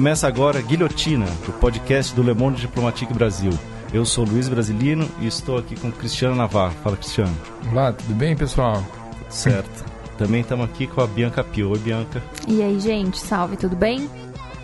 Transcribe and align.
Começa 0.00 0.26
agora 0.26 0.62
Guilhotina, 0.62 1.26
o 1.46 1.52
podcast 1.52 2.14
do 2.14 2.22
Le 2.22 2.32
Monde 2.32 2.62
Diplomatique 2.62 3.12
Brasil. 3.12 3.52
Eu 3.92 4.06
sou 4.06 4.24
Luiz 4.24 4.48
Brasilino 4.48 5.06
e 5.20 5.26
estou 5.26 5.58
aqui 5.58 5.78
com 5.78 5.92
Cristiano 5.92 6.34
Navarro. 6.34 6.72
Fala, 6.82 6.96
Cristiano. 6.96 7.36
Olá, 7.70 7.92
tudo 7.92 8.14
bem, 8.14 8.34
pessoal? 8.34 8.82
Certo. 9.28 9.84
Também 10.16 10.40
estamos 10.40 10.64
aqui 10.64 10.86
com 10.86 11.02
a 11.02 11.06
Bianca 11.06 11.44
Pio. 11.44 11.72
Oi, 11.72 11.78
Bianca. 11.78 12.22
E 12.48 12.62
aí, 12.62 12.80
gente, 12.80 13.18
salve, 13.18 13.58
tudo 13.58 13.76
bem? 13.76 14.08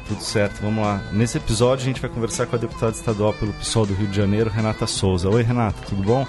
Tudo 0.08 0.22
certo, 0.22 0.62
vamos 0.62 0.82
lá. 0.82 1.02
Nesse 1.12 1.36
episódio 1.36 1.82
a 1.82 1.86
gente 1.86 2.00
vai 2.00 2.08
conversar 2.08 2.46
com 2.46 2.56
a 2.56 2.58
deputada 2.58 2.92
estadual 2.92 3.34
pelo 3.34 3.52
PSOL 3.52 3.84
do 3.84 3.92
Rio 3.92 4.06
de 4.06 4.16
Janeiro, 4.16 4.48
Renata 4.48 4.86
Souza. 4.86 5.28
Oi, 5.28 5.42
Renata, 5.42 5.76
tudo 5.86 6.02
bom? 6.02 6.26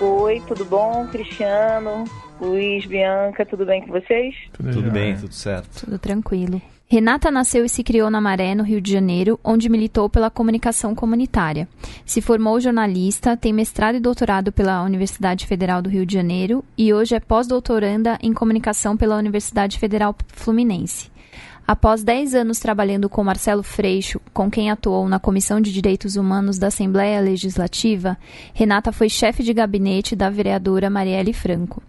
Oi, 0.00 0.42
tudo 0.48 0.64
bom, 0.64 1.06
Cristiano, 1.08 2.04
Luiz, 2.40 2.86
Bianca, 2.86 3.44
tudo 3.44 3.66
bem 3.66 3.86
com 3.86 3.92
vocês? 3.92 4.34
Tudo, 4.50 4.72
tudo 4.72 4.90
bem, 4.90 5.14
tudo 5.14 5.34
certo. 5.34 5.84
Tudo 5.84 5.98
tranquilo. 5.98 6.62
Renata 6.92 7.30
nasceu 7.30 7.64
e 7.64 7.68
se 7.68 7.84
criou 7.84 8.10
na 8.10 8.20
Maré, 8.20 8.52
no 8.52 8.64
Rio 8.64 8.80
de 8.80 8.90
Janeiro, 8.90 9.38
onde 9.44 9.68
militou 9.68 10.10
pela 10.10 10.28
comunicação 10.28 10.92
comunitária. 10.92 11.68
Se 12.04 12.20
formou 12.20 12.60
jornalista, 12.60 13.36
tem 13.36 13.52
mestrado 13.52 13.94
e 13.94 14.00
doutorado 14.00 14.50
pela 14.50 14.82
Universidade 14.82 15.46
Federal 15.46 15.80
do 15.80 15.88
Rio 15.88 16.04
de 16.04 16.14
Janeiro 16.14 16.64
e 16.76 16.92
hoje 16.92 17.14
é 17.14 17.20
pós-doutoranda 17.20 18.18
em 18.20 18.32
comunicação 18.32 18.96
pela 18.96 19.16
Universidade 19.16 19.78
Federal 19.78 20.16
Fluminense. 20.34 21.12
Após 21.64 22.02
10 22.02 22.34
anos 22.34 22.58
trabalhando 22.58 23.08
com 23.08 23.22
Marcelo 23.22 23.62
Freixo, 23.62 24.20
com 24.34 24.50
quem 24.50 24.68
atuou 24.68 25.08
na 25.08 25.20
Comissão 25.20 25.60
de 25.60 25.72
Direitos 25.72 26.16
Humanos 26.16 26.58
da 26.58 26.66
Assembleia 26.66 27.20
Legislativa, 27.20 28.18
Renata 28.52 28.90
foi 28.90 29.08
chefe 29.08 29.44
de 29.44 29.54
gabinete 29.54 30.16
da 30.16 30.28
vereadora 30.28 30.90
Marielle 30.90 31.32
Franco. 31.32 31.80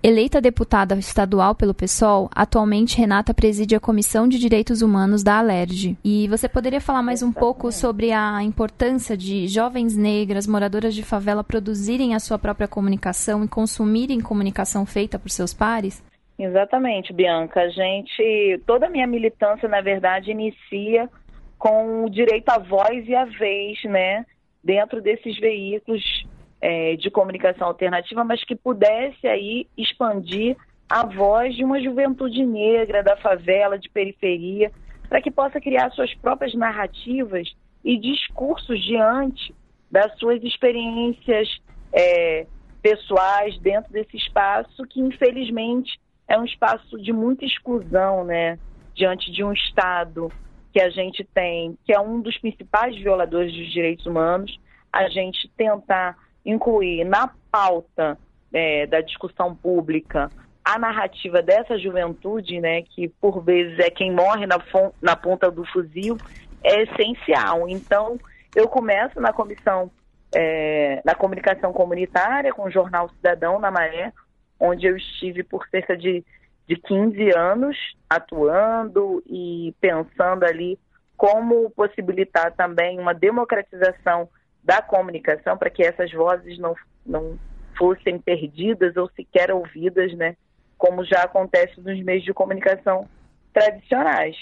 Eleita 0.00 0.40
deputada 0.40 0.94
estadual 0.94 1.56
pelo 1.56 1.74
PSOL, 1.74 2.30
atualmente 2.32 2.96
Renata 2.96 3.34
preside 3.34 3.74
a 3.74 3.80
Comissão 3.80 4.28
de 4.28 4.38
Direitos 4.38 4.80
Humanos 4.80 5.24
da 5.24 5.38
Alerj. 5.38 5.96
E 6.04 6.28
você 6.28 6.48
poderia 6.48 6.80
falar 6.80 7.02
mais 7.02 7.20
um 7.20 7.32
pouco 7.32 7.72
sobre 7.72 8.12
a 8.12 8.40
importância 8.44 9.16
de 9.16 9.48
jovens 9.48 9.96
negras, 9.96 10.46
moradoras 10.46 10.94
de 10.94 11.02
favela, 11.02 11.42
produzirem 11.42 12.14
a 12.14 12.20
sua 12.20 12.38
própria 12.38 12.68
comunicação 12.68 13.44
e 13.44 13.48
consumirem 13.48 14.20
comunicação 14.20 14.86
feita 14.86 15.18
por 15.18 15.30
seus 15.30 15.52
pares? 15.52 16.00
Exatamente, 16.38 17.12
Bianca. 17.12 17.60
A 17.62 17.68
gente, 17.68 18.62
toda 18.64 18.86
a 18.86 18.90
minha 18.90 19.06
militância, 19.06 19.68
na 19.68 19.80
verdade, 19.80 20.30
inicia 20.30 21.10
com 21.58 22.04
o 22.04 22.08
direito 22.08 22.48
à 22.50 22.58
voz 22.58 23.04
e 23.08 23.16
à 23.16 23.24
vez, 23.24 23.82
né, 23.82 24.24
dentro 24.62 25.02
desses 25.02 25.36
veículos 25.40 26.24
é, 26.60 26.96
de 26.96 27.10
comunicação 27.10 27.68
alternativa, 27.68 28.24
mas 28.24 28.44
que 28.44 28.56
pudesse 28.56 29.26
aí 29.26 29.66
expandir 29.76 30.56
a 30.88 31.04
voz 31.06 31.54
de 31.54 31.64
uma 31.64 31.80
juventude 31.80 32.44
negra, 32.44 33.02
da 33.02 33.16
favela, 33.16 33.78
de 33.78 33.88
periferia, 33.90 34.72
para 35.08 35.20
que 35.20 35.30
possa 35.30 35.60
criar 35.60 35.90
suas 35.90 36.14
próprias 36.14 36.54
narrativas 36.54 37.48
e 37.84 37.98
discursos 37.98 38.82
diante 38.82 39.54
das 39.90 40.16
suas 40.18 40.42
experiências 40.42 41.48
é, 41.92 42.46
pessoais 42.82 43.58
dentro 43.58 43.92
desse 43.92 44.16
espaço 44.16 44.84
que, 44.86 45.00
infelizmente, 45.00 45.98
é 46.26 46.38
um 46.38 46.44
espaço 46.44 46.98
de 47.00 47.12
muita 47.12 47.44
exclusão, 47.44 48.24
né? 48.24 48.58
Diante 48.94 49.30
de 49.30 49.42
um 49.42 49.52
Estado 49.52 50.30
que 50.72 50.80
a 50.80 50.90
gente 50.90 51.24
tem, 51.32 51.78
que 51.84 51.92
é 51.92 52.00
um 52.00 52.20
dos 52.20 52.36
principais 52.38 52.96
violadores 52.96 53.52
dos 53.54 53.72
direitos 53.72 54.04
humanos, 54.04 54.58
a 54.92 55.08
gente 55.08 55.48
tentar 55.56 56.16
incluir 56.44 57.04
na 57.04 57.30
pauta 57.50 58.18
é, 58.52 58.86
da 58.86 59.00
discussão 59.00 59.54
pública 59.54 60.30
a 60.64 60.78
narrativa 60.78 61.40
dessa 61.40 61.78
juventude, 61.78 62.60
né, 62.60 62.82
que 62.82 63.08
por 63.08 63.42
vezes 63.42 63.78
é 63.78 63.90
quem 63.90 64.12
morre 64.12 64.46
na, 64.46 64.58
na 65.00 65.16
ponta 65.16 65.50
do 65.50 65.64
fuzil, 65.64 66.18
é 66.62 66.82
essencial. 66.82 67.66
Então, 67.66 68.18
eu 68.54 68.68
começo 68.68 69.18
na 69.18 69.32
comissão, 69.32 69.90
é, 70.34 71.00
na 71.06 71.14
comunicação 71.14 71.72
comunitária, 71.72 72.52
com 72.52 72.64
o 72.64 72.70
Jornal 72.70 73.08
Cidadão 73.08 73.58
na 73.58 73.70
Maré, 73.70 74.12
onde 74.60 74.86
eu 74.86 74.94
estive 74.94 75.42
por 75.42 75.66
cerca 75.68 75.96
de, 75.96 76.22
de 76.66 76.76
15 76.76 77.34
anos 77.34 77.76
atuando 78.10 79.22
e 79.26 79.74
pensando 79.80 80.44
ali 80.44 80.78
como 81.16 81.70
possibilitar 81.70 82.52
também 82.52 82.98
uma 83.00 83.14
democratização 83.14 84.28
da 84.68 84.82
comunicação 84.82 85.56
para 85.56 85.70
que 85.70 85.82
essas 85.82 86.12
vozes 86.12 86.58
não, 86.58 86.76
não 87.06 87.38
fossem 87.78 88.18
perdidas 88.18 88.98
ou 88.98 89.08
sequer 89.12 89.50
ouvidas, 89.50 90.12
né? 90.12 90.36
Como 90.76 91.02
já 91.06 91.22
acontece 91.22 91.80
nos 91.80 91.98
meios 92.02 92.22
de 92.22 92.34
comunicação 92.34 93.08
tradicionais. 93.50 94.36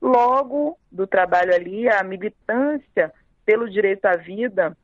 Logo 0.00 0.78
do 0.92 1.08
trabalho 1.08 1.52
ali, 1.52 1.88
a 1.88 2.04
militância 2.04 3.12
pelo 3.44 3.68
direito 3.68 4.04
à 4.04 4.14
vida 4.14 4.76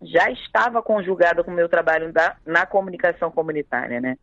já 0.00 0.30
estava 0.30 0.80
conjugada 0.80 1.42
com 1.42 1.50
o 1.50 1.54
meu 1.54 1.68
trabalho 1.68 2.12
da, 2.12 2.36
na 2.46 2.64
comunicação 2.64 3.32
comunitária, 3.32 4.00
né? 4.00 4.16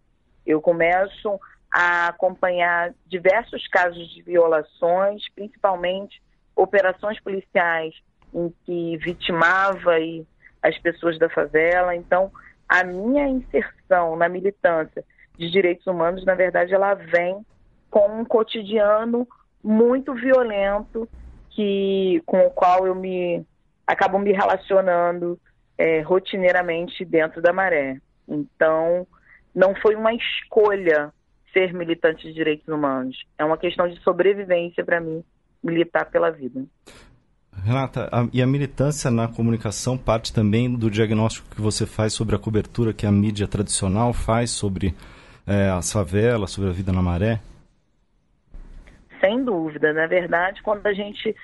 Eu 0.45 0.61
começo 0.61 1.37
a 1.69 2.07
acompanhar 2.07 2.93
diversos 3.05 3.67
casos 3.67 4.07
de 4.11 4.21
violações, 4.21 5.27
principalmente 5.35 6.23
operações 6.55 7.19
policiais 7.19 7.93
em 8.37 8.53
que 8.65 8.97
vitimava 8.97 9.99
e 9.99 10.25
as 10.61 10.77
pessoas 10.79 11.17
da 11.17 11.27
favela. 11.29 11.95
Então, 11.95 12.31
a 12.69 12.83
minha 12.83 13.27
inserção 13.27 14.15
na 14.15 14.29
militância 14.29 15.03
de 15.37 15.49
direitos 15.49 15.85
humanos, 15.87 16.23
na 16.25 16.35
verdade, 16.35 16.73
ela 16.73 16.93
vem 16.93 17.45
com 17.89 18.21
um 18.21 18.25
cotidiano 18.25 19.27
muito 19.63 20.13
violento 20.13 21.09
que 21.51 22.21
com 22.25 22.45
o 22.45 22.51
qual 22.51 22.85
eu 22.85 22.93
me 22.93 23.45
acabo 23.85 24.19
me 24.19 24.31
relacionando 24.31 25.39
é, 25.77 26.01
rotineiramente 26.01 27.03
dentro 27.05 27.41
da 27.41 27.53
maré. 27.53 27.99
Então, 28.27 29.07
não 29.55 29.73
foi 29.75 29.95
uma 29.95 30.13
escolha 30.13 31.11
ser 31.53 31.73
militante 31.73 32.27
de 32.27 32.33
direitos 32.33 32.67
humanos. 32.67 33.17
É 33.37 33.45
uma 33.45 33.57
questão 33.57 33.87
de 33.87 33.99
sobrevivência 34.01 34.83
para 34.83 34.99
mim 34.99 35.23
militar 35.63 36.05
pela 36.11 36.29
vida. 36.29 36.63
Renata, 37.63 38.09
a, 38.11 38.27
e 38.31 38.41
a 38.41 38.47
militância 38.47 39.11
na 39.11 39.27
comunicação 39.27 39.97
parte 39.97 40.33
também 40.33 40.73
do 40.73 40.89
diagnóstico 40.89 41.53
que 41.53 41.61
você 41.61 41.85
faz 41.85 42.13
sobre 42.13 42.35
a 42.35 42.39
cobertura 42.39 42.93
que 42.93 43.05
a 43.05 43.11
mídia 43.11 43.47
tradicional 43.47 44.13
faz 44.13 44.51
sobre 44.51 44.95
é, 45.45 45.69
as 45.69 45.91
favelas, 45.91 46.51
sobre 46.51 46.69
a 46.69 46.73
vida 46.73 46.91
na 46.91 47.01
maré? 47.01 47.39
Sem 49.19 49.43
dúvida. 49.43 49.93
Na 49.93 50.07
verdade, 50.07 50.61
quando 50.61 50.85
a 50.85 50.93
gente 50.93 51.35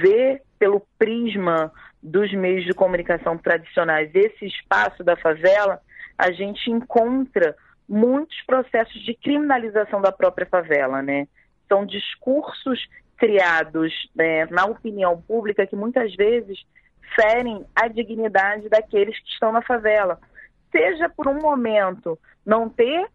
vê 0.00 0.42
pelo 0.58 0.82
prisma 0.98 1.72
dos 2.02 2.32
meios 2.32 2.64
de 2.64 2.72
comunicação 2.72 3.36
tradicionais 3.36 4.10
esse 4.14 4.46
espaço 4.46 5.02
da 5.02 5.16
favela, 5.16 5.80
a 6.18 6.30
gente 6.30 6.70
encontra 6.70 7.54
muitos 7.88 8.36
processos 8.46 9.02
de 9.04 9.14
criminalização 9.14 10.00
da 10.00 10.12
própria 10.12 10.46
favela, 10.46 11.02
né? 11.02 11.26
São 11.68 11.84
discursos 11.84 12.86
criados 13.16 13.92
né, 14.14 14.46
na 14.46 14.66
opinião 14.66 15.20
pública 15.22 15.66
que 15.66 15.76
muitas 15.76 16.14
vezes 16.14 16.58
ferem 17.14 17.64
a 17.74 17.88
dignidade 17.88 18.68
daqueles 18.68 19.18
que 19.20 19.28
estão 19.30 19.52
na 19.52 19.62
favela. 19.62 20.18
Seja 20.70 21.08
por 21.08 21.28
um 21.28 21.40
momento 21.40 22.18
não 22.44 22.68
ter 22.68 23.06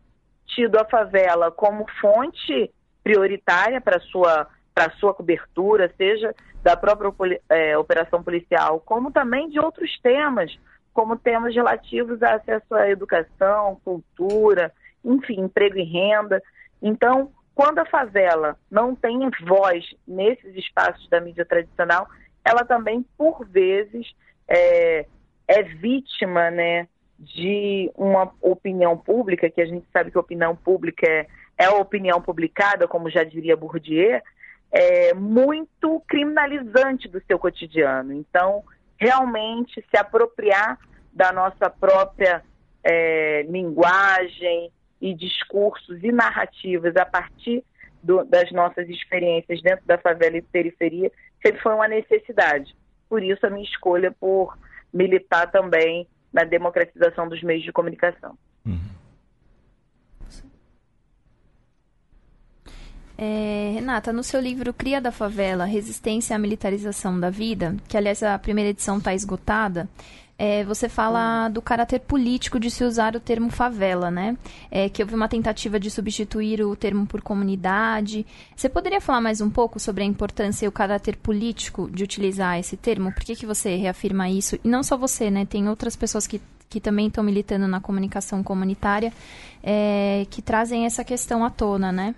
tido 0.47 0.77
a 0.77 0.85
favela 0.85 1.51
como 1.51 1.85
fonte 1.99 2.71
prioritária 3.03 3.79
para 3.81 3.99
sua 3.99 4.47
para 4.73 4.89
sua 4.91 5.13
cobertura, 5.13 5.93
seja 5.97 6.33
da 6.63 6.77
própria 6.77 7.11
é, 7.49 7.77
operação 7.77 8.23
policial, 8.23 8.79
como 8.79 9.11
também 9.11 9.49
de 9.49 9.59
outros 9.59 9.99
temas, 9.99 10.57
como 10.93 11.17
temas 11.17 11.53
relativos 11.53 12.23
a 12.23 12.35
acesso 12.35 12.73
à 12.73 12.89
educação, 12.89 13.81
cultura, 13.83 14.71
enfim, 15.03 15.41
emprego 15.41 15.77
e 15.77 15.83
renda. 15.83 16.41
Então, 16.81 17.31
quando 17.53 17.79
a 17.79 17.85
favela 17.85 18.57
não 18.69 18.95
tem 18.95 19.19
voz 19.45 19.85
nesses 20.07 20.55
espaços 20.55 21.07
da 21.09 21.19
mídia 21.19 21.45
tradicional, 21.45 22.07
ela 22.43 22.65
também, 22.65 23.05
por 23.17 23.45
vezes, 23.45 24.13
é, 24.47 25.05
é 25.47 25.63
vítima 25.63 26.49
né, 26.49 26.87
de 27.19 27.91
uma 27.95 28.33
opinião 28.41 28.97
pública, 28.97 29.49
que 29.49 29.61
a 29.61 29.65
gente 29.65 29.85
sabe 29.93 30.11
que 30.11 30.17
a 30.17 30.21
opinião 30.21 30.55
pública 30.55 31.05
é, 31.07 31.27
é 31.57 31.65
a 31.65 31.75
opinião 31.75 32.21
publicada, 32.21 32.87
como 32.87 33.09
já 33.09 33.23
diria 33.23 33.55
Bourdieu, 33.55 34.21
é 34.71 35.13
muito 35.13 36.01
criminalizante 36.07 37.07
do 37.07 37.21
seu 37.25 37.37
cotidiano. 37.37 38.13
Então, 38.13 38.63
realmente 38.97 39.83
se 39.89 39.97
apropriar 39.97 40.79
da 41.11 41.31
nossa 41.31 41.69
própria 41.69 42.41
é, 42.83 43.43
linguagem, 43.43 44.71
e 45.01 45.13
discursos 45.15 46.03
e 46.03 46.11
narrativas 46.11 46.95
a 46.95 47.05
partir 47.05 47.63
do, 48.03 48.23
das 48.23 48.51
nossas 48.51 48.87
experiências 48.87 49.61
dentro 49.61 49.85
da 49.85 49.97
favela 49.97 50.37
e 50.37 50.41
periferia 50.41 51.11
sempre 51.41 51.61
foi 51.61 51.73
uma 51.73 51.87
necessidade. 51.87 52.75
por 53.09 53.23
isso 53.23 53.45
a 53.45 53.49
minha 53.49 53.65
escolha 53.65 54.11
por 54.11 54.57
militar 54.93 55.51
também 55.51 56.07
na 56.31 56.43
democratização 56.43 57.27
dos 57.27 57.41
meios 57.43 57.63
de 57.63 57.71
comunicação. 57.71 58.37
Uhum. 58.65 58.79
É, 63.17 63.71
Renata, 63.75 64.11
no 64.11 64.23
seu 64.23 64.41
livro 64.41 64.73
Cria 64.73 64.99
da 64.99 65.11
Favela, 65.11 65.65
Resistência 65.65 66.35
à 66.35 66.39
Militarização 66.39 67.19
da 67.19 67.29
Vida, 67.29 67.75
que 67.87 67.95
aliás 67.95 68.23
a 68.23 68.39
primeira 68.39 68.71
edição 68.71 68.97
está 68.97 69.13
esgotada, 69.13 69.87
é, 70.43 70.63
você 70.63 70.89
fala 70.89 71.49
do 71.49 71.61
caráter 71.61 71.99
político 71.99 72.59
de 72.59 72.71
se 72.71 72.83
usar 72.83 73.15
o 73.15 73.19
termo 73.19 73.51
favela, 73.51 74.09
né? 74.09 74.35
É, 74.71 74.89
que 74.89 75.03
houve 75.03 75.13
uma 75.13 75.27
tentativa 75.29 75.79
de 75.79 75.91
substituir 75.91 76.63
o 76.63 76.75
termo 76.75 77.05
por 77.05 77.21
comunidade. 77.21 78.25
Você 78.55 78.67
poderia 78.67 78.99
falar 78.99 79.21
mais 79.21 79.39
um 79.39 79.51
pouco 79.51 79.79
sobre 79.79 80.01
a 80.01 80.05
importância 80.07 80.65
e 80.65 80.67
o 80.67 80.71
caráter 80.71 81.15
político 81.15 81.87
de 81.91 82.03
utilizar 82.03 82.57
esse 82.57 82.75
termo? 82.75 83.13
Por 83.13 83.23
que, 83.23 83.35
que 83.35 83.45
você 83.45 83.75
reafirma 83.75 84.31
isso? 84.31 84.57
E 84.63 84.67
não 84.67 84.81
só 84.81 84.97
você, 84.97 85.29
né? 85.29 85.45
Tem 85.45 85.69
outras 85.69 85.95
pessoas 85.95 86.25
que, 86.25 86.41
que 86.67 86.81
também 86.81 87.05
estão 87.05 87.23
militando 87.23 87.67
na 87.67 87.79
comunicação 87.79 88.41
comunitária 88.41 89.13
é, 89.61 90.25
que 90.31 90.41
trazem 90.41 90.87
essa 90.87 91.03
questão 91.03 91.45
à 91.45 91.51
tona, 91.51 91.91
né? 91.91 92.15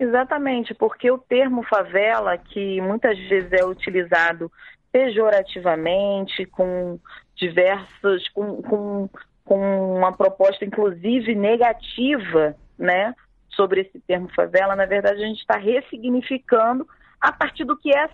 Exatamente, 0.00 0.74
porque 0.74 1.10
o 1.10 1.18
termo 1.18 1.62
favela, 1.62 2.38
que 2.38 2.80
muitas 2.80 3.18
vezes 3.28 3.52
é 3.52 3.64
utilizado 3.66 4.50
pejorativamente, 4.94 6.46
com 6.46 7.00
diversas, 7.34 8.28
com, 8.28 8.62
com, 8.62 9.10
com 9.44 9.96
uma 9.96 10.12
proposta 10.12 10.64
inclusive 10.64 11.34
negativa, 11.34 12.54
né, 12.78 13.12
sobre 13.48 13.80
esse 13.80 13.98
termo 13.98 14.28
favela, 14.32 14.76
na 14.76 14.86
verdade 14.86 15.20
a 15.20 15.26
gente 15.26 15.40
está 15.40 15.56
ressignificando 15.56 16.86
a 17.20 17.32
partir 17.32 17.64
do 17.64 17.76
que 17.76 17.90
é, 17.92 18.08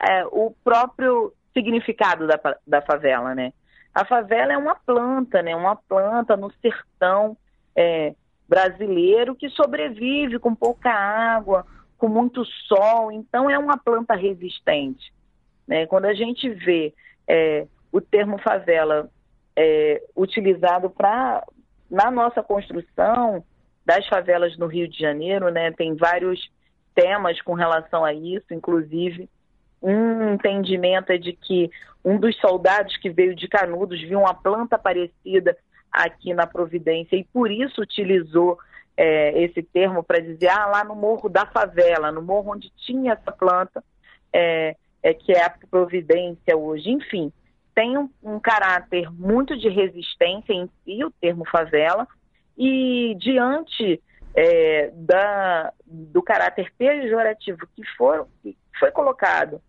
é, 0.00 0.26
o 0.26 0.52
próprio 0.64 1.32
significado 1.52 2.26
da, 2.26 2.40
da 2.66 2.82
favela, 2.82 3.32
né? 3.32 3.52
A 3.94 4.04
favela 4.04 4.52
é 4.52 4.58
uma 4.58 4.74
planta, 4.74 5.40
né? 5.40 5.54
Uma 5.54 5.76
planta 5.76 6.36
no 6.36 6.52
sertão, 6.60 7.36
é, 7.76 8.14
brasileiro 8.48 9.36
que 9.36 9.48
sobrevive 9.50 10.40
com 10.40 10.52
pouca 10.52 10.90
água, 10.90 11.64
com 11.96 12.08
muito 12.08 12.44
sol, 12.44 13.12
então 13.12 13.48
é 13.48 13.58
uma 13.58 13.76
planta 13.76 14.16
resistente. 14.16 15.12
Né? 15.68 15.86
Quando 15.86 16.06
a 16.06 16.14
gente 16.14 16.48
vê 16.48 16.94
é, 17.28 17.66
o 17.92 18.00
termo 18.00 18.38
favela 18.38 19.10
é, 19.54 20.02
utilizado 20.16 20.88
para 20.88 21.44
na 21.90 22.10
nossa 22.10 22.42
construção 22.42 23.44
das 23.84 24.06
favelas 24.08 24.56
no 24.58 24.66
Rio 24.66 24.88
de 24.88 24.98
Janeiro, 24.98 25.50
né, 25.50 25.70
tem 25.72 25.94
vários 25.94 26.50
temas 26.94 27.40
com 27.40 27.54
relação 27.54 28.04
a 28.04 28.12
isso, 28.12 28.52
inclusive 28.52 29.28
um 29.80 30.34
entendimento 30.34 31.10
é 31.10 31.18
de 31.18 31.32
que 31.32 31.70
um 32.04 32.18
dos 32.18 32.36
soldados 32.38 32.96
que 32.96 33.08
veio 33.08 33.34
de 33.34 33.48
Canudos 33.48 34.00
viu 34.00 34.20
uma 34.20 34.34
planta 34.34 34.78
parecida 34.78 35.56
aqui 35.90 36.34
na 36.34 36.46
Providência 36.46 37.16
e 37.16 37.24
por 37.24 37.50
isso 37.50 37.80
utilizou 37.80 38.58
é, 38.96 39.42
esse 39.42 39.62
termo 39.62 40.02
para 40.02 40.20
dizer, 40.20 40.48
ah, 40.48 40.66
lá 40.66 40.84
no 40.84 40.94
Morro 40.94 41.28
da 41.28 41.46
Favela, 41.46 42.10
no 42.10 42.20
morro 42.20 42.52
onde 42.52 42.70
tinha 42.76 43.12
essa 43.12 43.30
planta, 43.30 43.82
é, 44.32 44.76
é 45.02 45.14
que 45.14 45.32
é 45.32 45.44
a 45.44 45.50
Providência 45.70 46.56
hoje. 46.56 46.90
Enfim, 46.90 47.32
tem 47.74 47.96
um, 47.96 48.10
um 48.22 48.40
caráter 48.40 49.10
muito 49.12 49.56
de 49.56 49.68
resistência 49.68 50.52
em 50.52 50.68
si, 50.84 51.04
o 51.04 51.10
termo 51.10 51.44
favela, 51.48 52.06
e 52.56 53.16
diante 53.18 54.02
é, 54.34 54.90
da, 54.94 55.72
do 55.86 56.22
caráter 56.22 56.72
pejorativo 56.76 57.66
que, 57.74 57.84
for, 57.96 58.26
que 58.42 58.56
foi 58.78 58.90
colocado 58.90 59.60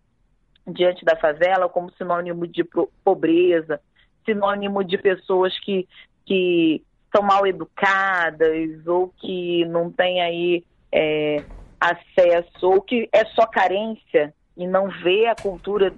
diante 0.66 1.04
da 1.04 1.16
favela 1.16 1.68
como 1.68 1.92
sinônimo 1.92 2.46
de 2.46 2.64
pobreza, 3.04 3.80
sinônimo 4.24 4.84
de 4.84 4.98
pessoas 4.98 5.58
que 5.60 5.88
que 6.30 6.84
são 7.14 7.24
mal 7.24 7.44
educadas 7.44 8.86
ou 8.86 9.08
que 9.08 9.64
não 9.66 9.90
têm 9.90 10.22
aí 10.22 10.64
é, 10.92 11.42
acesso 11.80 12.70
ou 12.70 12.80
que 12.80 13.08
é 13.12 13.24
só 13.24 13.46
carência 13.46 14.32
e 14.60 14.66
não 14.66 14.88
vê 14.88 15.26
a 15.26 15.34
cultura 15.34 15.92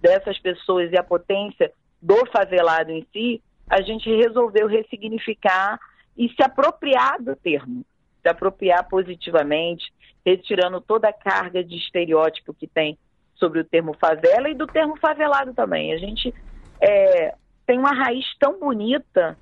dessas 0.00 0.38
pessoas 0.38 0.90
e 0.90 0.98
a 0.98 1.02
potência 1.02 1.72
do 2.00 2.26
favelado 2.26 2.90
em 2.90 3.06
si, 3.12 3.42
a 3.68 3.80
gente 3.80 4.08
resolveu 4.08 4.66
ressignificar 4.66 5.78
e 6.16 6.28
se 6.28 6.42
apropriar 6.42 7.22
do 7.22 7.36
termo, 7.36 7.84
se 8.22 8.28
apropriar 8.28 8.88
positivamente, 8.88 9.92
retirando 10.24 10.80
toda 10.80 11.08
a 11.08 11.12
carga 11.12 11.62
de 11.62 11.76
estereótipo 11.76 12.54
que 12.54 12.66
tem 12.66 12.98
sobre 13.34 13.60
o 13.60 13.64
termo 13.64 13.94
favela 13.94 14.48
e 14.48 14.54
do 14.54 14.66
termo 14.66 14.96
favelado 14.96 15.52
também. 15.52 15.92
A 15.92 15.98
gente 15.98 16.34
é, 16.80 17.34
tem 17.66 17.78
uma 17.78 17.92
raiz 17.92 18.24
tão 18.38 18.58
bonita 18.58 19.36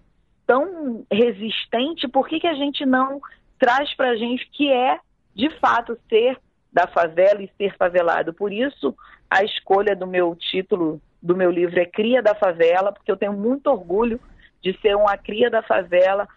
tão 0.47 1.05
resistente, 1.11 2.09
por 2.09 2.29
que, 2.29 2.41
que 2.41 2.47
a 2.47 2.55
gente 2.55 2.85
não 2.85 3.21
traz 3.59 3.94
para 3.94 4.11
a 4.11 4.17
gente 4.17 4.49
que 4.50 4.71
é, 4.71 4.99
de 5.35 5.50
fato, 5.59 5.99
ser 6.09 6.38
da 6.75 6.88
favela 6.88 7.41
e 7.41 7.50
ser 7.56 7.76
favelado? 7.76 8.35
Por 8.35 8.53
isso, 8.53 8.94
a 9.31 9.44
escolha 9.44 9.94
do 9.94 10.06
meu 10.06 10.35
título 10.35 11.00
do 11.23 11.35
meu 11.35 11.50
livro 11.50 11.81
é 11.81 11.87
Cria 11.87 12.21
da 12.21 12.35
Favela, 12.35 12.93
porque 12.93 13.11
eu 13.11 13.17
tenho 13.17 13.32
muito 13.32 13.69
orgulho 13.69 14.21
de 14.61 14.79
ser 14.81 14.94
uma 14.94 15.17
cria 15.17 15.49
da 15.49 15.62
favela, 15.62 16.29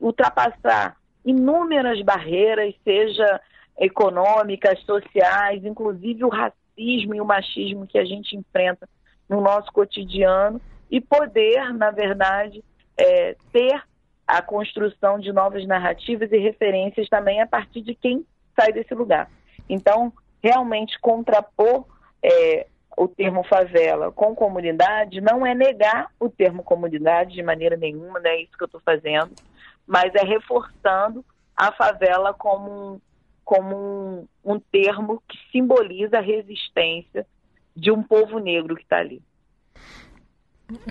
ultrapassar 0.00 0.96
inúmeras 1.24 2.00
barreiras, 2.02 2.74
seja 2.84 3.40
econômicas, 3.78 4.80
sociais, 4.84 5.64
inclusive 5.64 6.24
o 6.24 6.28
racismo 6.28 7.14
e 7.14 7.20
o 7.20 7.24
machismo 7.24 7.86
que 7.86 7.98
a 7.98 8.04
gente 8.04 8.36
enfrenta 8.36 8.88
no 9.28 9.40
nosso 9.40 9.70
cotidiano 9.72 10.60
e 10.90 11.00
poder, 11.00 11.72
na 11.74 11.90
verdade, 11.90 12.64
é, 12.96 13.36
ter 13.52 13.82
a 14.26 14.42
construção 14.42 15.18
de 15.18 15.32
novas 15.32 15.66
narrativas 15.66 16.30
e 16.32 16.38
referências 16.38 17.08
também 17.08 17.40
a 17.40 17.46
partir 17.46 17.82
de 17.82 17.94
quem 17.94 18.26
sai 18.58 18.72
desse 18.72 18.94
lugar. 18.94 19.30
Então, 19.68 20.12
realmente 20.42 20.98
contrapor 21.00 21.84
é, 22.22 22.66
o 22.96 23.06
termo 23.06 23.44
favela 23.44 24.10
com 24.10 24.34
comunidade 24.34 25.20
não 25.20 25.46
é 25.46 25.54
negar 25.54 26.10
o 26.18 26.28
termo 26.28 26.62
comunidade 26.62 27.34
de 27.34 27.42
maneira 27.42 27.76
nenhuma, 27.76 28.18
não 28.18 28.30
é 28.30 28.42
isso 28.42 28.56
que 28.56 28.64
eu 28.64 28.66
estou 28.66 28.80
fazendo, 28.80 29.30
mas 29.86 30.14
é 30.14 30.24
reforçando 30.24 31.24
a 31.56 31.72
favela 31.72 32.34
como 32.34 32.94
um, 32.94 33.00
como 33.44 33.76
um, 33.76 34.28
um 34.44 34.60
termo 34.60 35.22
que 35.28 35.38
simboliza 35.52 36.18
a 36.18 36.22
resistência 36.22 37.26
de 37.74 37.90
um 37.90 38.02
povo 38.02 38.38
negro 38.38 38.74
que 38.74 38.82
está 38.82 38.98
ali. 38.98 39.22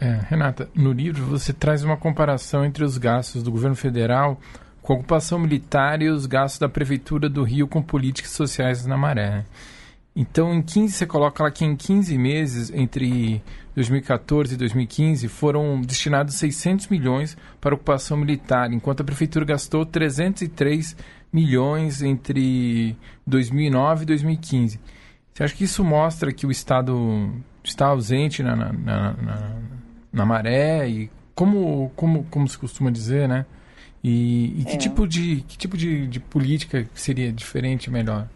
É, 0.02 0.10
Renata, 0.28 0.70
no 0.74 0.92
livro 0.92 1.24
você 1.26 1.54
traz 1.54 1.84
uma 1.84 1.98
comparação 1.98 2.66
entre 2.66 2.84
os 2.84 2.98
gastos 2.98 3.44
do 3.44 3.52
governo 3.52 3.76
federal 3.76 4.40
com 4.88 4.94
ocupação 4.94 5.38
militar 5.38 6.02
e 6.02 6.08
os 6.08 6.26
gastos 6.26 6.60
da 6.60 6.70
prefeitura 6.70 7.28
do 7.28 7.44
Rio 7.44 7.68
com 7.68 7.82
políticas 7.82 8.32
sociais 8.32 8.86
na 8.86 8.96
maré. 8.96 9.44
Então, 10.16 10.54
em 10.54 10.62
15, 10.62 10.94
você 10.94 11.06
coloca 11.06 11.44
lá 11.44 11.52
que 11.52 11.66
em 11.66 11.76
15 11.76 12.18
meses, 12.18 12.72
entre 12.74 13.44
2014 13.76 14.54
e 14.54 14.58
2015, 14.58 15.28
foram 15.28 15.82
destinados 15.82 16.36
600 16.36 16.88
milhões 16.88 17.36
para 17.60 17.76
ocupação 17.76 18.16
militar, 18.16 18.72
enquanto 18.72 19.02
a 19.02 19.04
prefeitura 19.04 19.44
gastou 19.44 19.86
303 19.86 20.96
milhões 21.34 22.02
entre 22.02 22.96
2009 23.26 24.04
e 24.04 24.06
2015. 24.06 24.80
Você 25.34 25.44
acha 25.44 25.54
que 25.54 25.66
isso 25.66 25.84
mostra 25.84 26.32
que 26.32 26.48
o 26.48 26.52
Estado 26.52 27.30
está 27.62 27.88
ausente 27.88 28.42
na, 28.42 28.56
na, 28.56 28.72
na, 28.72 29.14
na, 29.14 29.56
na 30.14 30.26
maré 30.26 30.88
e 30.88 31.12
como, 31.36 31.92
como, 31.94 32.24
como 32.32 32.48
se 32.48 32.58
costuma 32.58 32.90
dizer, 32.90 33.28
né? 33.28 33.46
E, 34.04 34.62
e 34.62 34.66
que 34.66 34.76
é. 34.76 34.78
tipo, 34.78 35.08
de, 35.08 35.42
que 35.42 35.58
tipo 35.58 35.76
de, 35.76 36.08
de 36.08 36.20
política 36.20 36.86
seria 36.94 37.32
diferente 37.32 37.90
melhor? 37.90 38.28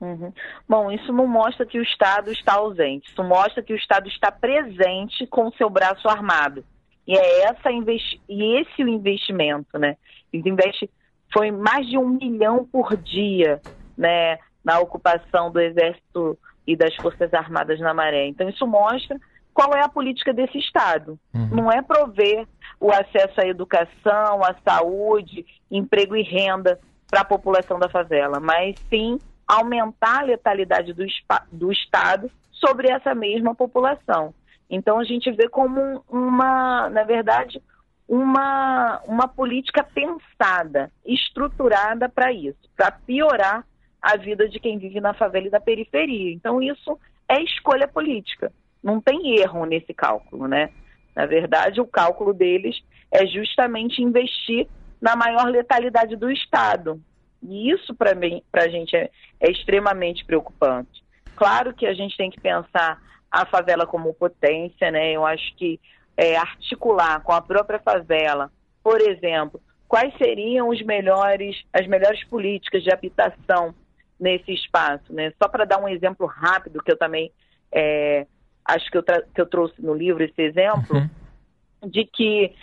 Uhum. 0.00 0.32
Bom, 0.68 0.90
isso 0.90 1.12
não 1.12 1.26
mostra 1.26 1.64
que 1.64 1.78
o 1.78 1.82
Estado 1.82 2.30
está 2.30 2.54
ausente, 2.54 3.10
isso 3.10 3.24
mostra 3.24 3.62
que 3.62 3.72
o 3.72 3.76
Estado 3.76 4.08
está 4.08 4.30
presente 4.30 5.26
com 5.26 5.46
o 5.46 5.52
seu 5.54 5.70
braço 5.70 6.06
armado. 6.08 6.64
E 7.06 7.16
é 7.16 7.44
essa 7.44 7.72
investi 7.72 8.20
e 8.28 8.60
esse 8.60 8.84
o 8.84 8.88
investimento, 8.88 9.78
né? 9.78 9.96
Ele 10.32 10.50
investe 10.50 10.90
foi 11.32 11.50
mais 11.50 11.86
de 11.86 11.98
um 11.98 12.08
milhão 12.08 12.64
por 12.64 12.96
dia, 12.96 13.60
né, 13.96 14.38
na 14.64 14.78
ocupação 14.80 15.50
do 15.50 15.60
Exército 15.60 16.38
e 16.66 16.76
das 16.76 16.94
Forças 16.96 17.32
Armadas 17.34 17.78
na 17.80 17.94
Maré. 17.94 18.26
Então, 18.26 18.48
isso 18.48 18.66
mostra 18.66 19.18
qual 19.52 19.74
é 19.74 19.82
a 19.82 19.88
política 19.88 20.32
desse 20.32 20.58
Estado. 20.58 21.18
Uhum. 21.34 21.48
Não 21.52 21.72
é 21.72 21.82
prover 21.82 22.46
o 22.80 22.90
acesso 22.90 23.40
à 23.40 23.46
educação, 23.46 24.42
à 24.44 24.54
saúde, 24.64 25.46
emprego 25.70 26.16
e 26.16 26.22
renda 26.22 26.78
para 27.10 27.20
a 27.20 27.24
população 27.24 27.78
da 27.78 27.88
favela, 27.88 28.40
mas 28.40 28.76
sim 28.90 29.18
aumentar 29.46 30.20
a 30.20 30.24
letalidade 30.24 30.92
do, 30.92 31.04
do 31.52 31.72
Estado 31.72 32.30
sobre 32.50 32.90
essa 32.90 33.14
mesma 33.14 33.54
população. 33.54 34.34
Então 34.68 34.98
a 34.98 35.04
gente 35.04 35.30
vê 35.30 35.48
como 35.48 36.04
uma, 36.08 36.90
na 36.90 37.04
verdade, 37.04 37.62
uma, 38.08 39.00
uma 39.06 39.28
política 39.28 39.82
pensada, 39.82 40.90
estruturada 41.04 42.08
para 42.08 42.32
isso, 42.32 42.58
para 42.76 42.90
piorar 42.90 43.64
a 44.00 44.16
vida 44.16 44.48
de 44.48 44.60
quem 44.60 44.78
vive 44.78 45.00
na 45.00 45.14
favela 45.14 45.48
e 45.48 45.50
da 45.50 45.60
periferia. 45.60 46.32
Então, 46.32 46.62
isso 46.62 46.98
é 47.28 47.42
escolha 47.42 47.88
política. 47.88 48.52
Não 48.82 49.00
tem 49.00 49.36
erro 49.36 49.64
nesse 49.64 49.92
cálculo, 49.92 50.46
né? 50.46 50.70
Na 51.16 51.24
verdade, 51.24 51.80
o 51.80 51.86
cálculo 51.86 52.34
deles 52.34 52.76
é 53.10 53.26
justamente 53.26 54.02
investir 54.02 54.68
na 55.00 55.16
maior 55.16 55.46
letalidade 55.46 56.14
do 56.14 56.30
Estado. 56.30 57.00
E 57.42 57.70
isso, 57.70 57.94
para 57.94 58.12
a 58.12 58.68
gente, 58.68 58.94
é, 58.94 59.10
é 59.40 59.50
extremamente 59.50 60.26
preocupante. 60.26 61.02
Claro 61.34 61.72
que 61.72 61.86
a 61.86 61.94
gente 61.94 62.16
tem 62.18 62.30
que 62.30 62.40
pensar 62.40 63.00
a 63.30 63.46
favela 63.46 63.86
como 63.86 64.12
potência, 64.12 64.90
né? 64.90 65.12
Eu 65.12 65.24
acho 65.24 65.54
que 65.56 65.80
é, 66.16 66.36
articular 66.36 67.20
com 67.22 67.32
a 67.32 67.40
própria 67.40 67.78
favela, 67.78 68.50
por 68.82 69.00
exemplo, 69.00 69.60
quais 69.88 70.14
seriam 70.18 70.68
os 70.68 70.82
melhores, 70.82 71.62
as 71.72 71.86
melhores 71.86 72.22
políticas 72.24 72.82
de 72.82 72.92
habitação 72.92 73.74
nesse 74.18 74.52
espaço, 74.52 75.12
né? 75.12 75.32
Só 75.42 75.48
para 75.48 75.64
dar 75.64 75.78
um 75.78 75.88
exemplo 75.88 76.26
rápido 76.26 76.82
que 76.82 76.92
eu 76.92 76.98
também 76.98 77.30
é, 77.72 78.26
acho 78.66 78.90
que 78.90 78.98
eu, 78.98 79.02
que 79.02 79.40
eu 79.40 79.46
trouxe 79.46 79.80
no 79.80 79.94
livro 79.94 80.22
esse 80.22 80.40
exemplo, 80.40 80.96
uhum. 80.96 81.88
de 81.88 82.04
que 82.04 82.54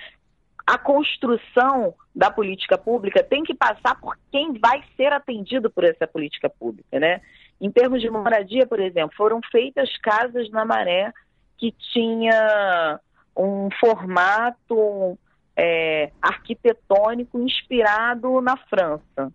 a 0.65 0.77
construção 0.77 1.93
da 2.15 2.31
política 2.31 2.77
pública 2.77 3.24
tem 3.24 3.43
que 3.43 3.53
passar 3.53 4.00
por 4.00 4.17
quem 4.31 4.53
vai 4.60 4.83
ser 4.95 5.12
atendido 5.12 5.69
por 5.69 5.83
essa 5.83 6.07
política 6.07 6.50
pública, 6.50 7.00
né? 7.00 7.22
Em 7.60 7.72
termos 7.72 8.01
de 8.01 8.10
moradia, 8.10 8.65
por 8.65 8.79
exemplo, 8.79 9.15
foram 9.15 9.39
feitas 9.51 9.98
casas 9.98 10.50
na 10.50 10.65
Maré 10.65 11.12
que 11.57 11.72
tinha 11.93 13.00
um 13.36 13.69
formato 13.79 15.17
é, 15.55 16.12
arquitetônico 16.22 17.39
inspirado 17.39 18.41
na 18.41 18.57
França, 18.57 19.31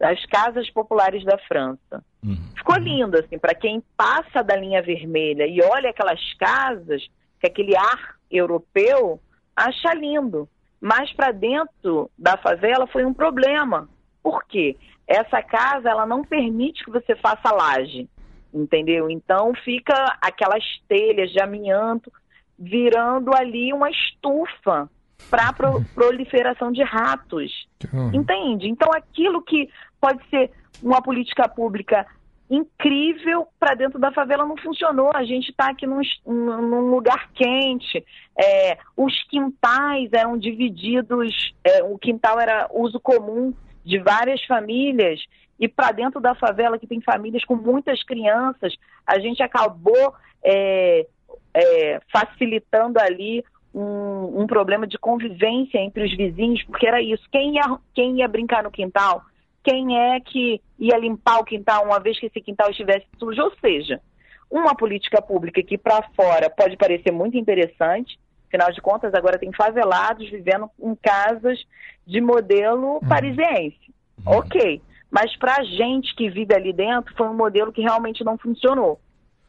as 0.00 0.24
casas 0.26 0.68
populares 0.70 1.24
da 1.24 1.38
França. 1.38 2.04
Uhum. 2.24 2.36
Ficou 2.56 2.76
lindo, 2.76 3.18
assim, 3.18 3.38
para 3.38 3.54
quem 3.54 3.82
passa 3.96 4.42
da 4.42 4.56
linha 4.56 4.80
vermelha 4.80 5.46
e 5.46 5.60
olha 5.62 5.90
aquelas 5.90 6.20
casas, 6.34 7.02
que 7.40 7.46
aquele 7.46 7.76
ar 7.76 8.16
europeu, 8.30 9.20
acha 9.56 9.92
lindo. 9.94 10.48
Mas 10.80 11.12
para 11.12 11.32
dentro 11.32 12.10
da 12.18 12.36
favela 12.36 12.86
foi 12.86 13.04
um 13.04 13.14
problema. 13.14 13.88
Por 14.22 14.44
quê? 14.44 14.76
Essa 15.06 15.42
casa 15.42 15.90
ela 15.90 16.06
não 16.06 16.24
permite 16.24 16.84
que 16.84 16.90
você 16.90 17.14
faça 17.16 17.52
laje, 17.52 18.08
entendeu? 18.54 19.10
Então 19.10 19.52
fica 19.64 20.16
aquelas 20.20 20.64
telhas 20.88 21.30
de 21.30 21.40
amianto 21.40 22.10
virando 22.58 23.34
ali 23.34 23.72
uma 23.72 23.90
estufa 23.90 24.88
para 25.28 25.52
pro, 25.52 25.84
proliferação 25.94 26.70
de 26.70 26.82
ratos. 26.82 27.66
Entende? 28.12 28.68
Então 28.68 28.92
aquilo 28.92 29.42
que 29.42 29.68
pode 30.00 30.20
ser 30.30 30.50
uma 30.82 31.02
política 31.02 31.48
pública 31.48 32.06
incrível 32.50 33.48
para 33.58 33.74
dentro 33.74 33.98
da 33.98 34.12
favela 34.12 34.44
não 34.44 34.56
funcionou. 34.58 35.10
A 35.14 35.24
gente 35.24 35.50
está 35.50 35.70
aqui 35.70 35.86
num, 35.86 36.02
num, 36.26 36.90
lugar 36.90 37.30
quente. 37.32 38.04
É, 38.38 38.76
os 38.96 39.22
quintais 39.24 40.12
eram 40.12 40.36
divididos, 40.36 41.54
é, 41.64 41.82
o 41.82 41.96
quintal 41.96 42.38
era 42.38 42.68
uso 42.70 43.00
comum 43.00 43.54
de 43.84 43.98
várias 43.98 44.44
famílias. 44.44 45.20
E 45.58 45.66
para 45.66 45.92
dentro 45.92 46.20
da 46.20 46.34
favela, 46.34 46.78
que 46.78 46.86
tem 46.86 47.00
famílias 47.00 47.44
com 47.44 47.56
muitas 47.56 48.02
crianças, 48.02 48.74
a 49.06 49.18
gente 49.18 49.42
acabou 49.42 50.12
é, 50.44 51.06
é 51.54 52.00
facilitando 52.12 52.98
ali 52.98 53.42
um, 53.74 54.42
um, 54.42 54.46
problema 54.46 54.86
de 54.86 54.98
convivência 54.98 55.78
entre 55.78 56.04
os 56.04 56.14
vizinhos, 56.14 56.62
porque 56.64 56.86
era 56.86 57.00
isso. 57.00 57.22
Quem 57.30 57.54
ia, 57.54 57.78
quem 57.94 58.18
ia 58.18 58.28
brincar 58.28 58.62
no 58.62 58.70
quintal? 58.70 59.22
Quem 59.62 59.98
é 59.98 60.20
que 60.20 60.60
ia 60.78 60.98
limpar 60.98 61.40
o 61.40 61.44
quintal 61.44 61.84
uma 61.84 62.00
vez 62.00 62.18
que 62.18 62.26
esse 62.26 62.40
quintal 62.40 62.70
estivesse 62.70 63.06
sujo. 63.18 63.42
Ou 63.42 63.52
seja, 63.60 64.00
uma 64.50 64.74
política 64.74 65.22
pública 65.22 65.62
que 65.62 65.78
para 65.78 66.02
fora 66.14 66.50
pode 66.50 66.76
parecer 66.76 67.10
muito 67.10 67.36
interessante, 67.36 68.18
afinal 68.48 68.70
de 68.70 68.80
contas, 68.80 69.14
agora 69.14 69.38
tem 69.38 69.52
favelados 69.52 70.28
vivendo 70.28 70.68
em 70.80 70.94
casas 70.94 71.58
de 72.06 72.20
modelo 72.20 72.94
uhum. 72.94 73.08
parisiense. 73.08 73.94
Uhum. 74.26 74.38
Ok. 74.38 74.82
Mas 75.10 75.36
para 75.36 75.56
a 75.56 75.64
gente 75.64 76.14
que 76.14 76.28
vive 76.30 76.54
ali 76.54 76.72
dentro, 76.72 77.14
foi 77.16 77.28
um 77.28 77.34
modelo 77.34 77.72
que 77.72 77.82
realmente 77.82 78.24
não 78.24 78.38
funcionou. 78.38 79.00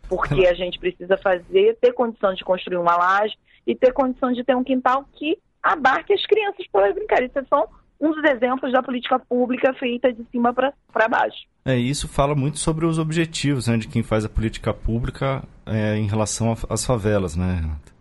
Porque 0.08 0.46
a 0.46 0.53
gente 0.53 0.77
precisa 0.77 1.17
fazer, 1.17 1.77
ter 1.82 1.93
condição 1.93 2.34
de 2.34 2.43
construir 2.43 2.77
uma 2.77 2.96
laje 2.96 3.36
e 3.65 3.74
ter 3.74 3.93
condição 3.93 4.32
de 4.32 4.43
ter 4.43 4.55
um 4.55 4.63
quintal 4.63 5.05
que 5.13 5.38
abarque 5.62 6.13
as 6.13 6.25
crianças 6.25 6.67
para 6.72 6.93
brincar. 6.93 7.24
Isso 7.24 7.39
é 7.39 7.43
só 7.46 7.67
um 8.03 8.12
dos 8.12 8.24
exemplos 8.25 8.74
da 8.74 8.83
política 8.83 9.17
pública 9.17 9.74
feita 9.75 10.12
de 10.12 10.25
cima 10.25 10.53
para 10.53 11.07
baixo. 11.07 11.48
É, 11.63 11.77
isso 11.77 12.10
fala 12.10 12.36
muito 12.36 12.60
sobre 12.60 12.86
os 12.86 13.00
objetivos 13.00 13.69
né, 13.69 13.77
de 13.77 13.88
quem 13.88 14.03
faz 14.03 14.25
a 14.25 14.29
política 14.29 14.74
pública 14.74 15.41
é, 15.65 15.95
em 15.95 16.05
relação 16.05 16.53
às 16.69 16.86
favelas, 16.86 17.38
né, 17.38 17.62
Renata? 17.62 17.93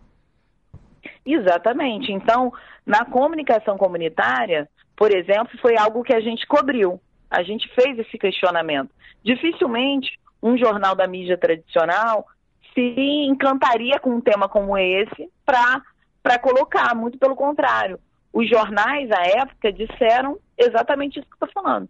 Exatamente. 1.25 2.11
Então, 2.11 2.51
na 2.85 3.05
comunicação 3.05 3.77
comunitária, 3.77 4.67
por 4.93 5.09
exemplo, 5.15 5.57
foi 5.61 5.77
algo 5.77 6.03
que 6.03 6.13
a 6.13 6.19
gente 6.19 6.45
cobriu. 6.45 6.99
A 7.31 7.41
gente 7.41 7.73
fez 7.73 7.97
esse 7.97 8.17
questionamento. 8.17 8.89
Dificilmente 9.23 10.19
um 10.41 10.57
jornal 10.57 10.93
da 10.95 11.07
mídia 11.07 11.37
tradicional 11.37 12.27
se 12.73 13.25
encantaria 13.25 13.97
com 13.99 14.15
um 14.15 14.21
tema 14.21 14.49
como 14.49 14.77
esse 14.77 15.29
para 15.45 16.37
colocar, 16.39 16.93
muito 16.93 17.17
pelo 17.17 17.37
contrário 17.37 17.97
os 18.33 18.49
jornais, 18.49 19.11
à 19.11 19.21
época, 19.21 19.71
disseram 19.71 20.39
exatamente 20.57 21.19
isso 21.19 21.27
que 21.29 21.43
eu 21.43 21.47
estou 21.47 21.63
falando. 21.63 21.83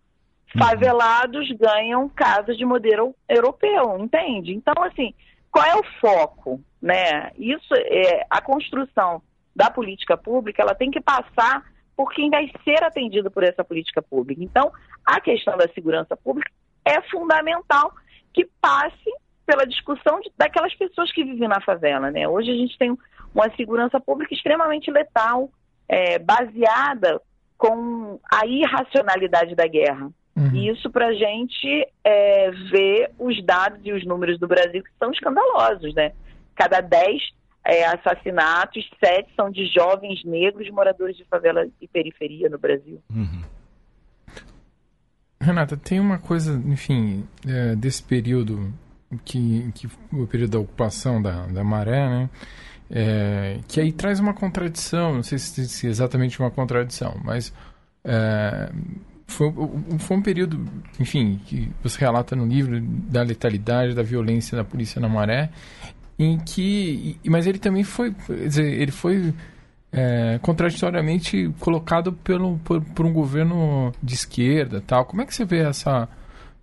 Uhum. 0.54 0.62
Favelados 0.62 1.50
ganham 1.54 2.10
casas 2.10 2.58
de 2.58 2.66
modelo 2.66 3.16
europeu, 3.30 3.98
entende? 3.98 4.54
Então, 4.54 4.84
assim, 4.84 5.14
qual 5.50 5.66
é 5.66 5.76
o 5.76 5.84
foco? 6.02 6.60
Né? 6.82 7.32
Isso 7.38 7.74
é 7.74 8.26
a 8.30 8.42
construção 8.42 9.22
da 9.56 9.72
política 9.72 10.18
pública, 10.18 10.62
ela 10.62 10.76
tem 10.76 10.92
que 10.92 11.00
passar 11.00 11.64
por 11.96 12.12
quem 12.12 12.30
vai 12.30 12.52
ser 12.64 12.84
atendido 12.84 13.30
por 13.32 13.44
essa 13.44 13.64
política 13.64 14.02
pública. 14.02 14.44
Então, 14.44 14.72
a 15.06 15.22
questão 15.22 15.56
da 15.56 15.68
segurança 15.70 16.18
pública 16.18 16.52
é 16.84 17.02
fundamental 17.04 17.94
que 18.34 18.50
passe 18.60 19.14
pela 19.46 19.66
discussão 19.66 20.20
de, 20.22 20.32
daquelas 20.38 20.74
pessoas 20.76 21.12
que 21.14 21.24
vivem 21.24 21.48
na 21.48 21.62
favela. 21.62 22.10
Né? 22.10 22.28
Hoje 22.28 22.52
a 22.52 22.56
gente 22.56 22.78
tem 22.78 22.98
uma 23.34 23.50
segurança 23.56 24.00
pública 24.00 24.34
extremamente 24.34 24.90
letal, 24.90 25.50
é, 25.88 26.20
baseada 26.20 27.22
com 27.58 28.20
a 28.32 28.46
irracionalidade 28.46 29.56
da 29.56 29.68
guerra. 29.68 30.12
Uhum. 30.36 30.56
E 30.56 30.70
isso 30.70 30.90
para 30.90 31.08
a 31.08 31.14
gente 31.14 31.88
é, 32.04 32.52
ver 32.72 33.12
os 33.20 33.44
dados 33.46 33.80
e 33.84 33.92
os 33.94 34.06
números 34.06 34.40
do 34.40 34.48
Brasil 34.48 34.84
que 34.84 34.90
são 35.00 35.12
escandalosos, 35.12 35.94
né? 35.94 36.12
Cada 36.56 36.82
dez 36.82 37.22
é, 37.64 37.86
assassinatos, 37.86 38.90
sete 39.04 39.32
são 39.36 39.50
de 39.50 39.68
jovens 39.68 40.24
negros 40.26 40.70
moradores 40.72 41.16
de 41.16 41.24
favela 41.26 41.66
e 41.80 41.88
periferia 41.88 42.50
no 42.50 42.58
Brasil. 42.58 43.02
Uhum. 43.10 43.44
Renata, 45.40 45.78
tem 45.78 46.00
uma 46.00 46.18
coisa, 46.18 46.54
enfim, 46.66 47.28
é, 47.48 47.76
desse 47.76 48.02
período 48.02 48.74
que, 49.24 49.72
que 49.74 49.88
o 50.12 50.26
período 50.26 50.52
da 50.52 50.60
ocupação 50.60 51.22
da, 51.22 51.46
da 51.48 51.64
maré, 51.64 52.10
né? 52.10 52.30
É, 52.90 53.60
que 53.68 53.80
aí 53.80 53.92
traz 53.92 54.20
uma 54.20 54.34
contradição, 54.34 55.16
não 55.16 55.24
sei 55.24 55.38
se, 55.38 55.88
é 55.88 55.90
exatamente 55.90 56.40
uma 56.40 56.52
contradição, 56.52 57.20
mas 57.24 57.54
é, 58.04 58.72
foi, 59.26 59.52
foi, 60.00 60.18
um 60.18 60.22
período, 60.22 60.64
enfim, 61.00 61.40
que 61.46 61.72
você 61.82 62.00
relata 62.00 62.36
no 62.36 62.46
livro 62.46 62.80
da 62.82 63.24
letalidade, 63.24 63.96
da 63.96 64.04
violência 64.04 64.56
da 64.56 64.64
polícia 64.64 65.02
na 65.02 65.10
maré, 65.10 65.50
em 66.20 66.38
que, 66.38 67.18
mas 67.26 67.48
ele 67.48 67.58
também 67.58 67.84
foi, 67.84 68.14
dizer, 68.30 68.66
ele 68.80 68.92
foi 68.92 69.34
é, 69.92 70.40
contraditoriamente 70.42 71.54
colocado 71.60 72.14
pelo, 72.14 72.58
por, 72.60 72.82
por, 72.82 73.06
um 73.06 73.14
governo 73.14 73.92
de 74.02 74.16
esquerda, 74.16 74.84
tal. 74.86 75.06
Como 75.06 75.22
é 75.22 75.26
que 75.26 75.34
você 75.34 75.46
vê 75.46 75.60
essa 75.60 76.10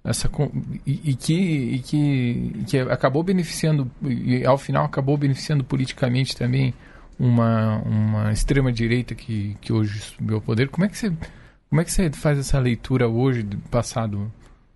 essa 0.05 0.31
e, 0.87 1.11
e, 1.11 1.15
que, 1.15 1.35
e 1.75 1.79
que, 1.81 2.65
que 2.67 2.79
acabou 2.79 3.23
beneficiando 3.23 3.91
e 4.03 4.45
ao 4.47 4.57
final 4.57 4.85
acabou 4.85 5.17
beneficiando 5.17 5.63
politicamente 5.63 6.37
também 6.37 6.73
uma, 7.19 7.79
uma 7.83 8.33
extrema 8.33 8.73
direita 8.73 9.15
que, 9.15 9.55
que 9.61 9.73
hoje 9.73 10.01
subiu 10.01 10.37
ao 10.37 10.43
poder. 10.43 10.71
Como 10.71 10.87
é 10.87 10.89
que 10.89 10.97
você 10.97 11.13
como 11.69 11.81
é 11.81 11.85
que 11.85 11.93
você 11.93 12.11
faz 12.11 12.39
essa 12.39 12.59
leitura 12.59 13.07
hoje 13.07 13.47
passado 13.71 14.33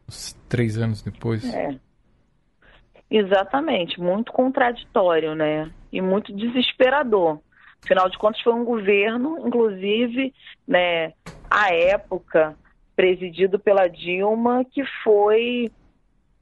os 0.07 0.35
três 0.49 0.77
anos 0.77 1.01
depois? 1.01 1.43
É. 1.53 1.75
exatamente 3.11 3.99
muito 3.99 4.31
contraditório 4.31 5.35
né? 5.35 5.71
E 5.91 6.03
muito 6.03 6.35
desesperador. 6.37 7.41
Afinal 7.83 8.11
de 8.11 8.19
contas 8.19 8.43
foi 8.43 8.53
um 8.53 8.65
governo 8.65 9.39
inclusive 9.47 10.35
né 10.69 11.15
a 11.51 11.73
época 11.73 12.55
presidido 12.97 13.59
pela 13.59 13.89
Dilma, 13.89 14.65
que 14.65 14.85
foi 15.03 15.71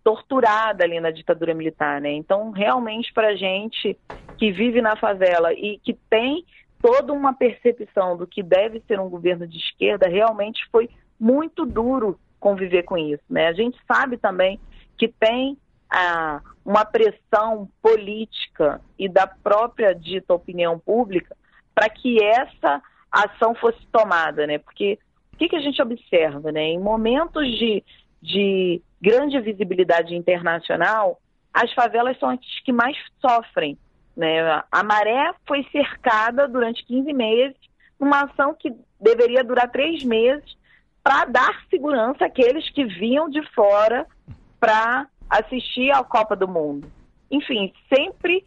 torturada 0.05 0.85
ali 0.85 1.01
na 1.01 1.11
ditadura 1.11 1.55
militar, 1.55 2.01
né? 2.01 2.11
Então, 2.13 2.51
realmente, 2.51 3.13
para 3.13 3.37
gente 3.37 3.99
que 4.37 4.51
vive 4.51 4.83
na 4.83 4.97
favela 4.97 5.53
e 5.53 5.79
que 5.79 5.95
tem 6.11 6.45
toda 6.81 7.13
uma 7.13 7.33
percepção 7.33 8.17
do 8.17 8.27
que 8.27 8.43
deve 8.43 8.83
ser 8.89 8.99
um 8.99 9.09
governo 9.09 9.47
de 9.47 9.57
esquerda, 9.57 10.09
realmente 10.09 10.67
foi 10.71 10.91
muito 11.19 11.65
duro 11.65 12.19
conviver 12.41 12.83
com 12.83 12.99
isso, 12.99 13.23
né? 13.31 13.47
A 13.47 13.53
gente 13.53 13.79
sabe 13.87 14.17
também 14.17 14.59
que 14.99 15.07
tem 15.07 15.57
a, 15.89 16.41
uma 16.65 16.85
pressão 16.85 17.69
política 17.81 18.81
e 18.99 19.09
da 19.09 19.29
própria 19.29 19.95
dita 19.95 20.35
opinião 20.35 20.79
pública 20.79 21.37
para 21.73 21.89
que 21.89 22.23
essa 22.23 22.83
ação 23.11 23.55
fosse 23.55 23.87
tomada, 23.93 24.47
né? 24.47 24.59
Porque 24.59 24.99
o 25.33 25.37
que, 25.37 25.49
que 25.49 25.57
a 25.57 25.61
gente 25.61 25.81
observa, 25.81 26.53
né? 26.53 26.65
Em 26.65 26.79
momentos 26.79 27.47
de, 27.59 27.83
de 28.21 28.83
grande 29.01 29.41
visibilidade 29.41 30.15
internacional, 30.15 31.21
as 31.53 31.73
favelas 31.73 32.19
são 32.19 32.31
as 32.31 32.39
que 32.65 32.73
mais 32.73 32.97
sofrem, 33.21 33.77
né? 34.17 34.62
A 34.71 34.83
Maré 34.83 35.35
foi 35.47 35.67
cercada 35.73 36.47
durante 36.47 36.85
15 36.85 37.12
meses, 37.12 37.57
numa 37.99 38.25
ação 38.25 38.55
que 38.55 38.73
deveria 39.01 39.43
durar 39.43 39.71
três 39.71 40.05
meses, 40.05 40.57
para 41.03 41.25
dar 41.25 41.65
segurança 41.69 42.27
àqueles 42.27 42.69
que 42.71 42.85
vinham 42.85 43.29
de 43.29 43.43
fora 43.53 44.07
para 44.61 45.09
assistir 45.29 45.91
à 45.91 46.05
Copa 46.05 46.37
do 46.37 46.47
Mundo. 46.47 46.89
Enfim, 47.31 47.73
sempre 47.93 48.47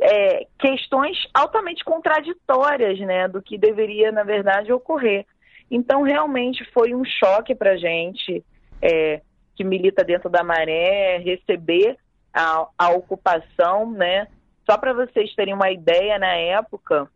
é, 0.00 0.46
questões 0.58 1.18
altamente 1.34 1.84
contraditórias 1.84 2.98
né, 3.00 3.28
do 3.28 3.42
que 3.42 3.58
deveria, 3.58 4.10
na 4.10 4.22
verdade, 4.22 4.72
ocorrer. 4.72 5.26
Então, 5.70 6.02
realmente 6.02 6.64
foi 6.72 6.94
um 6.94 7.04
choque 7.04 7.54
para 7.54 7.72
a 7.72 7.76
gente, 7.76 8.44
é, 8.82 9.20
que 9.54 9.62
milita 9.62 10.02
dentro 10.02 10.28
da 10.28 10.42
maré, 10.42 11.18
receber 11.18 11.96
a, 12.32 12.66
a 12.76 12.90
ocupação, 12.90 13.90
né? 13.90 14.26
Só 14.68 14.76
para 14.76 14.92
vocês 14.92 15.34
terem 15.34 15.54
uma 15.54 15.70
ideia, 15.70 16.18
na 16.18 16.34
época, 16.34 17.08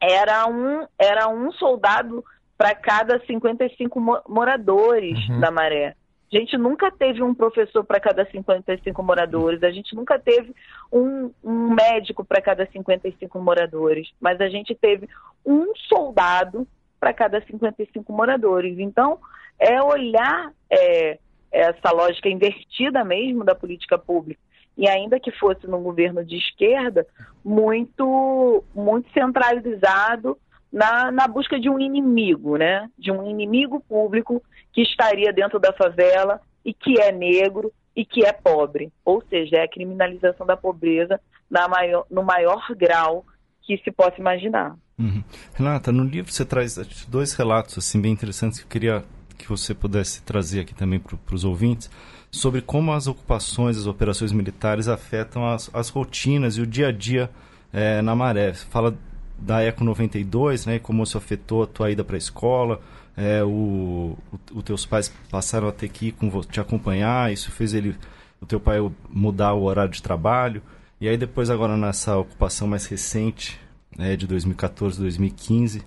era 0.00 0.46
um, 0.46 0.86
era 0.98 1.28
um 1.28 1.50
soldado 1.52 2.24
para 2.56 2.74
cada 2.74 3.24
55 3.24 4.22
moradores 4.28 5.18
uhum. 5.28 5.40
da 5.40 5.50
maré. 5.50 5.94
A 6.30 6.36
gente 6.36 6.58
nunca 6.58 6.90
teve 6.90 7.22
um 7.22 7.34
professor 7.34 7.82
para 7.84 7.98
cada 7.98 8.24
55 8.26 9.02
moradores, 9.02 9.62
a 9.62 9.70
gente 9.70 9.94
nunca 9.94 10.18
teve 10.18 10.54
um, 10.92 11.32
um 11.42 11.74
médico 11.74 12.22
para 12.22 12.42
cada 12.42 12.66
55 12.66 13.38
moradores, 13.40 14.10
mas 14.20 14.38
a 14.40 14.48
gente 14.48 14.74
teve 14.74 15.08
um 15.44 15.74
soldado 15.88 16.66
para 16.98 17.12
cada 17.12 17.40
55 17.40 18.12
moradores. 18.12 18.78
Então, 18.78 19.18
é 19.58 19.82
olhar 19.82 20.52
é, 20.70 21.18
essa 21.50 21.90
lógica 21.92 22.28
invertida 22.28 23.04
mesmo 23.04 23.44
da 23.44 23.54
política 23.54 23.98
pública. 23.98 24.40
E 24.76 24.88
ainda 24.88 25.18
que 25.18 25.32
fosse 25.32 25.66
num 25.66 25.82
governo 25.82 26.24
de 26.24 26.36
esquerda, 26.36 27.06
muito, 27.44 28.62
muito 28.74 29.10
centralizado 29.12 30.38
na, 30.72 31.10
na 31.10 31.26
busca 31.26 31.58
de 31.58 31.68
um 31.68 31.80
inimigo, 31.80 32.56
né? 32.56 32.88
De 32.96 33.10
um 33.10 33.28
inimigo 33.28 33.80
público 33.80 34.42
que 34.72 34.82
estaria 34.82 35.32
dentro 35.32 35.58
da 35.58 35.72
favela 35.72 36.40
e 36.64 36.72
que 36.72 37.00
é 37.00 37.10
negro 37.10 37.72
e 37.96 38.04
que 38.04 38.24
é 38.24 38.32
pobre. 38.32 38.92
Ou 39.04 39.20
seja, 39.28 39.56
é 39.56 39.62
a 39.62 39.68
criminalização 39.68 40.46
da 40.46 40.56
pobreza 40.56 41.20
na 41.50 41.66
maior, 41.66 42.06
no 42.08 42.22
maior 42.22 42.64
grau 42.76 43.24
que 43.62 43.78
se 43.78 43.90
possa 43.90 44.20
imaginar. 44.20 44.76
Uhum. 44.98 45.22
Renata, 45.54 45.92
no 45.92 46.02
livro 46.02 46.32
você 46.32 46.44
traz 46.44 46.76
dois 47.08 47.32
relatos 47.34 47.78
assim 47.78 48.00
bem 48.00 48.12
interessantes 48.12 48.58
que 48.58 48.64
eu 48.64 48.68
queria 48.68 49.04
que 49.36 49.48
você 49.48 49.72
pudesse 49.72 50.20
trazer 50.22 50.60
aqui 50.60 50.74
também 50.74 50.98
para 50.98 51.34
os 51.34 51.44
ouvintes 51.44 51.88
sobre 52.30 52.60
como 52.60 52.92
as 52.92 53.06
ocupações, 53.06 53.78
as 53.78 53.86
operações 53.86 54.32
militares 54.32 54.88
afetam 54.88 55.48
as, 55.48 55.70
as 55.72 55.88
rotinas 55.88 56.56
e 56.56 56.60
o 56.60 56.66
dia 56.66 56.88
a 56.88 56.92
dia 56.92 57.30
é, 57.72 58.02
na 58.02 58.14
maré. 58.14 58.52
Você 58.52 58.66
fala 58.66 58.96
da 59.38 59.62
Eco 59.62 59.84
92, 59.84 60.66
né? 60.66 60.78
Como 60.78 61.02
isso 61.02 61.16
afetou 61.16 61.62
a 61.62 61.66
tua 61.66 61.90
ida 61.90 62.04
para 62.04 62.16
a 62.16 62.18
escola, 62.18 62.80
é, 63.16 63.42
o, 63.42 64.16
o, 64.52 64.62
teus 64.62 64.84
pais 64.84 65.12
passaram 65.30 65.68
a 65.68 65.72
ter 65.72 65.88
que 65.88 66.08
ir 66.08 66.12
com, 66.12 66.28
te 66.42 66.60
acompanhar, 66.60 67.32
isso 67.32 67.50
fez 67.50 67.72
ele, 67.72 67.96
o 68.40 68.46
teu 68.46 68.60
pai 68.60 68.78
mudar 69.08 69.54
o 69.54 69.62
horário 69.62 69.92
de 69.92 70.02
trabalho. 70.02 70.62
E 71.00 71.08
aí 71.08 71.16
depois 71.16 71.48
agora 71.50 71.76
nessa 71.76 72.16
ocupação 72.16 72.66
mais 72.66 72.86
recente, 72.86 73.58
né, 73.98 74.16
de 74.16 74.26
2014, 74.26 75.00
2015, 75.00 75.84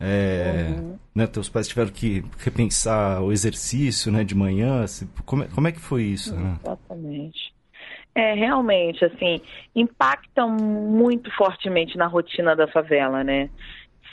é, 0.00 0.70
uhum. 0.70 0.98
né, 1.14 1.26
teus 1.26 1.50
pais 1.50 1.68
tiveram 1.68 1.90
que 1.90 2.24
repensar 2.38 3.22
o 3.22 3.30
exercício 3.30 4.10
né, 4.10 4.24
de 4.24 4.34
manhã. 4.34 4.86
Como 5.26 5.44
é, 5.44 5.48
como 5.48 5.68
é 5.68 5.72
que 5.72 5.78
foi 5.78 6.04
isso? 6.04 6.34
Né? 6.34 6.56
Exatamente. 6.64 7.54
É, 8.14 8.32
realmente, 8.32 9.04
assim, 9.04 9.40
impactam 9.76 10.48
muito 10.50 11.30
fortemente 11.36 11.98
na 11.98 12.06
rotina 12.06 12.56
da 12.56 12.66
favela, 12.66 13.22
né? 13.22 13.50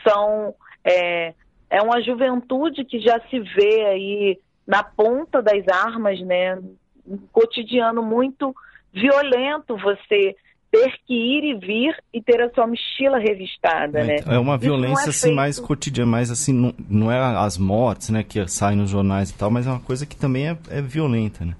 São, 0.08 0.54
é, 0.84 1.34
é 1.70 1.82
uma 1.82 2.02
juventude 2.02 2.86
que 2.86 3.00
já 3.00 3.20
se 3.30 3.40
vê 3.40 3.86
aí 3.86 4.40
na 4.68 4.84
ponta 4.84 5.42
das 5.42 5.68
armas, 5.68 6.20
né? 6.20 6.60
Um 7.08 7.18
cotidiano 7.32 8.04
muito 8.04 8.54
violento 8.94 9.78
você 9.78 10.36
ter 10.78 10.98
que 11.06 11.14
ir 11.14 11.44
e 11.44 11.54
vir 11.56 12.04
e 12.14 12.22
ter 12.22 12.42
a 12.42 12.50
sua 12.54 12.68
mochila 12.68 13.18
revistada, 13.18 14.00
é, 14.00 14.04
né? 14.04 14.16
É 14.28 14.40
uma 14.40 14.58
violência 14.58 15.08
é 15.08 15.10
assim 15.10 15.34
mais 15.34 15.60
cotidiana, 15.60 16.12
mais 16.12 16.32
assim 16.32 16.54
não, 16.54 16.74
não, 16.90 17.12
é 17.12 17.18
as 17.18 17.58
mortes, 17.58 18.10
né, 18.10 18.24
que 18.24 18.48
saem 18.48 18.78
nos 18.78 18.90
jornais 18.90 19.30
e 19.30 19.38
tal, 19.38 19.50
mas 19.50 19.68
é 19.68 19.70
uma 19.70 19.80
coisa 19.80 20.06
que 20.06 20.16
também 20.16 20.50
é, 20.50 20.58
é 20.70 20.82
violenta, 20.82 21.46
né? 21.46 21.56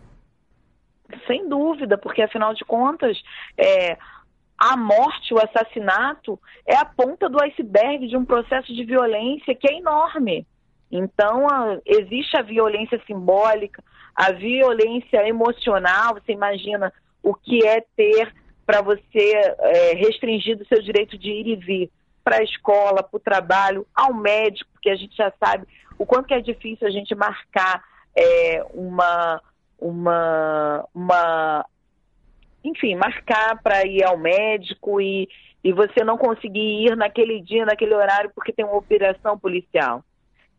sem 1.26 1.48
dúvida, 1.48 1.98
porque 1.98 2.22
afinal 2.22 2.54
de 2.54 2.64
contas, 2.66 3.22
é, 3.58 3.98
a 4.58 4.76
morte, 4.76 5.34
o 5.34 5.38
assassinato, 5.38 6.40
é 6.66 6.76
a 6.76 6.86
ponta 6.86 7.30
do 7.30 7.42
iceberg 7.44 8.08
de 8.08 8.18
um 8.18 8.26
processo 8.26 8.74
de 8.74 8.84
violência 8.84 9.54
que 9.54 9.70
é 9.70 9.78
enorme. 9.78 10.48
Então, 10.92 11.48
a, 11.48 11.78
existe 11.86 12.38
a 12.38 12.42
violência 12.42 13.00
simbólica, 13.06 13.84
a 14.16 14.32
violência 14.32 15.28
emocional. 15.28 16.16
Você 16.16 16.32
imagina 16.32 16.92
o 17.22 17.34
que 17.34 17.66
é 17.66 17.82
ter 17.96 18.34
para 18.68 18.82
você 18.82 19.32
é, 19.60 19.94
restringido 19.96 20.64
o 20.64 20.68
seu 20.68 20.82
direito 20.84 21.18
de 21.18 21.32
ir 21.32 21.48
e 21.48 21.56
vir 21.56 21.92
para 22.24 22.40
a 22.40 22.44
escola, 22.44 23.02
para 23.02 23.18
o 23.18 23.20
trabalho, 23.20 23.88
ao 23.96 24.14
médico, 24.14 24.70
porque 24.74 24.90
a 24.90 24.96
gente 24.96 25.16
já 25.16 25.34
sabe 25.44 25.66
o 25.98 26.06
quanto 26.06 26.34
é 26.34 26.42
difícil 26.42 26.86
a 26.86 26.92
gente 26.92 27.16
marcar 27.16 27.82
é, 28.16 28.64
uma 28.74 29.42
uma, 29.80 30.88
uma 30.94 31.66
enfim, 32.64 32.96
marcar 32.96 33.62
para 33.62 33.86
ir 33.86 34.04
ao 34.04 34.18
médico 34.18 35.00
e, 35.00 35.30
e 35.64 35.72
você 35.72 36.04
não 36.04 36.18
conseguir 36.18 36.88
ir 36.88 36.98
naquele 36.98 37.42
dia, 37.42 37.66
naquele 37.66 37.94
horário, 37.94 38.32
porque 38.34 38.52
tem 38.52 38.66
uma 38.66 38.78
operação 38.78 39.38
policial. 39.38 40.04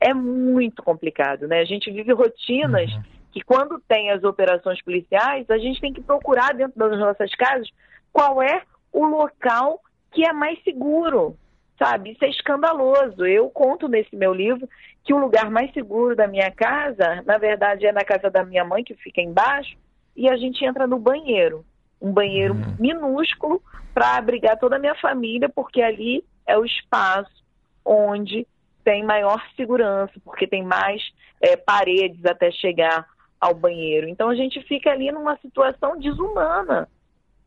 É 0.01 0.14
muito 0.14 0.83
complicado, 0.83 1.49
né? 1.49 1.59
A 1.61 1.64
gente 1.64 1.90
vive 1.90 2.12
rotinas 2.12 2.92
uhum. 2.92 3.03
que 3.33 3.42
quando 3.42 3.83
tem 3.88 4.11
as 4.11 4.23
operações 4.23 4.81
policiais, 4.83 5.51
a 5.51 5.59
gente 5.59 5.81
tem 5.81 5.92
que 5.92 6.01
procurar 6.01 6.55
dentro 6.55 6.79
das 6.79 6.99
nossas 6.99 7.33
casas 7.33 7.68
qual 8.12 8.42
é 8.42 8.62
o 8.92 9.05
local 9.05 9.81
que 10.12 10.25
é 10.25 10.33
mais 10.33 10.62
seguro, 10.62 11.37
sabe? 11.79 12.12
Isso 12.12 12.25
é 12.25 12.31
escandaloso. 12.31 13.25
Eu 13.27 13.49
conto 13.51 13.88
nesse 13.88 14.14
meu 14.16 14.33
livro 14.33 14.68
que 15.05 15.14
o 15.14 15.18
lugar 15.18 15.51
mais 15.51 15.73
seguro 15.73 16.16
da 16.16 16.27
minha 16.27 16.51
casa, 16.51 17.23
na 17.25 17.38
verdade, 17.38 17.87
é 17.87 17.92
na 17.92 18.05
casa 18.05 18.31
da 18.31 18.44
minha 18.44 18.64
mãe, 18.64 18.85
que 18.85 18.94
fica 18.94 19.21
embaixo, 19.21 19.77
e 20.16 20.29
a 20.29 20.37
gente 20.37 20.64
entra 20.64 20.87
no 20.87 20.99
banheiro. 20.99 21.64
Um 22.01 22.12
banheiro 22.12 22.55
uhum. 22.55 22.77
minúsculo 22.79 23.62
para 23.94 24.16
abrigar 24.16 24.59
toda 24.59 24.77
a 24.77 24.79
minha 24.79 24.94
família, 24.97 25.49
porque 25.49 25.81
ali 25.81 26.25
é 26.47 26.57
o 26.59 26.64
espaço 26.64 27.44
onde 27.85 28.47
tem 28.85 29.05
maior 29.05 29.42
segurança, 29.57 30.12
porque 30.25 30.47
tem 30.47 30.62
mais 30.62 31.03
é, 31.40 31.57
paredes 31.57 32.25
até 32.25 32.51
chegar 32.51 33.07
ao 33.40 33.55
banheiro. 33.55 34.09
Então 34.09 34.29
a 34.29 34.35
gente 34.35 34.61
fica 34.62 34.90
ali 34.90 35.12
numa 35.12 35.37
situação 35.38 35.99
desumana. 35.99 36.88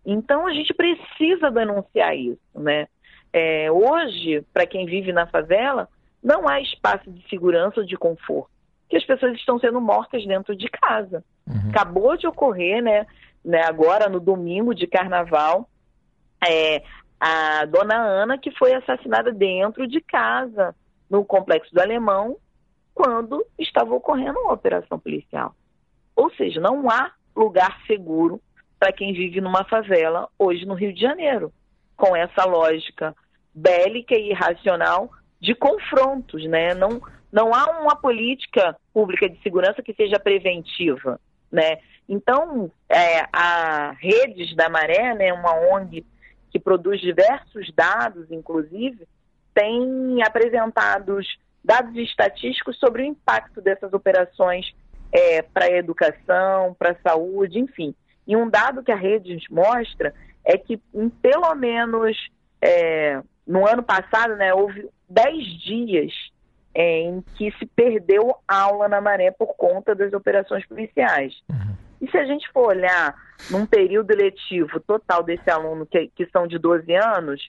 Então 0.06 0.48
a 0.48 0.54
gente 0.54 0.74
precisa 0.74 1.52
denunciar 1.52 2.16
isso, 2.16 2.40
né? 2.56 2.88
É, 3.34 3.72
hoje, 3.72 4.44
para 4.54 4.66
quem 4.66 4.86
vive 4.86 5.14
na 5.14 5.28
favela, 5.28 5.88
não 6.22 6.48
há 6.48 6.60
espaço 6.60 7.10
de 7.10 7.28
segurança 7.30 7.80
ou 7.80 7.86
de 7.86 7.96
conforto, 7.96 8.52
que 8.90 8.98
as 8.98 9.06
pessoas 9.06 9.34
estão 9.36 9.58
sendo 9.60 9.80
mortas 9.80 10.26
dentro 10.26 10.56
de 10.56 10.68
casa. 10.68 11.24
Uhum. 11.48 11.70
Acabou 11.70 12.18
de 12.18 12.28
ocorrer, 12.28 12.84
né, 12.84 13.08
né, 13.44 13.64
agora 13.64 14.10
no 14.10 14.20
domingo 14.20 14.76
de 14.76 14.86
carnaval, 14.86 15.70
é, 16.46 16.84
a 17.20 17.66
dona 17.66 17.96
Ana 17.96 18.38
que 18.38 18.52
foi 18.52 18.74
assassinada 18.74 19.32
dentro 19.32 19.88
de 19.88 20.02
casa, 20.02 20.76
no 21.10 21.24
complexo 21.24 21.74
do 21.74 21.82
Alemão, 21.82 22.38
quando 22.94 23.46
estava 23.58 23.94
ocorrendo 23.94 24.40
uma 24.40 24.54
operação 24.54 25.00
policial. 25.00 25.56
Ou 26.16 26.30
seja, 26.32 26.60
não 26.60 26.90
há 26.90 27.12
lugar 27.36 27.80
seguro 27.88 28.42
para 28.82 28.92
quem 28.92 29.14
vive 29.14 29.40
numa 29.40 29.64
favela 29.64 30.28
hoje 30.40 30.66
no 30.66 30.74
Rio 30.74 30.92
de 30.92 31.00
Janeiro 31.00 31.54
com 31.96 32.16
essa 32.16 32.46
lógica 32.46 33.16
bélica 33.54 34.16
e 34.16 34.32
irracional 34.32 35.12
de 35.40 35.54
confrontos, 35.54 36.44
né? 36.46 36.74
Não, 36.74 37.00
não 37.32 37.54
há 37.54 37.80
uma 37.80 37.96
política 37.96 38.76
pública 38.92 39.30
de 39.30 39.40
segurança 39.44 39.84
que 39.84 39.94
seja 39.94 40.20
preventiva, 40.20 41.22
né? 41.52 41.78
Então, 42.10 42.72
é, 42.90 43.28
a 43.32 43.92
Redes 44.00 44.56
da 44.56 44.68
Maré, 44.68 45.14
né, 45.14 45.32
uma 45.32 45.54
ONG 45.54 46.04
que 46.50 46.58
produz 46.58 47.00
diversos 47.00 47.72
dados, 47.76 48.32
inclusive, 48.32 49.08
tem 49.54 50.24
apresentado 50.24 51.20
dados 51.64 51.96
estatísticos 51.98 52.80
sobre 52.80 53.04
o 53.04 53.06
impacto 53.06 53.62
dessas 53.62 53.94
operações 53.94 54.74
é, 55.12 55.44
para 55.44 55.66
a 55.66 55.72
educação, 55.72 56.76
para 56.80 56.94
a 56.94 57.10
saúde, 57.10 57.60
enfim. 57.60 57.94
E 58.32 58.36
um 58.38 58.50
dado 58.50 58.82
que 58.82 58.94
a 58.94 58.96
rede 58.96 59.38
mostra 59.50 60.14
é 60.46 60.58
que 60.58 60.82
em 60.94 61.10
pelo 61.10 61.54
menos 61.54 62.16
é, 62.62 63.22
no 63.46 63.68
ano 63.68 63.84
passado, 63.84 64.38
né, 64.38 64.54
houve 64.54 64.88
10 65.10 65.62
dias 65.62 66.14
é, 66.74 67.02
em 67.02 67.22
que 67.36 67.52
se 67.60 67.66
perdeu 67.66 68.34
aula 68.48 68.88
na 68.88 69.02
maré 69.02 69.32
por 69.32 69.54
conta 69.58 69.94
das 69.94 70.14
operações 70.14 70.66
policiais. 70.66 71.34
Uhum. 71.50 71.76
E 72.00 72.10
se 72.10 72.18
a 72.18 72.24
gente 72.24 72.50
for 72.54 72.70
olhar 72.70 73.14
num 73.50 73.66
período 73.66 74.16
letivo 74.16 74.80
total 74.80 75.24
desse 75.24 75.50
aluno, 75.50 75.86
que, 75.86 76.08
que 76.16 76.26
são 76.28 76.48
de 76.48 76.58
12 76.58 76.90
anos, 76.96 77.46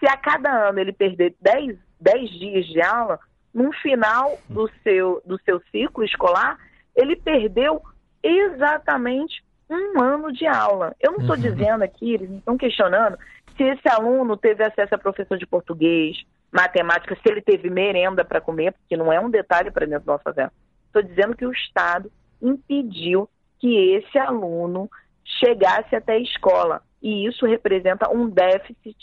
se 0.00 0.08
a 0.08 0.16
cada 0.16 0.50
ano 0.70 0.78
ele 0.78 0.94
perder 0.94 1.34
10, 1.38 1.76
10 2.00 2.30
dias 2.30 2.64
de 2.64 2.80
aula, 2.80 3.20
no 3.52 3.70
final 3.74 4.38
do 4.48 4.70
seu, 4.82 5.20
do 5.26 5.38
seu 5.42 5.60
ciclo 5.70 6.02
escolar, 6.02 6.56
ele 6.96 7.14
perdeu 7.14 7.82
exatamente 8.22 9.44
um 9.70 10.00
ano 10.00 10.32
de 10.32 10.46
aula. 10.46 10.94
Eu 11.00 11.12
não 11.12 11.20
estou 11.20 11.36
uhum. 11.36 11.42
dizendo 11.42 11.82
aqui, 11.82 12.14
eles 12.14 12.30
estão 12.30 12.56
questionando 12.56 13.16
se 13.56 13.62
esse 13.62 13.88
aluno 13.88 14.36
teve 14.36 14.64
acesso 14.64 14.94
a 14.94 14.98
professor 14.98 15.38
de 15.38 15.46
português, 15.46 16.22
matemática, 16.50 17.14
se 17.16 17.30
ele 17.30 17.40
teve 17.40 17.70
merenda 17.70 18.24
para 18.24 18.40
comer, 18.40 18.72
porque 18.72 18.96
não 18.96 19.12
é 19.12 19.20
um 19.20 19.30
detalhe 19.30 19.70
para 19.70 19.86
dentro 19.86 20.04
da 20.04 20.12
nossa 20.12 20.24
favela. 20.24 20.52
Estou 20.86 21.02
dizendo 21.02 21.36
que 21.36 21.46
o 21.46 21.52
Estado 21.52 22.10
impediu 22.42 23.28
que 23.58 23.94
esse 23.94 24.18
aluno 24.18 24.90
chegasse 25.24 25.96
até 25.96 26.14
a 26.14 26.18
escola. 26.18 26.82
E 27.02 27.26
isso 27.26 27.46
representa 27.46 28.10
um 28.10 28.28
déficit 28.28 28.96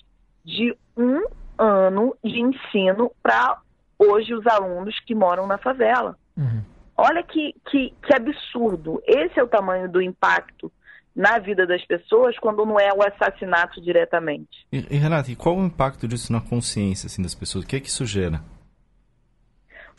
de 0.43 0.75
um 0.97 1.23
ano 1.57 2.15
de 2.23 2.39
ensino 2.39 3.11
para 3.21 3.59
hoje 3.97 4.33
os 4.33 4.45
alunos 4.47 4.99
que 5.01 5.13
moram 5.13 5.45
na 5.45 5.57
favela. 5.57 6.17
Uhum. 6.35 6.63
Olha 7.03 7.23
que, 7.23 7.55
que, 7.67 7.95
que 8.05 8.13
absurdo. 8.13 9.01
Esse 9.07 9.39
é 9.39 9.43
o 9.43 9.47
tamanho 9.47 9.89
do 9.89 9.99
impacto 9.99 10.71
na 11.15 11.39
vida 11.39 11.65
das 11.65 11.83
pessoas 11.83 12.37
quando 12.37 12.63
não 12.63 12.79
é 12.79 12.93
o 12.93 13.01
assassinato 13.01 13.81
diretamente. 13.81 14.67
E, 14.71 14.85
e 14.87 14.97
Renata, 14.97 15.31
e 15.31 15.35
qual 15.35 15.57
o 15.57 15.65
impacto 15.65 16.07
disso 16.07 16.31
na 16.31 16.39
consciência 16.39 17.07
assim, 17.07 17.23
das 17.23 17.33
pessoas? 17.33 17.65
O 17.65 17.67
que 17.67 17.75
é 17.75 17.79
que 17.79 17.87
isso 17.87 18.05
gera? 18.05 18.39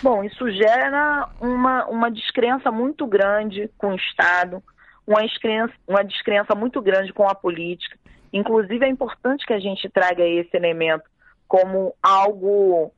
Bom, 0.00 0.22
isso 0.22 0.48
gera 0.52 1.28
uma, 1.40 1.86
uma 1.86 2.08
descrença 2.08 2.70
muito 2.70 3.04
grande 3.04 3.68
com 3.76 3.88
o 3.88 3.96
Estado, 3.96 4.62
uma 5.04 5.22
descrença, 5.22 5.74
uma 5.88 6.04
descrença 6.04 6.54
muito 6.54 6.80
grande 6.80 7.12
com 7.12 7.28
a 7.28 7.34
política. 7.34 7.98
Inclusive, 8.32 8.84
é 8.84 8.88
importante 8.88 9.44
que 9.44 9.52
a 9.52 9.58
gente 9.58 9.88
traga 9.90 10.22
esse 10.24 10.56
elemento 10.56 11.10
como 11.48 11.96
algo 12.00 12.92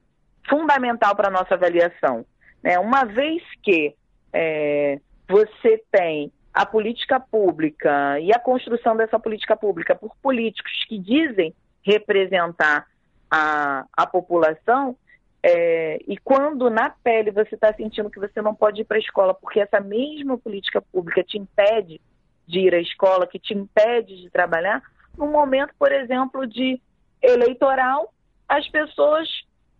fundamental 0.46 1.16
para 1.16 1.28
a 1.28 1.32
nossa 1.32 1.54
avaliação. 1.54 2.26
Né? 2.64 2.78
Uma 2.78 3.04
vez 3.04 3.42
que 3.62 3.94
é, 4.32 4.98
você 5.28 5.84
tem 5.92 6.32
a 6.52 6.64
política 6.64 7.20
pública 7.20 8.18
e 8.20 8.32
a 8.32 8.38
construção 8.38 8.96
dessa 8.96 9.18
política 9.18 9.54
pública 9.54 9.94
por 9.94 10.16
políticos 10.22 10.72
que 10.88 10.98
dizem 10.98 11.54
representar 11.82 12.86
a, 13.30 13.84
a 13.92 14.06
população, 14.06 14.96
é, 15.42 15.98
e 16.08 16.16
quando 16.16 16.70
na 16.70 16.88
pele 16.88 17.30
você 17.30 17.54
está 17.54 17.70
sentindo 17.74 18.08
que 18.08 18.18
você 18.18 18.40
não 18.40 18.54
pode 18.54 18.80
ir 18.80 18.84
para 18.84 18.96
a 18.96 19.00
escola 19.00 19.34
porque 19.34 19.60
essa 19.60 19.78
mesma 19.78 20.38
política 20.38 20.80
pública 20.80 21.22
te 21.22 21.36
impede 21.36 22.00
de 22.46 22.60
ir 22.60 22.74
à 22.74 22.80
escola, 22.80 23.26
que 23.26 23.38
te 23.38 23.52
impede 23.52 24.22
de 24.22 24.30
trabalhar, 24.30 24.82
no 25.18 25.26
momento, 25.26 25.74
por 25.78 25.92
exemplo, 25.92 26.46
de 26.46 26.80
eleitoral, 27.20 28.10
as 28.48 28.66
pessoas 28.68 29.28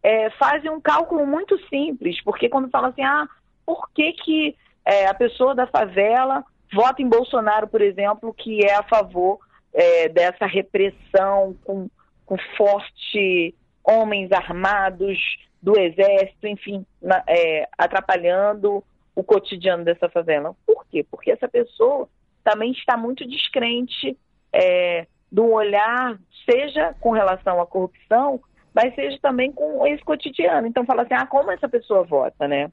é, 0.05 0.29
fazem 0.33 0.71
um 0.71 0.81
cálculo 0.81 1.27
muito 1.27 1.59
simples, 1.69 2.23
porque 2.23 2.51
quando 2.51 2.69
falam 2.69 2.90
assim, 2.90 3.03
ah, 3.03 3.27
por 3.64 3.90
que, 3.90 4.12
que 4.12 4.57
é, 4.85 5.07
a 5.07 5.14
pessoa 5.14 5.55
da 5.55 5.67
favela 5.67 6.45
vota 6.71 7.01
em 7.01 7.09
Bolsonaro, 7.09 7.67
por 7.67 7.81
exemplo, 7.81 8.35
que 8.35 8.62
é 8.62 8.75
a 8.75 8.83
favor 8.83 9.38
é, 9.73 10.11
dessa 10.11 10.45
repressão 10.45 11.57
com, 11.64 11.88
com 12.27 12.37
forte 12.55 13.55
homens 13.83 14.31
armados 14.31 15.19
do 15.62 15.79
exército, 15.81 16.47
enfim, 16.47 16.85
na, 17.01 17.25
é, 17.27 17.67
atrapalhando 17.79 18.85
o 19.17 19.25
cotidiano 19.25 19.85
dessa 19.85 20.11
favela. 20.11 20.55
Por 20.67 20.85
quê? 20.90 21.07
Porque 21.11 21.31
essa 21.31 21.49
pessoa 21.49 22.07
também 22.43 22.73
está 22.73 22.95
muito 22.95 23.27
descrente 23.27 24.19
é, 24.53 25.07
do 25.33 25.51
olhar, 25.51 26.19
seja 26.45 26.95
com 27.01 27.11
relação 27.11 27.59
à 27.59 27.67
corrupção, 27.67 28.38
mas 28.75 28.95
seja 28.97 29.17
também 29.23 29.53
com 29.53 29.87
esse 29.87 30.03
cotidiano. 30.03 30.67
Então 30.67 30.85
fala 30.85 31.03
assim, 31.03 31.15
ah, 31.15 31.27
como 31.27 31.51
essa 31.53 31.69
pessoa 31.69 32.03
vota, 32.03 32.49
né? 32.49 32.71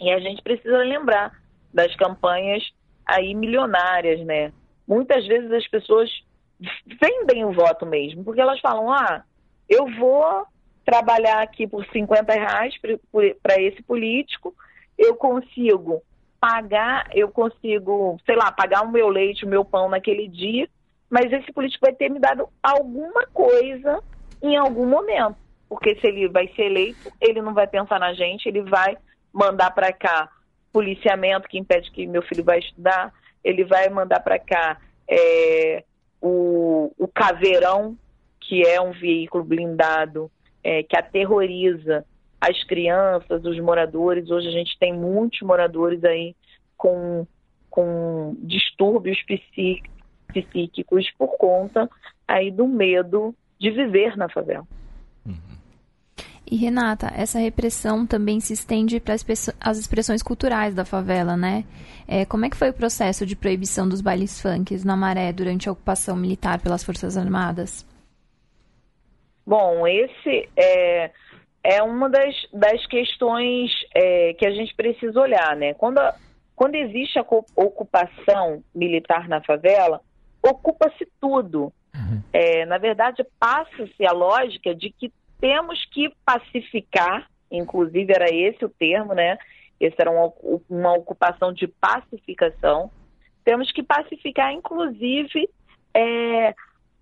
E 0.00 0.10
a 0.10 0.20
gente 0.20 0.40
precisa 0.42 0.78
lembrar 0.78 1.32
das 1.72 1.94
campanhas 1.96 2.62
aí 3.04 3.34
milionárias, 3.34 4.24
né? 4.24 4.52
Muitas 4.86 5.26
vezes 5.26 5.50
as 5.50 5.66
pessoas 5.66 6.08
vendem 7.00 7.44
o 7.44 7.52
voto 7.52 7.84
mesmo, 7.84 8.22
porque 8.22 8.40
elas 8.40 8.60
falam, 8.60 8.92
ah, 8.92 9.24
eu 9.68 9.86
vou 9.98 10.46
trabalhar 10.84 11.42
aqui 11.42 11.66
por 11.66 11.84
50 11.86 12.32
reais 12.32 12.74
para 13.42 13.60
esse 13.60 13.82
político, 13.82 14.54
eu 14.96 15.16
consigo 15.16 16.02
pagar, 16.38 17.08
eu 17.12 17.28
consigo, 17.30 18.20
sei 18.24 18.36
lá, 18.36 18.52
pagar 18.52 18.82
o 18.82 18.92
meu 18.92 19.08
leite, 19.08 19.44
o 19.44 19.48
meu 19.48 19.64
pão 19.64 19.88
naquele 19.88 20.28
dia, 20.28 20.68
mas 21.10 21.32
esse 21.32 21.50
político 21.52 21.86
vai 21.86 21.94
ter 21.94 22.10
me 22.10 22.20
dado 22.20 22.48
alguma 22.62 23.26
coisa 23.28 24.02
em 24.44 24.56
algum 24.56 24.86
momento. 24.86 25.36
Porque 25.68 25.96
se 25.96 26.06
ele 26.06 26.28
vai 26.28 26.46
ser 26.54 26.66
eleito, 26.66 27.10
ele 27.20 27.40
não 27.40 27.54
vai 27.54 27.66
pensar 27.66 27.98
na 27.98 28.12
gente, 28.12 28.46
ele 28.46 28.62
vai 28.62 28.96
mandar 29.32 29.70
para 29.70 29.92
cá 29.92 30.30
policiamento 30.72 31.48
que 31.48 31.58
impede 31.58 31.90
que 31.90 32.06
meu 32.06 32.22
filho 32.22 32.44
vai 32.44 32.58
estudar, 32.58 33.12
ele 33.42 33.64
vai 33.64 33.88
mandar 33.88 34.20
para 34.20 34.38
cá 34.38 34.78
é, 35.08 35.84
o, 36.20 36.92
o 36.98 37.08
caveirão, 37.08 37.96
que 38.40 38.66
é 38.66 38.80
um 38.80 38.92
veículo 38.92 39.44
blindado 39.44 40.30
é, 40.62 40.82
que 40.82 40.96
aterroriza 40.96 42.04
as 42.40 42.62
crianças, 42.64 43.44
os 43.44 43.58
moradores. 43.60 44.30
Hoje 44.30 44.48
a 44.48 44.52
gente 44.52 44.78
tem 44.78 44.92
muitos 44.92 45.40
moradores 45.40 46.04
aí 46.04 46.34
com, 46.76 47.26
com 47.70 48.36
distúrbios 48.40 49.18
psíquicos 49.22 51.10
por 51.16 51.36
conta 51.36 51.88
aí 52.26 52.50
do 52.50 52.66
medo 52.66 53.34
de 53.58 53.70
viver 53.70 54.16
na 54.16 54.28
favela. 54.28 54.66
Uhum. 55.26 55.36
E 56.50 56.56
Renata, 56.56 57.10
essa 57.16 57.38
repressão 57.38 58.06
também 58.06 58.38
se 58.40 58.52
estende 58.52 59.00
para 59.00 59.14
as 59.14 59.78
expressões 59.78 60.22
culturais 60.22 60.74
da 60.74 60.84
favela, 60.84 61.36
né? 61.36 61.64
É, 62.06 62.24
como 62.26 62.44
é 62.44 62.50
que 62.50 62.56
foi 62.56 62.70
o 62.70 62.74
processo 62.74 63.24
de 63.24 63.34
proibição 63.34 63.88
dos 63.88 64.00
bailes 64.00 64.40
funks 64.40 64.84
na 64.84 64.96
Maré 64.96 65.32
durante 65.32 65.68
a 65.68 65.72
ocupação 65.72 66.14
militar 66.16 66.60
pelas 66.60 66.84
Forças 66.84 67.16
Armadas? 67.16 67.86
Bom, 69.46 69.86
esse 69.86 70.48
é, 70.56 71.10
é 71.62 71.82
uma 71.82 72.10
das, 72.10 72.34
das 72.52 72.86
questões 72.86 73.70
é, 73.94 74.34
que 74.34 74.46
a 74.46 74.50
gente 74.50 74.74
precisa 74.74 75.18
olhar, 75.18 75.56
né? 75.56 75.72
Quando, 75.74 75.98
a, 75.98 76.14
quando 76.54 76.74
existe 76.74 77.18
a 77.18 77.24
ocupação 77.56 78.62
militar 78.74 79.28
na 79.28 79.42
favela, 79.42 80.00
ocupa-se 80.42 81.08
tudo. 81.20 81.72
Uhum. 81.94 82.22
É, 82.32 82.66
na 82.66 82.78
verdade, 82.78 83.24
passa-se 83.38 84.06
a 84.06 84.12
lógica 84.12 84.74
de 84.74 84.90
que 84.90 85.12
temos 85.40 85.84
que 85.86 86.12
pacificar, 86.24 87.28
inclusive 87.50 88.12
era 88.12 88.34
esse 88.34 88.64
o 88.64 88.68
termo, 88.68 89.14
né? 89.14 89.38
Essa 89.80 89.96
era 90.00 90.10
uma, 90.10 90.32
uma 90.68 90.92
ocupação 90.94 91.52
de 91.52 91.66
pacificação. 91.66 92.90
Temos 93.44 93.70
que 93.70 93.82
pacificar, 93.82 94.52
inclusive, 94.52 95.48
é, 95.94 96.54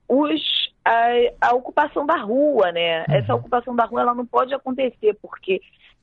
os, 0.09 0.43
a, 0.85 1.49
a, 1.49 1.55
ocupação 1.55 2.05
da 2.05 2.17
rua, 2.17 2.73
né? 2.73 3.01
Uhum. 3.09 3.15
Essa 3.15 3.35
ocupação 3.35 3.75
da 3.75 3.85
rua 3.85 4.03
ela 4.03 4.15
não 4.15 4.27
pode 4.27 4.53
acontecer 4.53 5.17
porque 5.23 5.61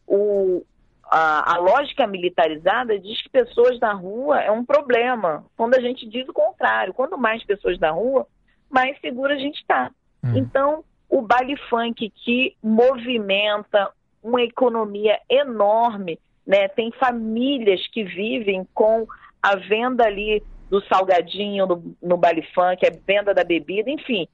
o, 0.08 0.64
a, 1.04 1.56
a, 1.56 1.58
lógica 1.58 2.08
militarizada 2.08 2.98
diz 3.00 3.22
que 3.22 3.30
pessoas 3.30 3.80
na 3.80 3.94
rua 3.94 4.42
é 4.42 4.50
um 4.50 4.66
problema. 4.66 5.44
Quando 5.58 5.76
a 5.76 5.80
gente 5.82 6.08
diz 6.08 6.28
o 6.28 6.34
contrário, 6.34 6.94
quando 6.94 7.18
mais 7.18 7.44
pessoas 7.44 7.78
na 7.80 7.92
rua, 7.92 8.26
mais 8.70 9.00
seguro 9.00 9.34
a 9.34 9.38
gente 9.38 9.60
está. 9.60 9.92
Uhum. 10.24 10.38
Então, 10.38 10.84
o 11.10 11.22
baile 11.22 11.58
funk 11.70 12.12
que 12.24 12.56
movimenta 12.62 13.92
uma 14.24 14.42
economia 14.42 15.20
enorme, 15.30 16.20
né? 16.46 16.68
Tem 16.68 16.92
famílias 16.92 17.86
que 17.88 18.04
vivem 18.04 18.68
com 18.74 19.08
a 19.42 19.56
venda 19.56 20.06
ali 20.06 20.44
do 20.70 20.82
salgadinho 20.86 21.66
no, 21.66 21.96
no 22.02 22.18
baile 22.18 22.44
funk, 22.54 22.86
a 22.86 22.92
venda 23.06 23.34
da 23.34 23.44
bebida, 23.44 23.90
enfim, 23.90 24.28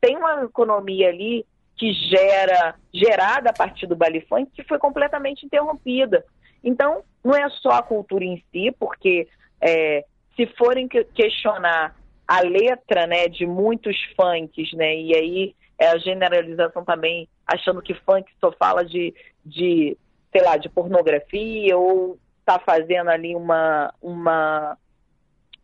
tem 0.00 0.16
uma 0.16 0.44
economia 0.44 1.08
ali 1.08 1.44
que 1.76 1.92
gera, 1.92 2.74
gerada 2.92 3.50
a 3.50 3.52
partir 3.52 3.86
do 3.86 3.96
baile 3.96 4.20
funk, 4.22 4.50
que 4.54 4.64
foi 4.64 4.78
completamente 4.78 5.44
interrompida. 5.44 6.24
Então, 6.62 7.02
não 7.24 7.34
é 7.34 7.48
só 7.50 7.70
a 7.70 7.82
cultura 7.82 8.24
em 8.24 8.42
si, 8.50 8.74
porque 8.78 9.28
é, 9.60 10.04
se 10.36 10.46
forem 10.58 10.88
questionar 10.88 11.94
a 12.26 12.40
letra 12.40 13.06
né, 13.06 13.28
de 13.28 13.46
muitos 13.46 13.96
funks, 14.16 14.72
né, 14.72 14.94
e 14.94 15.14
aí 15.14 15.54
é 15.78 15.88
a 15.88 15.98
generalização 15.98 16.84
também, 16.84 17.28
achando 17.46 17.82
que 17.82 17.94
funk 17.94 18.30
só 18.40 18.52
fala 18.52 18.84
de, 18.84 19.14
de 19.44 19.96
sei 20.30 20.42
lá, 20.42 20.56
de 20.56 20.68
pornografia 20.68 21.76
ou 21.76 22.18
está 22.40 22.58
fazendo 22.58 23.10
ali 23.10 23.34
uma, 23.34 23.92
uma 24.00 24.76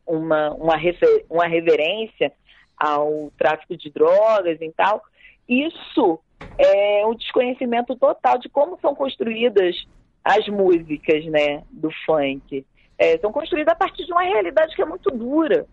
uma, 0.08 0.50
uma, 0.54 0.76
refer, 0.76 1.26
uma 1.28 1.46
reverência 1.46 2.32
ao 2.76 3.30
tráfico 3.36 3.76
de 3.76 3.90
drogas 3.90 4.58
e 4.60 4.72
tal. 4.72 5.02
Isso 5.46 6.18
é 6.56 7.06
um 7.06 7.14
desconhecimento 7.14 7.94
total 7.96 8.38
de 8.38 8.48
como 8.48 8.78
são 8.80 8.94
construídas 8.94 9.76
as 10.24 10.48
músicas 10.48 11.24
né, 11.26 11.62
do 11.70 11.90
funk. 12.06 12.64
É, 12.96 13.18
são 13.18 13.30
construídas 13.30 13.72
a 13.72 13.76
partir 13.76 14.04
de 14.04 14.12
uma 14.12 14.22
realidade 14.22 14.74
que 14.74 14.82
é 14.82 14.86
muito 14.86 15.10
dura. 15.10 15.66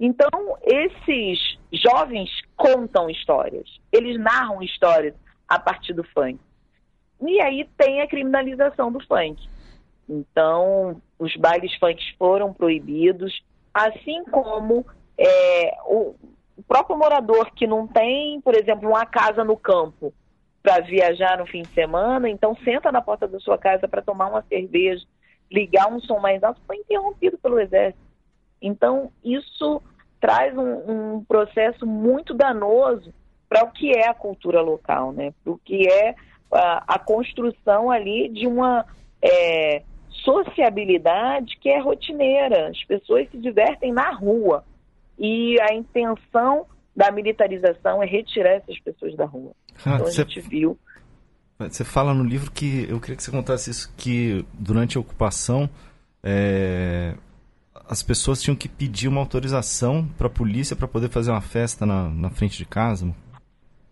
Então, 0.00 0.56
esses 0.62 1.58
jovens 1.70 2.30
contam 2.56 3.10
histórias, 3.10 3.68
eles 3.92 4.18
narram 4.18 4.62
histórias 4.62 5.14
a 5.46 5.58
partir 5.58 5.92
do 5.92 6.02
funk. 6.02 6.40
E 7.20 7.38
aí 7.42 7.68
tem 7.76 8.00
a 8.00 8.08
criminalização 8.08 8.90
do 8.90 8.98
funk. 9.06 9.46
Então, 10.08 11.02
os 11.18 11.36
bailes 11.36 11.74
funk 11.74 12.02
foram 12.16 12.50
proibidos, 12.54 13.44
assim 13.74 14.24
como 14.24 14.86
é, 15.18 15.76
o, 15.84 16.14
próprio 16.66 16.96
morador 16.96 17.50
que 17.54 17.66
não 17.66 17.86
tem, 17.86 18.40
por 18.40 18.54
exemplo, 18.54 18.88
uma 18.88 19.04
casa 19.04 19.44
no 19.44 19.56
campo 19.56 20.14
para 20.62 20.80
viajar 20.80 21.38
no 21.38 21.46
fim 21.46 21.62
de 21.62 21.74
semana, 21.74 22.28
então 22.28 22.56
senta 22.64 22.90
na 22.90 23.02
porta 23.02 23.28
da 23.28 23.38
sua 23.40 23.58
casa 23.58 23.86
para 23.86 24.02
tomar 24.02 24.28
uma 24.28 24.42
cerveja, 24.42 25.04
ligar 25.50 25.92
um 25.92 26.00
som 26.00 26.20
mais 26.20 26.42
alto, 26.42 26.60
foi 26.66 26.76
interrompido 26.76 27.36
pelo 27.38 27.58
exército. 27.58 28.02
Então, 28.62 29.10
isso 29.24 29.82
traz 30.20 30.56
um, 30.56 31.16
um 31.16 31.24
processo 31.24 31.86
muito 31.86 32.34
danoso 32.34 33.12
para 33.48 33.64
o 33.64 33.72
que 33.72 33.90
é 33.90 34.08
a 34.08 34.14
cultura 34.14 34.60
local, 34.60 35.12
né? 35.12 35.32
Para 35.42 35.52
o 35.52 35.58
que 35.58 35.88
é 35.88 36.14
a, 36.52 36.94
a, 36.94 36.98
construção 36.98 37.90
ali 37.90 38.28
de 38.28 38.46
uma 38.46 38.84
é, 39.20 39.82
sociabilidade 40.22 41.56
que 41.58 41.68
é 41.68 41.80
rotineira. 41.80 42.68
As 42.68 42.84
pessoas 42.84 43.28
se 43.30 43.38
divertem 43.38 43.92
na 43.92 44.12
rua. 44.12 44.64
E 45.18 45.60
a 45.60 45.74
intenção 45.74 46.66
da 46.94 47.10
militarização 47.10 48.02
é 48.02 48.06
retirar 48.06 48.50
essas 48.50 48.78
pessoas 48.78 49.16
da 49.16 49.24
rua. 49.24 49.52
Ah, 49.84 49.94
então 49.94 50.06
a 50.06 50.10
cê, 50.10 50.22
gente 50.22 50.40
viu. 50.40 50.78
Você 51.58 51.84
fala 51.84 52.14
no 52.14 52.24
livro 52.24 52.50
que 52.50 52.86
eu 52.88 53.00
queria 53.00 53.16
que 53.16 53.22
você 53.22 53.30
contasse 53.30 53.70
isso 53.70 53.92
que 53.96 54.44
durante 54.54 54.96
a 54.96 55.00
ocupação 55.00 55.68
é, 56.22 57.14
as 57.90 58.04
pessoas 58.04 58.40
tinham 58.40 58.54
que 58.54 58.68
pedir 58.68 59.08
uma 59.08 59.20
autorização 59.20 60.06
para 60.16 60.28
a 60.28 60.30
polícia 60.30 60.76
para 60.76 60.86
poder 60.86 61.10
fazer 61.10 61.32
uma 61.32 61.40
festa 61.40 61.84
na, 61.84 62.08
na 62.08 62.30
frente 62.30 62.56
de 62.56 62.64
casa. 62.64 63.12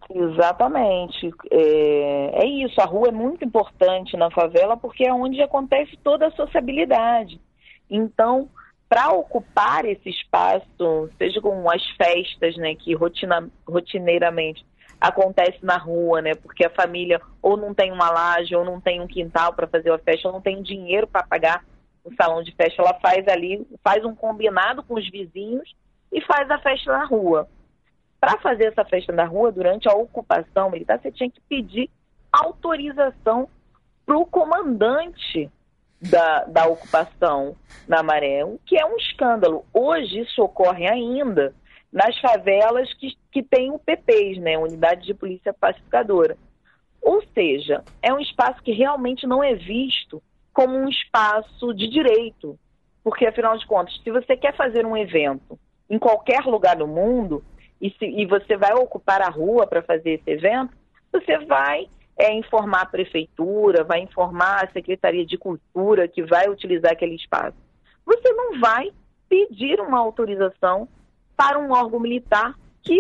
Exatamente. 0.09 1.29
É, 1.51 2.45
é, 2.45 2.47
isso, 2.47 2.81
a 2.81 2.85
rua 2.85 3.09
é 3.09 3.13
muito 3.13 3.45
importante 3.45 4.17
na 4.17 4.31
favela 4.31 4.77
porque 4.77 5.05
é 5.05 5.13
onde 5.13 5.43
acontece 5.43 5.99
toda 6.05 6.29
a 6.29 6.31
sociabilidade. 6.31 7.41
Então, 7.91 8.49
para 8.89 9.11
ocupar 9.11 9.85
esse 9.85 10.09
espaço, 10.09 11.11
seja 11.19 11.41
com 11.41 11.69
as 11.69 11.85
festas, 11.97 12.57
né, 12.57 12.77
que 12.77 12.95
rotina, 12.95 13.51
rotineiramente 13.67 14.65
acontece 15.01 15.59
na 15.61 15.77
rua, 15.77 16.23
né, 16.23 16.37
porque 16.37 16.65
a 16.65 16.71
família 16.71 17.21
ou 17.43 17.57
não 17.57 17.75
tem 17.75 17.91
uma 17.91 18.11
laje, 18.11 18.55
ou 18.55 18.65
não 18.65 18.81
tem 18.81 19.01
um 19.01 19.09
quintal 19.09 19.53
para 19.53 19.67
fazer 19.67 19.91
a 19.91 19.99
festa, 19.99 20.29
ou 20.29 20.35
não 20.35 20.41
tem 20.41 20.63
dinheiro 20.63 21.09
para 21.09 21.27
pagar 21.27 21.65
o 22.09 22.15
salão 22.15 22.43
de 22.43 22.53
festa, 22.55 22.83
ela 22.83 22.95
faz 23.01 23.27
ali, 23.29 23.67
faz 23.83 24.05
um 24.05 24.15
combinado 24.15 24.83
com 24.83 24.95
os 24.95 25.09
vizinhos 25.11 25.75
e 26.13 26.21
faz 26.23 26.51
a 26.51 26.59
festa 26.59 26.93
na 26.93 27.05
rua. 27.05 27.49
Para 28.21 28.39
fazer 28.39 28.65
essa 28.65 28.85
festa 28.85 29.13
na 29.13 29.25
rua, 29.25 29.53
durante 29.53 29.89
a 29.89 29.93
ocupação 29.93 30.71
militar, 30.71 30.99
você 31.01 31.13
tinha 31.13 31.31
que 31.31 31.41
pedir 31.43 31.89
autorização 32.33 33.49
para 34.05 34.19
o 34.19 34.27
comandante 34.27 35.51
da, 36.01 36.45
da 36.45 36.67
ocupação 36.67 37.57
na 37.87 38.03
Maré, 38.03 38.45
o 38.45 38.59
que 38.65 38.79
é 38.79 38.85
um 38.85 38.97
escândalo. 38.97 39.65
Hoje 39.73 40.21
isso 40.21 40.43
ocorre 40.43 40.89
ainda 40.89 41.55
nas 41.93 42.19
favelas 42.19 42.93
que, 42.95 43.17
que 43.31 43.43
têm 43.43 43.71
UPPs, 43.71 44.39
né, 44.39 44.59
Unidade 44.59 45.07
de 45.07 45.15
Polícia 45.15 45.53
Pacificadora. 45.53 46.37
Ou 47.01 47.23
seja, 47.35 47.85
é 48.03 48.13
um 48.13 48.19
espaço 48.19 48.63
que 48.63 48.73
realmente 48.73 49.27
não 49.27 49.43
é 49.43 49.55
visto 49.55 50.23
como 50.59 50.77
um 50.77 50.89
espaço 50.89 51.73
de 51.73 51.87
direito. 51.87 52.59
Porque, 53.05 53.25
afinal 53.25 53.57
de 53.57 53.65
contas, 53.65 53.95
se 54.03 54.11
você 54.11 54.37
quer 54.37 54.57
fazer 54.57 54.85
um 54.85 54.97
evento 54.97 55.57
em 55.89 56.01
qualquer 56.01 56.41
lugar 56.41 56.75
do 56.75 56.85
mundo, 56.85 57.45
e, 57.81 57.91
se, 57.91 58.05
e 58.05 58.27
você 58.27 58.57
vai 58.57 58.75
ocupar 58.75 59.23
a 59.23 59.31
rua 59.31 59.69
para 59.69 59.83
fazer 59.83 60.15
esse 60.15 60.29
evento, 60.29 60.77
você 61.13 61.39
vai 61.47 61.87
é, 62.19 62.35
informar 62.35 62.83
a 62.83 62.87
prefeitura, 62.87 63.85
vai 63.85 64.01
informar 64.01 64.65
a 64.65 64.73
Secretaria 64.73 65.25
de 65.25 65.39
Cultura 65.39 66.09
que 66.09 66.25
vai 66.25 66.49
utilizar 66.49 66.91
aquele 66.91 67.15
espaço. 67.15 67.57
Você 68.05 68.33
não 68.33 68.59
vai 68.59 68.91
pedir 69.29 69.81
uma 69.81 70.01
autorização 70.01 70.89
para 71.37 71.57
um 71.57 71.71
órgão 71.71 72.01
militar 72.01 72.53
que 72.83 72.99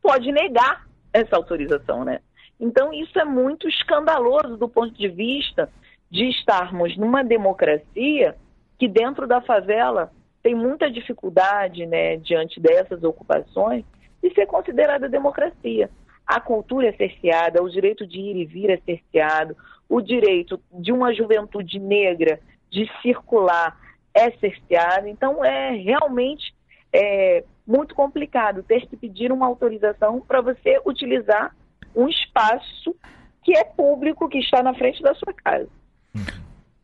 pode 0.00 0.32
negar 0.32 0.86
essa 1.12 1.36
autorização, 1.36 2.02
né? 2.02 2.20
Então 2.58 2.94
isso 2.94 3.18
é 3.18 3.26
muito 3.26 3.68
escandaloso 3.68 4.56
do 4.56 4.70
ponto 4.70 4.94
de 4.94 5.08
vista 5.08 5.70
de 6.10 6.28
estarmos 6.28 6.96
numa 6.96 7.22
democracia 7.22 8.36
que 8.78 8.88
dentro 8.88 9.26
da 9.26 9.40
favela 9.40 10.12
tem 10.42 10.54
muita 10.54 10.90
dificuldade, 10.90 11.86
né, 11.86 12.16
diante 12.18 12.60
dessas 12.60 13.02
ocupações, 13.02 13.84
de 14.22 14.32
ser 14.34 14.46
considerada 14.46 15.08
democracia. 15.08 15.90
A 16.26 16.40
cultura 16.40 16.88
é 16.88 16.92
cerceada, 16.92 17.62
o 17.62 17.68
direito 17.68 18.06
de 18.06 18.18
ir 18.18 18.36
e 18.36 18.44
vir 18.44 18.70
é 18.70 18.78
cerceado, 18.78 19.56
o 19.88 20.00
direito 20.00 20.60
de 20.72 20.92
uma 20.92 21.14
juventude 21.14 21.78
negra 21.78 22.40
de 22.70 22.90
circular 23.02 23.78
é 24.14 24.30
cerceado. 24.32 25.06
Então, 25.08 25.44
é 25.44 25.70
realmente 25.72 26.54
é, 26.92 27.44
muito 27.66 27.94
complicado 27.94 28.62
ter 28.62 28.86
que 28.86 28.96
pedir 28.96 29.32
uma 29.32 29.46
autorização 29.46 30.20
para 30.20 30.40
você 30.40 30.80
utilizar 30.86 31.54
um 31.94 32.08
espaço 32.08 32.94
que 33.42 33.56
é 33.56 33.64
público, 33.64 34.28
que 34.28 34.38
está 34.38 34.62
na 34.62 34.74
frente 34.74 35.02
da 35.02 35.14
sua 35.14 35.32
casa. 35.32 35.68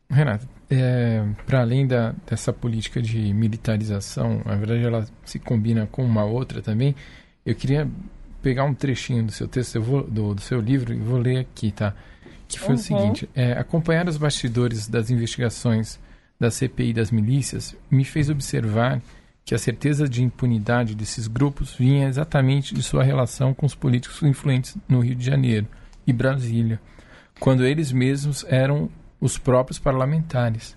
Renato, 0.08 0.48
é, 0.68 1.24
para 1.46 1.60
além 1.60 1.86
da, 1.86 2.14
dessa 2.28 2.52
política 2.52 3.00
de 3.00 3.32
militarização, 3.32 4.42
na 4.44 4.56
verdade 4.56 4.84
ela 4.84 5.06
se 5.24 5.38
combina 5.38 5.86
com 5.86 6.04
uma 6.04 6.24
outra 6.24 6.60
também, 6.60 6.94
eu 7.46 7.54
queria 7.54 7.88
pegar 8.42 8.64
um 8.64 8.74
trechinho 8.74 9.24
do 9.24 9.32
seu 9.32 9.46
texto, 9.46 9.80
vou, 9.80 10.02
do, 10.02 10.34
do, 10.34 10.40
seu 10.40 10.60
livro, 10.60 10.92
e 10.92 10.98
vou 10.98 11.18
ler 11.18 11.38
aqui, 11.38 11.70
tá? 11.70 11.94
Que 12.48 12.58
foi 12.58 12.70
uhum. 12.70 12.74
o 12.74 12.78
seguinte: 12.78 13.30
é, 13.34 13.52
acompanhar 13.52 14.08
os 14.08 14.16
bastidores 14.16 14.88
das 14.88 15.10
investigações 15.10 15.98
da 16.38 16.50
CPI 16.50 16.92
das 16.92 17.10
milícias 17.10 17.76
me 17.90 18.04
fez 18.04 18.30
observar 18.30 19.00
que 19.44 19.54
a 19.54 19.58
certeza 19.58 20.08
de 20.08 20.22
impunidade 20.22 20.94
desses 20.94 21.26
grupos 21.26 21.74
vinha 21.74 22.08
exatamente 22.08 22.74
de 22.74 22.82
sua 22.82 23.02
relação 23.02 23.52
com 23.52 23.66
os 23.66 23.74
políticos 23.74 24.22
influentes 24.22 24.76
no 24.88 25.00
Rio 25.00 25.14
de 25.14 25.24
Janeiro 25.24 25.66
e 26.06 26.12
Brasília, 26.12 26.80
quando 27.38 27.64
eles 27.64 27.92
mesmos 27.92 28.44
eram 28.48 28.90
os 29.20 29.38
próprios 29.38 29.78
parlamentares. 29.78 30.76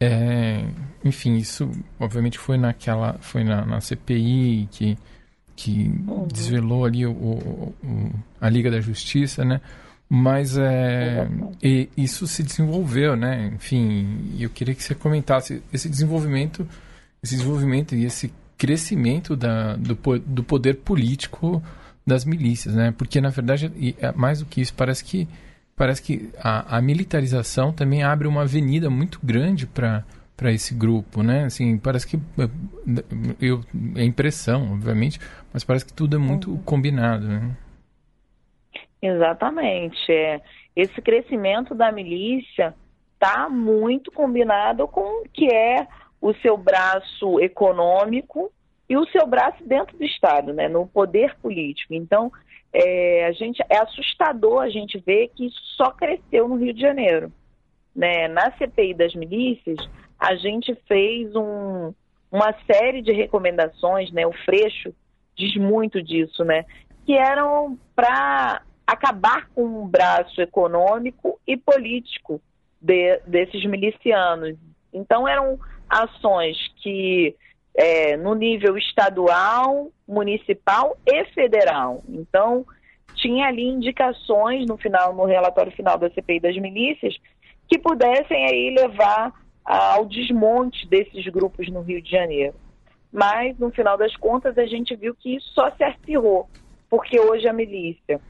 É, 0.00 0.64
enfim, 1.04 1.36
isso 1.36 1.70
obviamente 1.98 2.38
foi 2.38 2.56
naquela, 2.56 3.14
foi 3.20 3.44
na, 3.44 3.64
na 3.64 3.80
CPI 3.80 4.68
que 4.70 4.98
que 5.56 5.92
uhum. 6.08 6.26
desvelou 6.26 6.84
ali 6.84 7.06
o, 7.06 7.12
o, 7.12 7.74
o, 7.82 8.10
a 8.40 8.48
Liga 8.48 8.70
da 8.70 8.80
Justiça, 8.80 9.44
né? 9.44 9.60
Mas 10.08 10.56
é, 10.58 11.28
isso 11.96 12.26
se 12.26 12.42
desenvolveu, 12.42 13.16
né? 13.16 13.52
Enfim, 13.54 14.34
eu 14.38 14.50
queria 14.50 14.74
que 14.74 14.82
você 14.82 14.94
comentasse 14.94 15.62
esse 15.72 15.88
desenvolvimento, 15.88 16.66
esse 17.22 17.36
desenvolvimento 17.36 17.94
e 17.94 18.04
esse 18.04 18.32
crescimento 18.58 19.34
da, 19.34 19.76
do, 19.76 19.96
do 20.18 20.44
poder 20.44 20.74
político 20.76 21.62
das 22.06 22.24
milícias, 22.24 22.74
né? 22.74 22.92
Porque 22.96 23.20
na 23.20 23.30
verdade, 23.30 23.94
é, 23.98 24.12
mais 24.12 24.40
do 24.40 24.46
que 24.46 24.60
isso, 24.60 24.74
parece 24.74 25.02
que 25.04 25.26
parece 25.76 26.02
que 26.02 26.30
a, 26.38 26.78
a 26.78 26.80
militarização 26.80 27.72
também 27.72 28.02
abre 28.02 28.26
uma 28.26 28.42
avenida 28.42 28.90
muito 28.90 29.20
grande 29.22 29.66
para 29.66 30.04
para 30.36 30.50
esse 30.50 30.74
grupo, 30.74 31.22
né? 31.22 31.44
Assim, 31.44 31.78
parece 31.78 32.06
que 32.06 32.18
eu 33.40 33.60
é 33.96 34.04
impressão, 34.04 34.72
obviamente, 34.72 35.20
mas 35.52 35.62
parece 35.62 35.86
que 35.86 35.92
tudo 35.92 36.16
é 36.16 36.18
muito 36.18 36.50
uhum. 36.50 36.62
combinado, 36.62 37.26
né? 37.26 37.56
Exatamente. 39.00 40.10
É. 40.10 40.40
Esse 40.74 41.00
crescimento 41.00 41.74
da 41.74 41.92
milícia 41.92 42.74
está 43.14 43.48
muito 43.48 44.10
combinado 44.10 44.88
com 44.88 45.22
o 45.22 45.28
que 45.32 45.46
é 45.54 45.86
o 46.20 46.34
seu 46.34 46.56
braço 46.56 47.38
econômico 47.38 48.50
e 48.88 48.96
o 48.96 49.06
seu 49.06 49.26
braço 49.26 49.64
dentro 49.64 49.96
do 49.96 50.04
Estado, 50.04 50.52
né? 50.52 50.68
No 50.68 50.86
poder 50.86 51.36
político. 51.36 51.94
Então, 51.94 52.32
é, 52.74 53.26
a 53.26 53.32
gente 53.32 53.62
é 53.70 53.78
assustador 53.78 54.62
a 54.62 54.68
gente 54.68 54.98
ver 54.98 55.28
que 55.28 55.46
isso 55.46 55.60
só 55.76 55.92
cresceu 55.92 56.48
no 56.48 56.56
Rio 56.56 56.74
de 56.74 56.80
Janeiro. 56.80 57.32
Né? 57.94 58.26
Na 58.26 58.50
CPI 58.58 58.94
das 58.94 59.14
milícias, 59.14 59.78
a 60.18 60.34
gente 60.34 60.74
fez 60.88 61.34
um, 61.36 61.94
uma 62.32 62.52
série 62.66 63.00
de 63.00 63.12
recomendações, 63.12 64.10
né? 64.10 64.26
O 64.26 64.32
Freixo 64.44 64.92
diz 65.36 65.54
muito 65.56 66.02
disso, 66.02 66.44
né? 66.44 66.64
Que 67.06 67.12
eram 67.12 67.78
para 67.94 68.62
acabar 68.84 69.48
com 69.54 69.82
o 69.82 69.86
braço 69.86 70.40
econômico 70.40 71.38
e 71.46 71.56
político 71.56 72.40
de, 72.80 73.18
desses 73.26 73.64
milicianos. 73.64 74.56
Então 74.92 75.28
eram 75.28 75.60
ações 75.88 76.56
que 76.82 77.36
é, 77.76 78.16
no 78.16 78.34
nível 78.34 78.78
estadual, 78.78 79.90
municipal 80.06 80.96
e 81.06 81.24
federal. 81.26 82.02
Então, 82.08 82.64
tinha 83.14 83.46
ali 83.46 83.64
indicações 83.64 84.66
no 84.66 84.76
final, 84.76 85.14
no 85.14 85.24
relatório 85.24 85.72
final 85.72 85.98
da 85.98 86.10
CPI 86.10 86.40
das 86.40 86.56
milícias, 86.56 87.16
que 87.68 87.78
pudessem 87.78 88.46
aí 88.46 88.74
levar 88.78 89.32
ao 89.64 90.04
desmonte 90.04 90.86
desses 90.86 91.26
grupos 91.28 91.68
no 91.68 91.80
Rio 91.80 92.00
de 92.02 92.10
Janeiro. 92.10 92.54
Mas, 93.12 93.58
no 93.58 93.70
final 93.70 93.96
das 93.96 94.14
contas, 94.16 94.58
a 94.58 94.66
gente 94.66 94.94
viu 94.96 95.14
que 95.14 95.36
isso 95.36 95.48
só 95.54 95.70
se 95.70 95.84
acirrou, 95.84 96.48
porque 96.90 97.18
hoje 97.18 97.48
a 97.48 97.52
milícia 97.52 98.20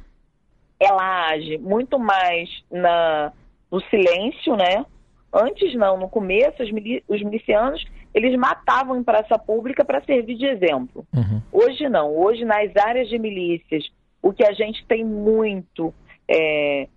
ela 0.79 1.31
age 1.31 1.59
muito 1.59 1.99
mais 1.99 2.49
na, 2.71 3.33
no 3.71 3.81
silêncio, 3.83 4.57
né? 4.57 4.85
Antes 5.33 5.75
não, 5.75 5.97
no 5.97 6.09
começo, 6.09 6.63
os, 6.63 6.71
os 7.09 7.23
milicianos 7.23 7.85
eles 8.15 8.39
matavam 8.39 8.97
em 8.97 9.03
praça 9.03 9.37
pública 9.39 9.85
para 9.85 10.03
servir 10.05 10.37
de 10.37 10.47
exemplo. 10.47 11.05
Uhum. 11.13 11.43
Hoje 11.53 11.89
não. 11.89 12.17
Hoje, 12.17 12.45
nas 12.45 12.75
áreas 12.77 13.09
de 13.09 13.19
milícias, 13.19 13.85
o 14.23 14.33
que 14.33 14.45
a 14.45 14.53
gente 14.53 14.87
tem 14.87 15.05
muito 15.05 15.93
é, 16.31 16.89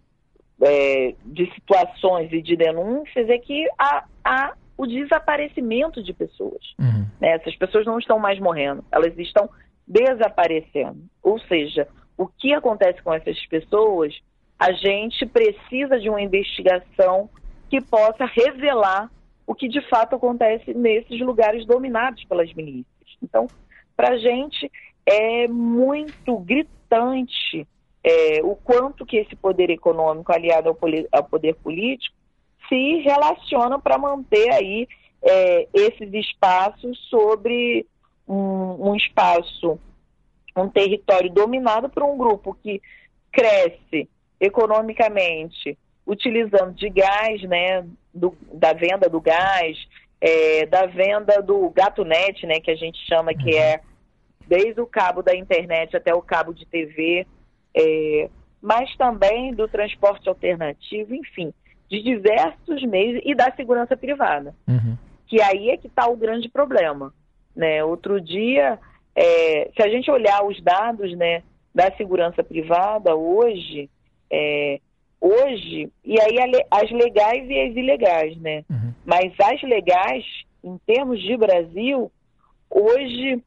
é, 0.62 1.16
de 1.26 1.52
situações 1.56 2.32
e 2.32 2.42
de 2.42 2.56
denúncias 2.56 3.28
é 3.30 3.38
que 3.40 3.68
há, 3.78 4.06
há 4.24 4.54
o 4.78 4.86
desaparecimento 4.86 6.04
de 6.04 6.14
pessoas. 6.14 6.62
Uhum. 6.80 7.08
Né? 7.20 7.32
Essas 7.32 7.56
pessoas 7.56 7.86
não 7.86 7.98
estão 7.98 8.20
mais 8.20 8.40
morrendo, 8.40 8.86
elas 8.92 9.18
estão 9.18 9.50
desaparecendo. 9.88 11.02
Ou 11.24 11.40
seja, 11.40 11.88
o 12.16 12.28
que 12.28 12.54
acontece 12.54 13.02
com 13.02 13.12
essas 13.12 13.44
pessoas, 13.48 14.14
a 14.60 14.72
gente 14.72 15.26
precisa 15.26 16.00
de 16.00 16.10
uma 16.10 16.22
investigação 16.22 17.28
que 17.70 17.82
possa 17.82 18.26
revelar 18.26 19.10
o 19.48 19.56
que 19.56 19.70
de 19.70 19.82
fato 19.90 20.18
acontece 20.18 20.74
nesses 20.74 21.20
lugares 21.22 21.66
dominados 21.66 22.24
pelas 22.26 22.54
milícias. 22.54 22.86
Então, 23.24 23.48
para 23.96 24.10
a 24.10 24.18
gente 24.18 24.70
é 25.06 25.48
muito 25.48 26.38
gritante 26.40 27.66
é, 28.04 28.42
o 28.44 28.56
quanto 28.56 29.06
que 29.06 29.18
esse 29.18 29.36
poder 29.38 29.70
econômico 29.70 30.32
aliado 30.34 30.68
ao, 30.70 30.78
ao 31.14 31.24
poder 31.24 31.56
político 31.56 32.16
se 32.68 32.98
relaciona 32.98 33.80
para 33.80 33.98
manter 33.98 34.54
aí 34.54 34.88
é, 35.24 35.68
esses 35.74 36.14
espaços 36.14 37.00
sobre 37.10 37.86
um, 38.28 38.90
um 38.90 38.96
espaço, 38.96 39.80
um 40.56 40.70
território 40.70 41.32
dominado 41.32 41.90
por 41.90 42.04
um 42.04 42.18
grupo 42.18 42.54
que 42.62 42.82
cresce 43.32 44.10
economicamente 44.40 45.78
utilizando 46.08 46.74
de 46.74 46.90
gás, 46.90 47.42
né, 47.44 47.86
do, 48.14 48.36
da 48.54 48.72
venda 48.72 49.10
do 49.10 49.20
gás, 49.20 49.78
é, 50.22 50.66
da 50.66 50.86
venda 50.86 51.42
do 51.42 51.70
gato 51.70 52.06
net, 52.06 52.48
né, 52.48 52.62
que 52.62 52.72
a 52.72 52.76
gente 52.76 52.98
chama 53.06 53.34
que 53.34 53.52
uhum. 53.52 53.60
é 53.60 53.82
desde 54.48 54.80
o 54.80 54.88
cabo 54.88 55.22
da 55.22 55.36
internet 55.36 55.96
até 55.96 56.16
o 56.16 56.22
cabo 56.22 56.54
de 56.54 56.66
TV, 56.66 57.28
é, 57.76 58.30
mas 58.62 58.96
também 58.96 59.54
do 59.54 59.68
transporte 59.68 60.30
alternativo, 60.30 61.14
enfim, 61.14 61.54
de 61.90 62.02
diversos 62.02 62.82
meios 62.84 63.22
e 63.26 63.36
da 63.36 63.52
segurança 63.52 63.96
privada, 63.98 64.56
uhum. 64.68 64.98
que 65.28 65.42
aí 65.42 65.70
é 65.70 65.78
que 65.78 65.88
está 65.88 66.08
o 66.08 66.16
grande 66.16 66.50
problema, 66.50 67.14
né? 67.56 67.84
Outro 67.84 68.20
dia, 68.22 68.80
é, 69.14 69.70
se 69.76 69.84
a 69.84 69.90
gente 69.90 70.10
olhar 70.10 70.44
os 70.46 70.62
dados, 70.62 71.16
né, 71.18 71.44
da 71.76 71.92
segurança 71.96 72.44
privada 72.44 73.16
hoje, 73.16 73.90
é, 74.32 74.80
hoje, 75.28 75.92
e 76.04 76.20
aí 76.22 76.38
as 76.72 76.92
legais 76.92 77.50
e 77.50 77.62
as 77.62 77.76
ilegais, 77.76 78.38
né? 78.38 78.64
Uhum. 78.70 78.94
Mas 79.06 79.34
as 79.40 79.62
legais, 79.62 80.24
em 80.64 80.78
termos 80.86 81.22
de 81.22 81.36
Brasil, 81.36 82.12
hoje 82.70 83.44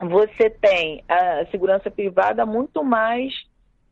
você 0.00 0.50
tem 0.50 1.02
a 1.08 1.46
segurança 1.50 1.90
privada 1.90 2.44
muito 2.44 2.84
mais 2.84 3.32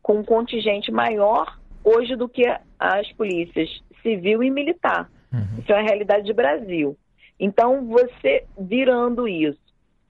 com 0.03 0.19
um 0.19 0.25
contingente 0.25 0.91
maior 0.93 1.59
hoje 1.83 2.17
do 2.17 2.29
que 2.29 2.45
as 2.79 3.11
polícias 3.13 3.69
civil 4.03 4.43
e 4.43 4.51
militar. 4.51 5.11
Uhum. 5.33 5.61
Isso 5.61 5.73
é 5.73 5.81
a 5.81 5.83
realidade 5.83 6.27
do 6.27 6.35
Brasil. 6.35 6.97
Então, 7.39 7.87
você 7.87 8.45
virando 8.59 9.27
isso 9.27 9.59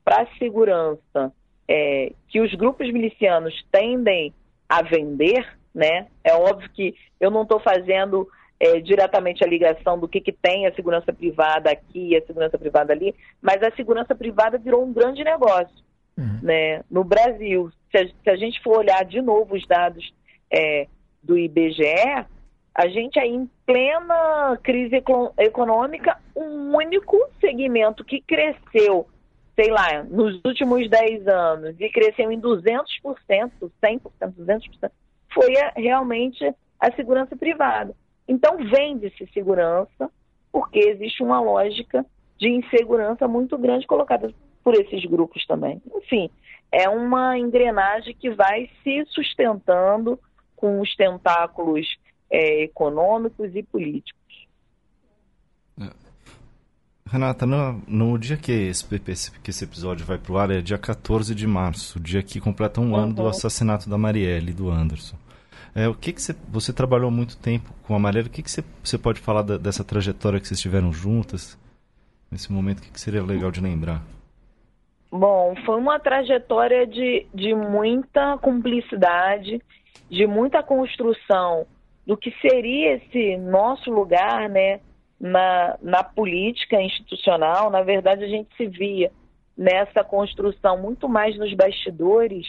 para 0.04 0.22
a 0.22 0.38
segurança 0.38 1.32
é, 1.68 2.12
que 2.28 2.40
os 2.40 2.52
grupos 2.54 2.92
milicianos 2.92 3.54
tendem 3.72 4.32
a 4.68 4.82
vender, 4.82 5.46
né? 5.74 6.06
É 6.22 6.34
óbvio 6.34 6.70
que 6.70 6.94
eu 7.18 7.30
não 7.30 7.42
estou 7.42 7.58
fazendo 7.58 8.28
é, 8.60 8.80
diretamente 8.80 9.42
a 9.44 9.48
ligação 9.48 9.98
do 9.98 10.08
que, 10.08 10.20
que 10.20 10.32
tem 10.32 10.66
a 10.66 10.74
segurança 10.74 11.12
privada 11.12 11.70
aqui 11.70 12.10
e 12.10 12.16
a 12.16 12.24
segurança 12.24 12.58
privada 12.58 12.92
ali, 12.92 13.14
mas 13.42 13.62
a 13.62 13.74
segurança 13.74 14.14
privada 14.14 14.56
virou 14.56 14.84
um 14.84 14.92
grande 14.92 15.24
negócio 15.24 15.84
uhum. 16.16 16.38
né? 16.42 16.82
no 16.90 17.04
Brasil. 17.04 17.70
Se 17.90 17.98
a, 17.98 18.06
se 18.06 18.30
a, 18.30 18.36
gente 18.36 18.62
for 18.62 18.78
olhar 18.78 19.04
de 19.04 19.20
novo 19.20 19.54
os 19.54 19.66
dados 19.66 20.14
é, 20.50 20.86
do 21.22 21.36
IBGE, 21.36 22.26
a 22.74 22.88
gente 22.88 23.18
aí 23.18 23.30
em 23.30 23.48
plena 23.64 24.58
crise 24.62 25.02
econômica, 25.38 26.18
um 26.34 26.76
único 26.76 27.16
segmento 27.40 28.04
que 28.04 28.20
cresceu, 28.20 29.06
sei 29.54 29.70
lá, 29.70 30.02
nos 30.02 30.40
últimos 30.44 30.88
10 30.88 31.28
anos 31.28 31.76
e 31.78 31.88
cresceu 31.88 32.32
em 32.32 32.40
200%, 32.40 32.82
100%, 33.04 34.00
200%, 34.20 34.90
foi 35.34 35.56
a, 35.56 35.72
realmente 35.76 36.44
a 36.80 36.92
segurança 36.92 37.36
privada. 37.36 37.94
Então, 38.26 38.56
vende-se 38.56 39.26
segurança, 39.32 40.10
porque 40.50 40.78
existe 40.78 41.22
uma 41.22 41.40
lógica 41.40 42.06
de 42.38 42.48
insegurança 42.48 43.28
muito 43.28 43.58
grande 43.58 43.86
colocada 43.86 44.32
por 44.62 44.74
esses 44.74 45.04
grupos 45.04 45.44
também. 45.46 45.82
Enfim, 45.94 46.30
é 46.72 46.88
uma 46.88 47.38
engrenagem 47.38 48.14
que 48.14 48.30
vai 48.30 48.70
se 48.82 49.04
sustentando 49.10 50.18
com 50.56 50.80
os 50.80 50.94
tentáculos 50.96 51.86
é, 52.30 52.62
econômicos 52.62 53.54
e 53.54 53.62
políticos. 53.62 54.48
É. 55.80 55.90
Renata, 57.06 57.44
no, 57.44 57.82
no, 57.86 58.18
dia 58.18 58.36
que 58.36 58.50
esse, 58.50 58.84
que 59.40 59.50
esse 59.50 59.64
episódio 59.64 60.06
vai 60.06 60.16
para 60.16 60.32
o 60.32 60.38
ar 60.38 60.50
é 60.50 60.60
dia 60.60 60.78
14 60.78 61.34
de 61.34 61.46
março, 61.46 62.00
dia 62.00 62.22
que 62.22 62.40
completa 62.40 62.80
um 62.80 62.92
uhum. 62.92 62.96
ano 62.96 63.14
do 63.14 63.28
assassinato 63.28 63.88
da 63.88 63.98
Marielle 63.98 64.50
e 64.50 64.54
do 64.54 64.70
Anderson. 64.70 65.16
É, 65.74 65.88
o 65.88 65.94
que, 65.94 66.12
que 66.12 66.22
você, 66.22 66.34
você 66.48 66.72
trabalhou 66.72 67.10
muito 67.10 67.36
tempo 67.36 67.70
com 67.82 67.94
a 67.94 67.98
Marielle, 67.98 68.28
o 68.28 68.30
que, 68.30 68.42
que 68.42 68.50
você, 68.50 68.62
você 68.82 68.96
pode 68.96 69.20
falar 69.20 69.42
da, 69.42 69.56
dessa 69.56 69.82
trajetória 69.82 70.38
que 70.38 70.46
vocês 70.46 70.60
tiveram 70.60 70.92
juntas? 70.92 71.58
Nesse 72.30 72.52
momento, 72.52 72.78
o 72.78 72.82
que, 72.82 72.92
que 72.92 73.00
seria 73.00 73.22
legal 73.22 73.50
de 73.50 73.60
lembrar? 73.60 74.02
Bom, 75.10 75.54
foi 75.64 75.76
uma 75.76 75.98
trajetória 75.98 76.86
de, 76.86 77.26
de 77.32 77.54
muita 77.54 78.36
cumplicidade, 78.38 79.60
de 80.10 80.26
muita 80.26 80.62
construção 80.62 81.66
do 82.06 82.16
que 82.16 82.30
seria 82.40 82.94
esse 82.94 83.36
nosso 83.36 83.90
lugar 83.90 84.48
né, 84.48 84.80
na, 85.18 85.78
na 85.80 86.04
política 86.04 86.80
institucional. 86.80 87.70
Na 87.70 87.82
verdade, 87.82 88.24
a 88.24 88.28
gente 88.28 88.54
se 88.56 88.66
via 88.66 89.10
nessa 89.56 90.04
construção 90.04 90.80
muito 90.80 91.08
mais 91.08 91.38
nos 91.38 91.54
bastidores. 91.54 92.46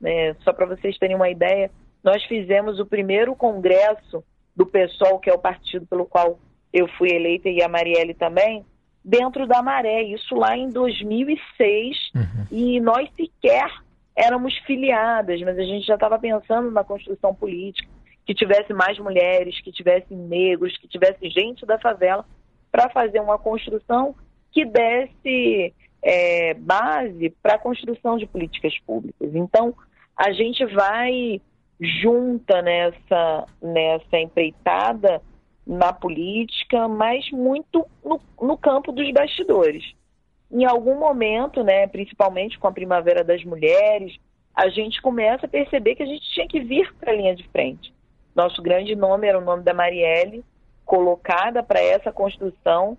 Né? 0.00 0.34
Só 0.40 0.52
para 0.52 0.66
vocês 0.66 0.98
terem 0.98 1.16
uma 1.16 1.30
ideia, 1.30 1.70
nós 2.02 2.22
fizemos 2.24 2.78
o 2.78 2.86
primeiro 2.86 3.34
congresso 3.34 4.22
do 4.54 4.66
PSOL, 4.66 5.18
que 5.18 5.30
é 5.30 5.32
o 5.32 5.38
partido 5.38 5.86
pelo 5.86 6.06
qual 6.06 6.38
eu 6.72 6.88
fui 6.96 7.10
eleita 7.10 7.48
e 7.48 7.62
a 7.62 7.68
Marielle 7.68 8.14
também, 8.14 8.64
dentro 9.04 9.46
da 9.46 9.62
Maré, 9.62 10.02
isso 10.02 10.34
lá 10.34 10.56
em 10.56 10.68
2006, 10.68 11.96
uhum. 12.14 12.46
e 12.50 12.80
nós 12.80 13.08
sequer 13.16 13.70
éramos 14.14 14.56
filiadas, 14.66 15.40
mas 15.42 15.56
a 15.58 15.62
gente 15.62 15.86
já 15.86 15.94
estava 15.94 16.18
pensando 16.18 16.70
na 16.70 16.82
construção 16.82 17.34
política, 17.34 17.88
que 18.26 18.34
tivesse 18.34 18.72
mais 18.74 18.98
mulheres, 18.98 19.60
que 19.60 19.70
tivesse 19.70 20.12
negros, 20.12 20.76
que 20.76 20.88
tivesse 20.88 21.30
gente 21.30 21.64
da 21.64 21.78
favela, 21.78 22.26
para 22.70 22.90
fazer 22.90 23.20
uma 23.20 23.38
construção 23.38 24.14
que 24.50 24.64
desse 24.64 25.72
é, 26.02 26.52
base 26.54 27.30
para 27.42 27.54
a 27.54 27.58
construção 27.58 28.18
de 28.18 28.26
políticas 28.26 28.76
públicas. 28.80 29.34
Então, 29.34 29.74
a 30.16 30.32
gente 30.32 30.66
vai 30.66 31.40
junta 31.80 32.60
nessa, 32.62 33.46
nessa 33.62 34.18
empreitada 34.18 35.22
na 35.66 35.92
política, 35.92 36.88
mas 36.88 37.30
muito 37.30 37.86
no, 38.04 38.20
no 38.40 38.56
campo 38.56 38.90
dos 38.90 39.12
bastidores. 39.12 39.94
Em 40.50 40.64
algum 40.64 40.98
momento, 40.98 41.62
né, 41.62 41.86
principalmente 41.86 42.58
com 42.58 42.66
a 42.66 42.72
Primavera 42.72 43.22
das 43.22 43.44
Mulheres, 43.44 44.16
a 44.54 44.68
gente 44.70 45.00
começa 45.02 45.46
a 45.46 45.48
perceber 45.48 45.94
que 45.94 46.02
a 46.02 46.06
gente 46.06 46.28
tinha 46.32 46.48
que 46.48 46.60
vir 46.60 46.92
para 46.94 47.12
a 47.12 47.14
linha 47.14 47.36
de 47.36 47.46
frente. 47.50 47.92
Nosso 48.34 48.62
grande 48.62 48.96
nome 48.96 49.26
era 49.26 49.38
o 49.38 49.44
nome 49.44 49.62
da 49.62 49.74
Marielle, 49.74 50.44
colocada 50.84 51.62
para 51.62 51.80
essa 51.80 52.10
construção, 52.10 52.96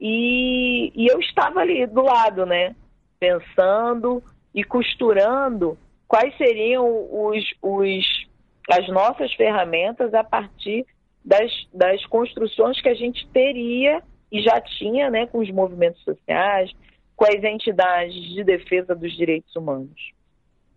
e, 0.00 0.92
e 0.94 1.06
eu 1.06 1.18
estava 1.18 1.60
ali 1.60 1.86
do 1.86 2.02
lado, 2.02 2.46
né, 2.46 2.74
pensando 3.18 4.22
e 4.54 4.62
costurando 4.62 5.76
quais 6.12 6.36
seriam 6.36 7.08
os, 7.10 7.42
os, 7.62 8.26
as 8.70 8.86
nossas 8.88 9.32
ferramentas 9.32 10.12
a 10.12 10.22
partir 10.22 10.84
das, 11.24 11.50
das 11.72 12.04
construções 12.04 12.78
que 12.82 12.88
a 12.90 12.94
gente 12.94 13.26
teria 13.28 14.02
e 14.30 14.42
já 14.42 14.60
tinha 14.60 15.08
né, 15.08 15.26
com 15.26 15.38
os 15.38 15.50
movimentos 15.50 16.04
sociais, 16.04 16.70
com 17.16 17.24
as 17.24 17.42
entidades 17.42 18.14
de 18.34 18.44
defesa 18.44 18.94
dos 18.94 19.16
direitos 19.16 19.56
humanos. 19.56 20.12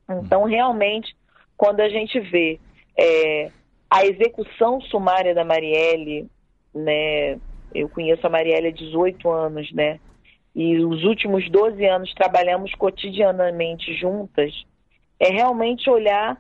Então, 0.10 0.46
realmente, 0.46 1.14
quando 1.58 1.82
a 1.82 1.90
gente 1.90 2.18
vê 2.18 2.58
é, 2.98 3.52
a 3.90 4.06
execução 4.06 4.80
sumária 4.84 5.36
da 5.36 5.44
Marielle, 5.44 6.30
né, 6.74 7.38
eu 7.74 7.90
conheço 7.90 8.26
a 8.26 8.30
Marielle 8.30 8.70
há 8.70 8.72
18 8.72 9.30
anos, 9.30 9.70
né, 9.74 10.00
e 10.56 10.78
os 10.78 11.04
últimos 11.04 11.50
12 11.52 11.86
anos 11.86 12.14
trabalhamos 12.14 12.74
cotidianamente 12.76 13.94
juntas, 13.96 14.54
é 15.20 15.30
realmente 15.30 15.90
olhar 15.90 16.38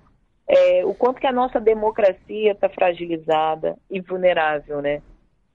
é, 0.47 0.86
o 0.86 0.93
quanto 0.93 1.19
que 1.19 1.28
a 1.28 1.32
nossa 1.32 1.59
democracia 1.59 2.51
está 2.51 2.69
fragilizada 2.69 3.78
e 3.89 3.99
vulnerável, 3.99 4.82
né? 4.82 5.01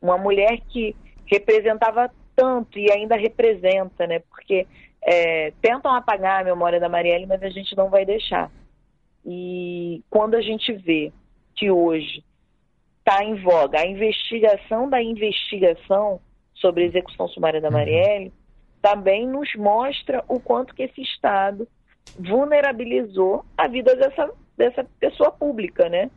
Uma 0.01 0.19
mulher 0.19 0.61
que 0.69 0.97
representava 1.27 2.11
tanto 2.35 2.79
e 2.79 2.91
ainda 2.91 3.17
representa, 3.17 4.07
né? 4.07 4.21
Porque 4.21 4.67
é, 5.03 5.53
tentam 5.63 5.93
apagar 5.93 6.41
a 6.41 6.45
memória 6.45 6.81
da 6.81 6.89
Marielle, 6.89 7.27
mas 7.27 7.43
a 7.43 7.49
gente 7.49 7.77
não 7.77 7.89
vai 7.89 8.05
deixar. 8.05 8.51
E 9.25 10.03
quando 10.11 10.35
a 10.35 10.41
gente 10.41 10.73
vê 10.73 11.13
que 11.55 11.71
hoje 11.71 12.25
está 12.99 13.23
em 13.23 13.35
voga 13.43 13.81
a 13.81 13.87
investigação 13.87 14.89
da 14.89 15.03
investigação 15.03 16.21
sobre 16.55 16.85
a 16.85 16.87
execução 16.87 17.29
sumária 17.29 17.61
da 17.61 17.69
uhum. 17.69 17.75
Marielle, 17.75 18.33
também 18.83 19.27
nos 19.27 19.55
mostra 19.57 20.25
o 20.27 20.41
quanto 20.41 20.75
que 20.75 20.83
esse 20.83 21.03
Estado 21.03 21.69
vulnerabilizou 22.19 23.45
a 23.57 23.67
vida 23.69 23.95
dessa, 23.97 24.31
dessa 24.57 24.85
pessoa 24.99 25.31
pública, 25.31 25.89
né? 25.89 26.11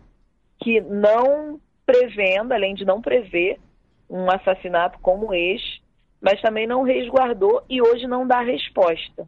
Que 0.59 0.81
não 0.81 1.59
prevendo, 1.85 2.53
além 2.53 2.73
de 2.73 2.85
não 2.85 3.01
prever 3.01 3.59
um 4.09 4.29
assassinato 4.29 4.99
como 4.99 5.33
este, 5.33 5.81
mas 6.21 6.41
também 6.41 6.65
não 6.65 6.83
resguardou 6.83 7.63
e 7.69 7.81
hoje 7.81 8.07
não 8.07 8.25
dá 8.25 8.41
resposta. 8.41 9.27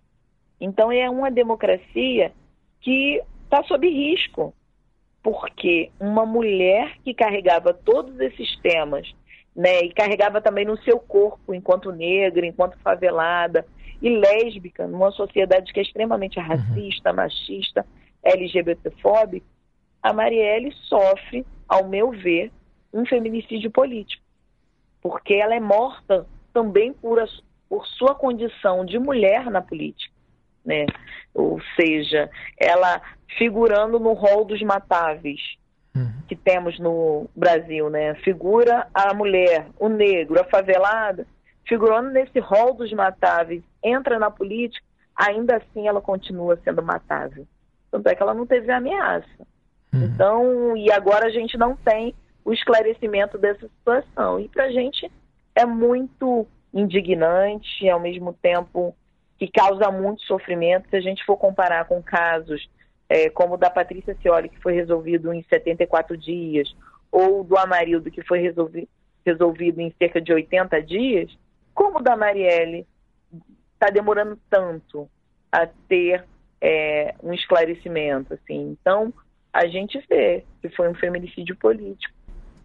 Então 0.60 0.92
é 0.92 1.10
uma 1.10 1.30
democracia 1.30 2.32
que 2.82 3.22
está 3.44 3.64
sob 3.64 3.88
risco, 3.88 4.54
porque 5.22 5.92
uma 6.00 6.26
mulher 6.26 6.98
que 7.04 7.14
carregava 7.14 7.74
todos 7.74 8.20
esses 8.20 8.58
temas, 8.60 9.12
né, 9.56 9.82
e 9.82 9.94
carregava 9.94 10.42
também 10.42 10.66
no 10.66 10.78
seu 10.84 11.00
corpo, 11.00 11.54
enquanto 11.54 11.92
negra, 11.92 12.46
enquanto 12.46 12.78
favelada 12.80 13.66
e 14.06 14.10
lésbica, 14.10 14.88
numa 14.88 15.12
sociedade 15.12 15.74
que 15.74 15.80
é 15.80 15.84
extremamente 15.84 16.38
uhum. 16.38 16.46
racista, 16.46 17.10
uhum. 17.10 17.16
machista, 17.16 17.86
LGBTfóbica, 18.24 19.46
a 20.02 20.14
Marielle 20.14 20.72
sofre, 20.84 21.46
ao 21.68 21.88
meu 21.88 22.12
ver, 22.12 22.52
um 22.94 23.06
feminicídio 23.06 23.72
político, 23.72 24.24
porque 25.02 25.34
ela 25.34 25.56
é 25.56 25.60
morta 25.60 26.26
também 26.54 26.94
por, 26.94 27.20
a, 27.20 27.26
por 27.68 27.86
sua 27.88 28.14
condição 28.16 28.86
de 28.86 29.00
mulher 29.00 29.50
na 29.50 29.62
política 29.62 30.16
né? 30.66 30.88
Ou 31.34 31.62
seja, 31.80 32.30
ela 32.58 33.02
figurando 33.38 34.00
no 34.00 34.14
rol 34.14 34.44
dos 34.44 34.62
matáveis 34.62 35.40
uhum. 35.96 36.12
que 36.28 36.36
temos 36.36 36.80
no 36.80 37.30
Brasil, 37.36 37.90
né? 37.90 38.16
Figura 38.16 38.88
a 38.94 39.14
mulher, 39.14 39.68
o 39.80 39.88
negro, 39.88 40.42
a 40.42 40.46
favelada, 40.46 41.28
figurando 41.68 42.10
nesse 42.12 42.40
rol 42.40 42.74
dos 42.74 42.92
matáveis, 42.94 43.64
entra 43.84 44.20
na 44.20 44.30
política, 44.30 44.86
ainda 45.16 45.58
assim 45.58 45.88
ela 45.88 46.02
continua 46.02 46.60
sendo 46.64 46.84
matável. 46.84 47.48
Tanto 47.92 48.08
é 48.08 48.16
que 48.16 48.22
ela 48.22 48.34
não 48.34 48.46
teve 48.46 48.72
ameaça. 48.72 49.48
Uhum. 49.94 50.04
Então, 50.04 50.78
e 50.78 50.92
agora 50.92 51.28
a 51.28 51.30
gente 51.30 51.58
não 51.58 51.76
tem 51.76 52.14
o 52.44 52.54
esclarecimento 52.54 53.38
dessa 53.38 53.68
situação. 53.68 54.40
E 54.40 54.48
para 54.50 54.66
a 54.66 54.72
gente 54.72 55.10
é 55.56 55.66
muito 55.66 56.46
indignante, 56.74 57.90
ao 57.90 58.00
mesmo 58.00 58.34
tempo 58.34 58.96
que 59.38 59.48
causa 59.48 59.90
muito 59.92 60.22
sofrimento. 60.24 60.90
Se 60.90 60.96
a 60.96 61.02
gente 61.02 61.24
for 61.26 61.38
comparar 61.38 61.86
com 61.86 62.02
casos 62.04 62.70
é, 63.10 63.30
como 63.30 63.56
o 63.56 63.58
da 63.58 63.70
Patrícia 63.70 64.16
Cioli, 64.22 64.50
que 64.50 64.62
foi 64.62 64.74
resolvido 64.74 65.34
em 65.34 65.44
74 65.44 66.18
dias, 66.18 66.76
ou 67.12 67.44
do 67.44 67.58
Amarildo, 67.58 68.12
que 68.12 68.22
foi 68.24 68.40
resolvi 68.40 68.88
resolvido 69.26 69.82
em 69.82 69.92
cerca 69.98 70.22
de 70.22 70.32
80 70.32 70.84
dias, 70.84 71.36
como 71.86 72.00
o 72.00 72.04
da 72.04 72.18
Marielle 72.18 72.88
está 73.74 73.92
demorando 73.92 74.40
tanto 74.50 75.08
a 75.52 75.68
ter 75.68 76.26
é, 76.60 77.14
um 77.22 77.32
esclarecimento. 77.32 78.34
Assim. 78.34 78.72
Então, 78.72 79.14
a 79.54 79.68
gente 79.68 80.04
vê 80.10 80.44
que 80.62 80.70
foi 80.70 80.90
um 80.90 80.96
feminicídio 80.96 81.56
político 81.56 82.14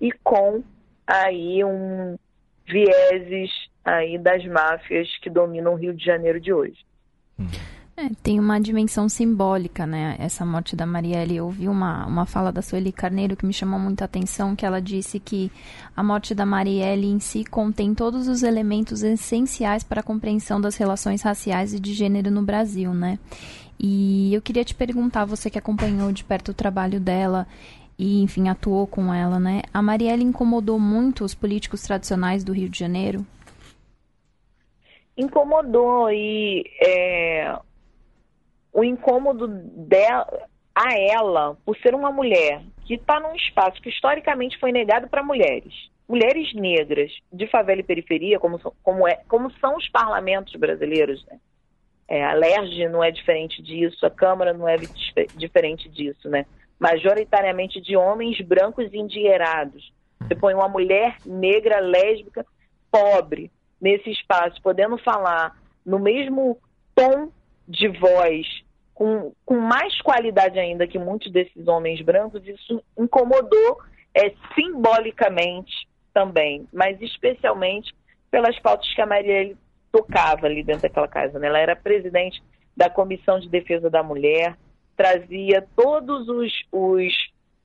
e 0.01 0.11
com 0.25 0.65
aí 1.07 1.63
um 1.63 2.19
vieses 2.67 3.51
aí 3.85 4.17
das 4.17 4.45
máfias 4.47 5.09
que 5.19 5.29
dominam 5.29 5.75
o 5.75 5.77
Rio 5.77 5.93
de 5.93 6.05
Janeiro 6.05 6.41
de 6.41 6.53
hoje. 6.53 6.79
É, 8.01 8.09
tem 8.23 8.41
uma 8.41 8.59
dimensão 8.59 9.11
simbólica, 9.11 9.87
né? 9.87 10.17
Essa 10.19 10.47
morte 10.47 10.75
da 10.75 10.87
Marielle. 10.87 11.37
Eu 11.37 11.45
ouvi 11.45 11.69
uma, 11.69 12.07
uma 12.07 12.25
fala 12.25 12.51
da 12.51 12.63
Sueli 12.63 12.91
Carneiro 12.93 13.37
que 13.37 13.45
me 13.45 13.53
chamou 13.53 13.79
muita 13.79 14.07
atenção, 14.07 14.57
que 14.57 14.65
ela 14.65 14.81
disse 14.81 15.21
que 15.21 15.53
a 15.95 16.03
morte 16.03 16.35
da 16.35 16.47
Marielle 16.47 17.07
em 17.07 17.21
si 17.21 17.45
contém 17.45 17.95
todos 17.95 18.27
os 18.27 18.43
elementos 18.43 19.03
essenciais 19.03 19.85
para 19.85 20.01
a 20.01 20.03
compreensão 20.03 20.59
das 20.59 20.77
relações 20.77 21.21
raciais 21.21 21.75
e 21.75 21.81
de 21.81 21.93
gênero 21.93 22.31
no 22.31 22.41
Brasil, 22.41 22.95
né? 22.95 23.19
E 23.79 24.33
eu 24.33 24.41
queria 24.41 24.65
te 24.65 24.75
perguntar, 24.75 25.27
você 25.27 25.51
que 25.51 25.59
acompanhou 25.59 26.11
de 26.11 26.25
perto 26.25 26.53
o 26.53 26.55
trabalho 26.55 26.99
dela 26.99 27.47
e, 27.99 28.23
enfim, 28.23 28.49
atuou 28.49 28.87
com 28.87 29.13
ela, 29.13 29.39
né? 29.39 29.61
A 29.75 29.83
Marielle 29.83 30.25
incomodou 30.25 30.79
muito 30.79 31.23
os 31.23 31.35
políticos 31.35 31.83
tradicionais 31.83 32.43
do 32.45 32.55
Rio 32.55 32.71
de 32.71 32.79
Janeiro? 32.79 33.27
incomodou 35.17 36.11
e 36.11 36.65
é, 36.81 37.55
o 38.73 38.85
incômodo 38.85 39.49
dela 39.49 40.49
a 40.75 40.95
ela 40.97 41.57
por 41.65 41.77
ser 41.79 41.95
uma 41.95 42.11
mulher 42.11 42.63
que 42.87 42.95
está 42.95 43.21
num 43.21 43.35
espaço 43.35 43.81
que 43.81 43.89
historicamente 43.89 44.59
foi 44.59 44.73
negado 44.73 45.09
para 45.09 45.23
mulheres, 45.23 45.73
mulheres 46.09 46.53
negras 46.55 47.13
de 47.33 47.47
favela 47.49 47.81
e 47.81 47.85
periferia, 47.85 48.39
como, 48.39 48.59
como, 48.83 49.07
é, 49.07 49.21
como 49.29 49.51
são 49.59 49.77
os 49.77 49.89
parlamentos 49.89 50.55
brasileiros, 50.57 51.25
né? 51.27 51.39
É, 52.09 52.25
a 52.25 52.33
LERJ 52.33 52.89
não 52.89 53.05
é 53.05 53.13
diferente 53.13 53.63
disso, 53.63 54.05
a 54.05 54.11
Câmara 54.11 54.53
não 54.53 54.69
é 54.69 54.77
diferente 55.37 55.89
disso, 55.89 56.29
né? 56.29 56.45
Majoritariamente 56.81 57.81
de 57.81 57.97
homens 57.97 58.41
brancos 58.41 58.93
endinheirados. 58.93 59.93
Você 60.21 60.35
põe 60.35 60.53
uma 60.53 60.69
mulher 60.69 61.17
negra, 61.25 61.79
lésbica, 61.79 62.45
pobre, 62.91 63.53
nesse 63.81 64.11
espaço, 64.11 64.61
podendo 64.61 64.99
falar 64.99 65.57
no 65.87 66.01
mesmo 66.01 66.59
tom 66.95 67.31
de 67.71 67.89
voz, 67.89 68.47
com, 68.93 69.33
com 69.47 69.57
mais 69.57 69.99
qualidade 70.03 70.59
ainda 70.59 70.87
que 70.87 70.99
muitos 70.99 71.31
desses 71.33 71.69
homens 71.69 72.03
brancos, 72.03 72.47
isso 72.47 72.83
incomodou 72.99 73.79
é, 74.15 74.33
simbolicamente 74.55 75.89
também, 76.13 76.67
mas 76.73 77.01
especialmente 77.01 77.95
pelas 78.31 78.59
pautas 78.59 78.93
que 78.93 79.01
a 79.01 79.07
Marielle 79.07 79.57
tocava 79.93 80.47
ali 80.47 80.63
dentro 80.63 80.83
daquela 80.83 81.09
casa. 81.09 81.39
Né? 81.39 81.47
Ela 81.47 81.61
era 81.61 81.77
presidente 81.77 82.43
da 82.77 82.91
Comissão 82.91 83.39
de 83.39 83.49
Defesa 83.49 83.89
da 83.89 84.03
Mulher, 84.03 84.57
trazia 84.97 85.67
todos 85.77 86.29
os, 86.29 86.53
os, 86.73 87.15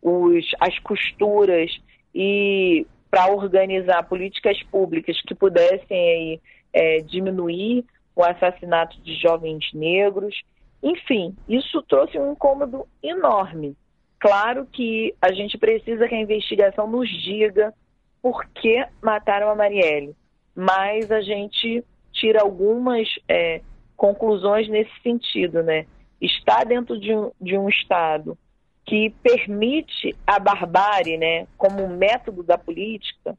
os 0.01 0.45
as 0.60 0.78
costuras 0.80 1.72
e 2.14 2.86
para 3.10 3.28
organizar 3.32 4.03
políticas 4.03 4.62
públicas 4.64 5.20
que 5.22 5.34
pudessem 5.34 6.10
aí, 6.10 6.41
é, 6.74 6.99
diminuir 6.99 7.84
o 8.16 8.24
assassinato 8.24 8.99
de 9.01 9.16
jovens 9.16 9.72
negros. 9.74 10.41
Enfim, 10.82 11.36
isso 11.47 11.82
trouxe 11.84 12.18
um 12.18 12.32
incômodo 12.32 12.88
enorme. 13.03 13.76
Claro 14.20 14.66
que 14.66 15.13
a 15.22 15.32
gente 15.32 15.57
precisa 15.57 16.07
que 16.07 16.16
a 16.16 16.22
investigação 16.22 16.88
nos 16.88 17.09
diga 17.09 17.74
por 18.22 18.45
que 18.47 18.84
mataram 19.01 19.49
a 19.49 19.55
Marielle, 19.55 20.16
mas 20.55 21.11
a 21.11 21.22
gente 21.22 21.84
tira 22.11 22.41
algumas 22.41 23.07
é, 23.28 23.61
conclusões 23.95 24.68
nesse 24.68 24.91
sentido, 25.03 25.61
né? 25.61 25.86
Está 26.20 26.63
dentro 26.63 26.99
de 26.99 27.13
um, 27.13 27.32
de 27.39 27.57
um 27.57 27.70
Estado 27.70 28.38
que 28.86 29.09
permite 29.22 30.16
a 30.26 30.39
barbárie, 30.39 31.18
né, 31.18 31.47
como 31.57 31.88
método 31.88 32.43
da 32.43 32.57
política, 32.57 33.36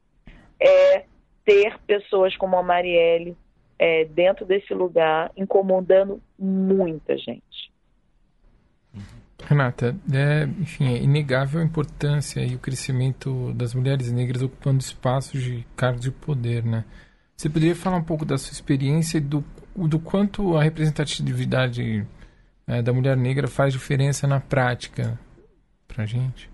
é 0.59 1.05
ter 1.45 1.79
pessoas 1.87 2.35
como 2.35 2.57
a 2.57 2.63
Marielle 2.63 3.35
é, 3.79 4.05
dentro 4.05 4.45
desse 4.45 4.73
lugar, 4.73 5.31
incomodando 5.35 6.21
muita 6.37 7.17
gente. 7.17 7.71
Renata, 9.43 9.95
é, 10.11 10.43
enfim, 10.59 10.93
é 10.93 10.97
inegável 10.97 11.61
a 11.61 11.63
importância 11.63 12.41
e 12.41 12.55
o 12.55 12.59
crescimento 12.59 13.53
das 13.53 13.73
mulheres 13.73 14.11
negras 14.11 14.41
ocupando 14.41 14.79
espaços 14.79 15.41
de 15.41 15.65
cargos 15.75 16.01
de 16.01 16.11
poder, 16.11 16.63
né? 16.65 16.83
Você 17.35 17.49
poderia 17.49 17.75
falar 17.75 17.97
um 17.97 18.03
pouco 18.03 18.25
da 18.25 18.37
sua 18.37 18.51
experiência 18.51 19.19
e 19.19 19.21
do, 19.21 19.43
do 19.75 19.99
quanto 19.99 20.57
a 20.57 20.63
representatividade 20.63 22.05
é, 22.67 22.81
da 22.81 22.91
mulher 22.91 23.15
negra 23.15 23.47
faz 23.47 23.73
diferença 23.73 24.27
na 24.27 24.39
prática 24.39 25.19
para 25.87 26.03
a 26.03 26.05
gente? 26.05 26.49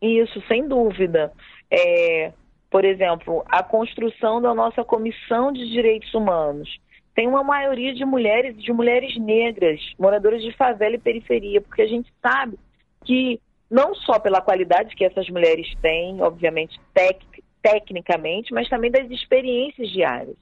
Isso, 0.00 0.40
sem 0.48 0.66
dúvida. 0.66 1.30
É, 1.70 2.32
por 2.70 2.84
exemplo, 2.84 3.44
a 3.48 3.62
construção 3.62 4.40
da 4.40 4.54
nossa 4.54 4.84
Comissão 4.84 5.52
de 5.52 5.68
Direitos 5.68 6.14
Humanos, 6.14 6.78
tem 7.14 7.26
uma 7.26 7.42
maioria 7.42 7.92
de 7.92 8.04
mulheres, 8.04 8.56
de 8.62 8.72
mulheres 8.72 9.18
negras, 9.18 9.80
moradoras 9.98 10.40
de 10.40 10.52
favela 10.52 10.94
e 10.94 10.98
periferia, 10.98 11.60
porque 11.60 11.82
a 11.82 11.88
gente 11.88 12.12
sabe 12.22 12.58
que 13.04 13.40
não 13.68 13.94
só 13.94 14.18
pela 14.18 14.40
qualidade 14.40 14.94
que 14.94 15.04
essas 15.04 15.28
mulheres 15.28 15.66
têm, 15.82 16.22
obviamente 16.22 16.80
tec 16.94 17.20
tecnicamente, 17.62 18.54
mas 18.54 18.70
também 18.70 18.90
das 18.90 19.10
experiências 19.10 19.90
diárias. 19.90 20.36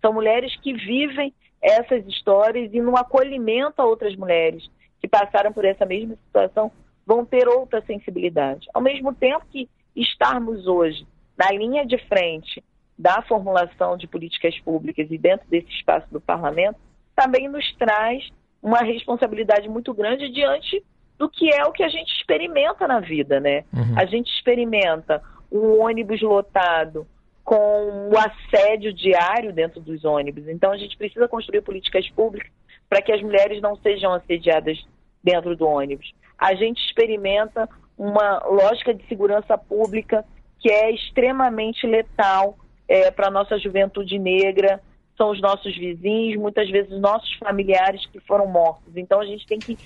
São 0.00 0.12
mulheres 0.12 0.56
que 0.56 0.72
vivem 0.72 1.34
essas 1.60 2.06
histórias 2.06 2.72
e 2.72 2.80
no 2.80 2.96
acolhimento 2.96 3.82
a 3.82 3.84
outras 3.84 4.16
mulheres 4.16 4.66
que 4.98 5.06
passaram 5.06 5.52
por 5.52 5.66
essa 5.66 5.84
mesma 5.84 6.16
situação 6.16 6.72
vão 7.06 7.26
ter 7.26 7.46
outra 7.46 7.82
sensibilidade. 7.82 8.66
Ao 8.72 8.80
mesmo 8.80 9.12
tempo 9.14 9.44
que 9.50 9.68
estarmos 9.94 10.66
hoje 10.66 11.06
na 11.36 11.50
linha 11.50 11.86
de 11.86 11.98
frente 12.06 12.62
da 12.98 13.22
formulação 13.22 13.96
de 13.96 14.06
políticas 14.06 14.58
públicas 14.60 15.10
e 15.10 15.18
dentro 15.18 15.48
desse 15.48 15.68
espaço 15.68 16.06
do 16.10 16.20
parlamento, 16.20 16.78
também 17.16 17.48
nos 17.48 17.74
traz 17.76 18.28
uma 18.62 18.78
responsabilidade 18.78 19.68
muito 19.68 19.92
grande 19.92 20.30
diante 20.30 20.82
do 21.18 21.28
que 21.28 21.52
é 21.52 21.64
o 21.64 21.72
que 21.72 21.82
a 21.82 21.88
gente 21.88 22.12
experimenta 22.14 22.86
na 22.86 23.00
vida, 23.00 23.40
né? 23.40 23.64
Uhum. 23.72 23.98
A 23.98 24.04
gente 24.04 24.32
experimenta 24.32 25.22
um 25.50 25.82
ônibus 25.82 26.20
lotado 26.22 27.06
com 27.44 28.08
o 28.08 28.12
assédio 28.16 28.92
diário 28.92 29.52
dentro 29.52 29.80
dos 29.80 30.04
ônibus. 30.04 30.46
Então 30.48 30.70
a 30.70 30.76
gente 30.76 30.96
precisa 30.96 31.28
construir 31.28 31.60
políticas 31.62 32.08
públicas 32.10 32.50
para 32.88 33.02
que 33.02 33.12
as 33.12 33.20
mulheres 33.20 33.60
não 33.60 33.76
sejam 33.76 34.12
assediadas 34.12 34.78
dentro 35.22 35.56
do 35.56 35.66
ônibus. 35.66 36.12
A 36.38 36.54
gente 36.54 36.78
experimenta 36.84 37.68
uma 37.98 38.38
lógica 38.46 38.94
de 38.94 39.06
segurança 39.06 39.56
pública 39.58 40.24
que 40.62 40.70
é 40.70 40.92
extremamente 40.92 41.86
letal 41.86 42.56
é, 42.88 43.10
para 43.10 43.26
a 43.26 43.30
nossa 43.30 43.58
juventude 43.58 44.18
negra, 44.18 44.80
são 45.16 45.30
os 45.30 45.40
nossos 45.40 45.76
vizinhos, 45.76 46.40
muitas 46.40 46.70
vezes 46.70 46.92
os 46.92 47.00
nossos 47.00 47.32
familiares 47.34 48.06
que 48.06 48.20
foram 48.20 48.46
mortos. 48.46 48.96
Então 48.96 49.20
a 49.20 49.26
gente 49.26 49.46
tem 49.46 49.58
que 49.58 49.76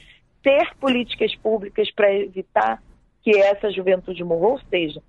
ter 0.43 0.75
políticas 0.77 1.35
públicas 1.37 1.91
para 1.91 2.15
evitar 2.15 2.83
que 3.23 3.37
essa 3.37 3.71
juventude 3.73 4.23
morra. 4.23 4.49
Ou 4.49 4.61
seja, 4.71 5.03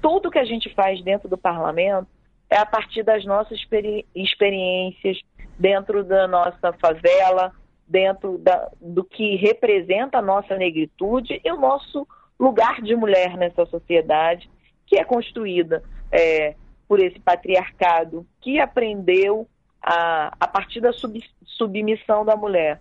tudo 0.00 0.30
que 0.30 0.38
a 0.38 0.44
gente 0.44 0.72
faz 0.74 1.02
dentro 1.02 1.28
do 1.28 1.36
parlamento 1.36 2.06
é 2.48 2.56
a 2.56 2.64
partir 2.64 3.02
das 3.02 3.24
nossas 3.24 3.58
experi 3.58 4.06
experiências 4.14 5.20
dentro 5.58 6.04
da 6.04 6.26
nossa 6.28 6.72
favela, 6.80 7.52
dentro 7.86 8.38
da, 8.38 8.70
do 8.80 9.02
que 9.02 9.36
representa 9.36 10.18
a 10.18 10.22
nossa 10.22 10.56
negritude 10.56 11.40
e 11.44 11.50
o 11.50 11.60
nosso 11.60 12.06
lugar 12.38 12.80
de 12.80 12.94
mulher 12.94 13.36
nessa 13.36 13.66
sociedade, 13.66 14.48
que 14.88 14.96
é 14.96 15.04
construída 15.04 15.82
é, 16.10 16.54
por 16.88 16.98
esse 16.98 17.20
patriarcado 17.20 18.26
que 18.40 18.58
aprendeu 18.58 19.46
a, 19.82 20.34
a 20.40 20.48
partir 20.48 20.80
da 20.80 20.92
sub, 20.92 21.22
submissão 21.44 22.24
da 22.24 22.34
mulher, 22.34 22.80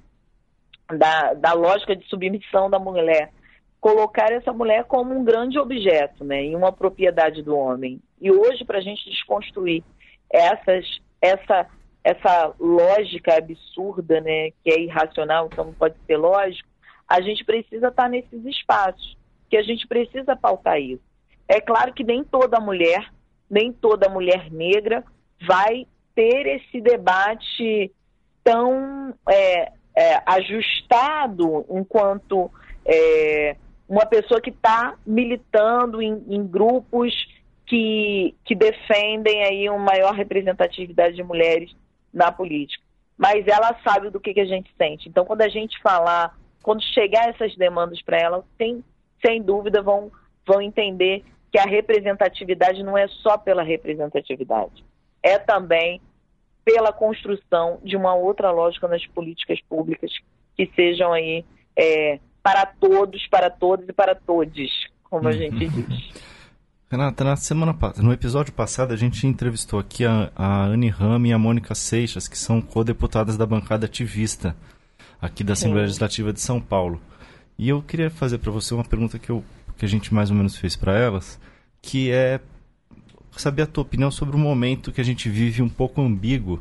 da, 0.97 1.34
da 1.34 1.53
lógica 1.53 1.95
de 1.95 2.08
submissão 2.08 2.70
da 2.70 2.80
mulher, 2.80 3.32
colocar 3.80 4.32
essa 4.32 4.53
mulher 4.53 4.86
como 4.86 5.14
um 5.14 5.24
grande 5.24 5.60
objeto, 5.60 6.24
né, 6.24 6.45
e 6.45 6.55
uma 6.55 6.72
propriedade 6.72 7.43
do 7.43 7.55
homem. 7.55 7.99
E 8.20 8.32
hoje, 8.32 8.64
para 8.66 8.80
a 8.80 8.82
gente 8.82 9.10
desconstruir 9.10 9.84
essas, 10.30 10.86
essa, 11.22 11.68
essa 12.03 12.53
lógica 12.60 13.36
absurda, 13.36 14.22
né, 14.22 14.51
que 14.64 14.72
é 14.72 14.80
irracional, 14.80 15.47
então 15.51 15.66
não 15.66 15.74
pode 15.74 15.95
ser 16.05 16.18
lógico, 16.18 16.68
a 17.08 17.22
gente 17.22 17.43
precisa 17.45 17.88
estar 17.88 18.10
nesses 18.10 18.43
espaços, 18.45 19.18
que 19.49 19.58
a 19.58 19.62
gente 19.62 19.88
precisa 19.88 20.36
pautar 20.36 20.80
isso. 20.82 21.07
É 21.48 21.62
claro 21.62 21.93
que 21.93 22.04
nem 22.04 22.24
toda 22.24 22.60
mulher 22.60 23.10
nem 23.50 23.72
toda 23.72 24.10
mulher 24.10 24.52
negra 24.52 25.04
vai 25.45 25.88
ter 26.14 26.48
esse 26.48 26.82
debate 26.82 27.91
tão 28.43 29.14
é, 29.30 29.72
é, 29.95 30.22
ajustado 30.26 31.66
enquanto 31.70 32.52
é, 32.86 33.56
uma 33.88 34.06
pessoa 34.06 34.41
que 34.41 34.50
está 34.50 34.95
militando 35.06 36.02
em, 36.02 36.24
em, 36.28 36.45
grupos 36.45 37.14
que, 37.66 38.36
que 38.43 38.56
defendem 38.56 39.43
aí 39.43 39.70
uma 39.70 39.80
maior 39.80 40.14
representatividade 40.14 41.16
de 41.16 41.24
mulheres 41.24 41.74
na 42.14 42.32
política. 42.32 42.84
Mas 43.18 43.48
ela 43.48 43.78
sabe 43.84 44.10
do 44.10 44.20
que, 44.20 44.34
que 44.34 44.41
a 44.41 44.45
gente 44.45 44.72
sente. 44.78 45.10
Então, 45.10 45.26
quando 45.26 45.41
a 45.41 45.50
gente 45.50 45.80
falar, 45.82 46.38
quando 46.62 46.82
chegar 46.93 47.30
essas 47.30 47.56
demandas 47.56 48.02
para 48.02 48.18
ela, 48.18 48.43
tem, 48.58 48.84
sem 49.26 49.41
dúvida 49.41 49.82
vão, 49.82 50.12
vão 50.45 50.62
entender 50.62 51.24
que 51.52 51.58
a 51.58 51.64
representatividade 51.64 52.84
não 52.84 52.98
é 52.98 53.08
só 53.08 53.38
pela 53.38 53.64
representatividade, 53.64 54.84
é 55.24 55.38
também 55.38 56.02
pela 56.64 56.91
construção 56.91 57.80
de 57.84 57.95
uma 57.95 58.14
outra 58.14 58.52
lógica 58.52 58.88
nas 58.88 59.06
políticas 59.08 59.60
públicas 59.70 60.12
que 60.56 60.70
sejam 60.76 61.14
aí 61.14 61.45
é, 61.78 62.20
para 62.43 62.66
todos, 62.66 63.26
para 63.28 63.50
todos 63.50 63.88
e 63.88 63.93
para 63.93 64.16
todos, 64.16 64.70
como 65.04 65.28
a 65.28 65.32
uhum. 65.32 65.38
gente 65.38 65.68
diz. 65.70 66.28
Renata, 66.89 67.24
na 67.24 67.36
semana 67.36 67.78
no 67.98 68.14
episódio 68.14 68.54
passado 68.54 68.93
a 68.93 68.98
gente 68.98 69.28
entrevistou 69.28 69.80
aqui 69.80 70.06
a, 70.06 70.32
a 70.36 70.64
Anne 70.66 70.89
Rame 70.89 71.30
e 71.30 71.34
a 71.34 71.38
Mônica 71.38 71.76
Seixas, 71.76 72.28
que 72.28 72.38
são 72.38 72.62
co-deputadas 72.62 73.38
da 73.38 73.45
bancada 73.45 73.86
ativista 73.86 74.56
aqui 75.22 75.43
da 75.43 75.54
Assembleia 75.54 75.86
Sim. 75.86 75.88
Legislativa 75.88 76.34
de 76.34 76.39
São 76.39 76.62
Paulo. 76.62 77.02
E 77.58 77.70
eu 77.70 77.82
queria 77.82 78.10
fazer 78.10 78.38
para 78.38 78.52
você 78.52 78.74
uma 78.74 78.86
pergunta 78.86 79.20
que 79.20 79.30
eu 79.30 79.43
que 79.78 79.86
a 79.86 79.88
gente 79.88 80.14
mais 80.14 80.30
ou 80.30 80.36
menos 80.36 80.56
fez 80.56 80.76
para 80.76 80.98
elas, 80.98 81.40
que 81.82 82.12
é 82.12 82.40
saber 83.32 83.64
a 83.64 83.68
tua 83.68 83.84
opinião 83.84 84.10
sobre 84.12 84.36
o 84.36 84.40
momento 84.40 84.92
que 84.92 85.02
a 85.02 85.04
gente 85.04 85.30
vive 85.30 85.62
um 85.62 85.70
pouco 85.70 86.02
ambíguo, 86.02 86.60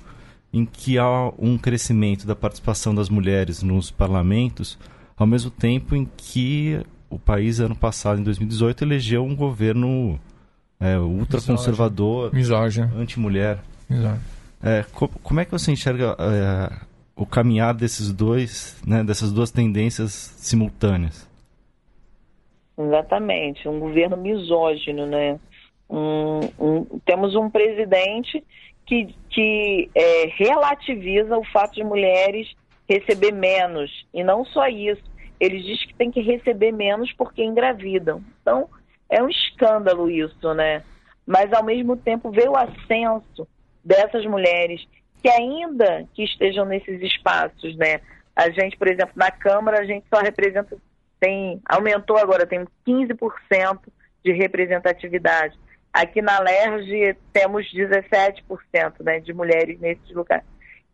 em 0.52 0.64
que 0.64 0.98
há 0.98 1.32
um 1.38 1.58
crescimento 1.58 2.26
da 2.26 2.36
participação 2.36 2.94
das 2.94 3.08
mulheres 3.08 3.62
nos 3.62 3.90
parlamentos, 3.90 4.78
ao 5.16 5.26
mesmo 5.26 5.50
tempo 5.50 5.96
em 5.96 6.08
que 6.16 6.80
o 7.10 7.18
país, 7.18 7.60
ano 7.60 7.76
passado, 7.76 8.20
em 8.20 8.22
2018, 8.22 8.84
elegeu 8.84 9.24
um 9.24 9.34
governo 9.34 10.18
é, 10.78 10.98
ultraconservador, 10.98 12.30
anti-mulher. 12.96 13.58
É, 14.62 14.84
co 14.92 15.08
como 15.08 15.40
é 15.40 15.44
que 15.44 15.52
você 15.52 15.72
enxerga 15.72 16.16
é, 16.18 16.72
o 17.14 17.26
caminhar 17.26 17.74
desses 17.74 18.12
dois, 18.12 18.76
né, 18.86 19.04
dessas 19.04 19.32
duas 19.32 19.50
tendências 19.50 20.34
simultâneas? 20.38 21.25
Exatamente, 22.78 23.68
um 23.68 23.80
governo 23.80 24.16
misógino, 24.16 25.06
né? 25.06 25.38
Um, 25.88 26.40
um, 26.58 26.84
temos 27.04 27.34
um 27.34 27.48
presidente 27.48 28.44
que, 28.84 29.14
que 29.30 29.90
é, 29.94 30.26
relativiza 30.36 31.38
o 31.38 31.44
fato 31.44 31.74
de 31.74 31.84
mulheres 31.84 32.48
receber 32.88 33.32
menos. 33.32 33.90
E 34.12 34.22
não 34.22 34.44
só 34.44 34.66
isso, 34.68 35.02
ele 35.40 35.60
diz 35.60 35.84
que 35.84 35.94
tem 35.94 36.10
que 36.10 36.20
receber 36.20 36.72
menos 36.72 37.12
porque 37.12 37.42
engravidam. 37.42 38.22
Então, 38.40 38.68
é 39.08 39.22
um 39.22 39.28
escândalo 39.28 40.10
isso, 40.10 40.54
né? 40.54 40.82
Mas, 41.26 41.52
ao 41.52 41.64
mesmo 41.64 41.96
tempo, 41.96 42.30
vê 42.30 42.48
o 42.48 42.56
ascenso 42.56 43.46
dessas 43.84 44.24
mulheres 44.26 44.86
que 45.22 45.28
ainda 45.28 46.06
que 46.14 46.22
estejam 46.22 46.64
nesses 46.64 47.00
espaços, 47.02 47.76
né? 47.76 48.00
A 48.34 48.50
gente, 48.50 48.76
por 48.76 48.86
exemplo, 48.86 49.14
na 49.16 49.30
Câmara, 49.30 49.80
a 49.80 49.84
gente 49.84 50.06
só 50.12 50.20
representa 50.20 50.76
tem 51.18 51.60
aumentou 51.64 52.18
agora, 52.18 52.46
tem 52.46 52.66
15% 52.86 53.78
de 54.24 54.32
representatividade. 54.32 55.58
Aqui 55.92 56.20
na 56.20 56.38
LERJ 56.40 57.16
temos 57.32 57.66
17% 57.72 58.42
né, 59.00 59.20
de 59.20 59.32
mulheres 59.32 59.78
nesses 59.80 60.10
lugares. 60.10 60.44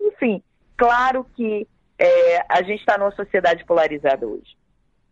Enfim, 0.00 0.42
claro 0.76 1.26
que 1.34 1.66
é, 1.98 2.44
a 2.48 2.62
gente 2.62 2.80
está 2.80 2.96
numa 2.98 3.10
sociedade 3.12 3.64
polarizada 3.64 4.26
hoje. 4.26 4.56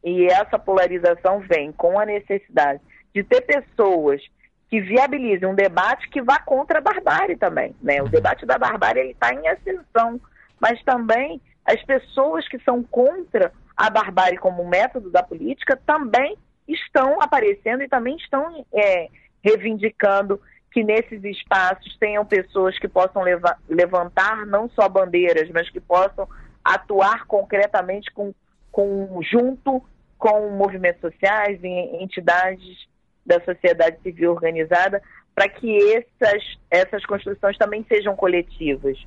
E 0.03 0.27
essa 0.27 0.59
polarização 0.59 1.41
vem 1.41 1.73
com 1.73 1.99
a 1.99 2.07
necessidade 2.07 2.81
de 3.15 3.23
ter 3.23 3.43
pessoas 3.43 4.23
que 4.69 4.81
viabilizem 4.81 5.49
um 5.49 5.55
debate 5.55 6.09
que 6.09 6.23
vá 6.23 6.39
contra 6.39 6.79
a 6.79 6.83
barbárie 6.83 7.37
também. 7.37 7.75
Né? 7.83 8.01
O 8.01 8.09
debate 8.09 8.47
da 8.47 8.57
barbárie 8.57 9.11
está 9.11 9.35
em 9.35 9.49
ascensão, 9.49 10.21
mas 10.61 10.81
também 10.85 11.41
as 11.65 11.83
pessoas 11.83 12.47
que 12.49 12.59
são 12.61 12.83
contra 12.85 13.53
a 13.81 13.89
barbárie 13.89 14.37
como 14.37 14.69
método 14.69 15.11
da 15.11 15.23
política 15.23 15.75
também 15.87 16.37
estão 16.69 17.19
aparecendo 17.23 17.83
e 17.83 17.89
também 17.89 18.15
estão 18.17 18.67
é, 18.75 19.09
reivindicando 19.43 20.39
que 20.71 20.85
nesses 20.85 21.25
espaços 21.25 21.97
tenham 21.99 22.25
pessoas 22.27 22.79
que 22.79 22.87
possam 22.87 23.23
leva 23.23 23.57
levantar 23.67 24.45
não 24.45 24.69
só 24.69 24.87
bandeiras, 24.87 25.49
mas 25.49 25.71
que 25.71 25.81
possam 25.81 26.29
atuar 26.63 27.25
concretamente 27.25 28.11
com, 28.11 28.35
com 28.71 29.19
junto 29.23 29.83
com 30.19 30.51
movimentos 30.51 31.01
sociais 31.01 31.59
e 31.65 32.03
entidades 32.03 32.87
da 33.25 33.41
sociedade 33.41 33.99
civil 34.03 34.33
organizada 34.33 35.03
para 35.35 35.49
que 35.49 35.95
essas, 35.95 36.43
essas 36.71 37.07
construções 37.07 37.57
também 37.57 37.83
sejam 37.89 38.15
coletivas. 38.15 38.99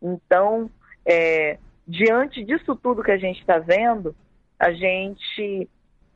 Então, 0.00 0.70
é, 1.04 1.58
diante 1.90 2.44
disso 2.44 2.76
tudo 2.76 3.02
que 3.02 3.10
a 3.10 3.18
gente 3.18 3.40
está 3.40 3.58
vendo, 3.58 4.14
a 4.58 4.72
gente 4.72 5.68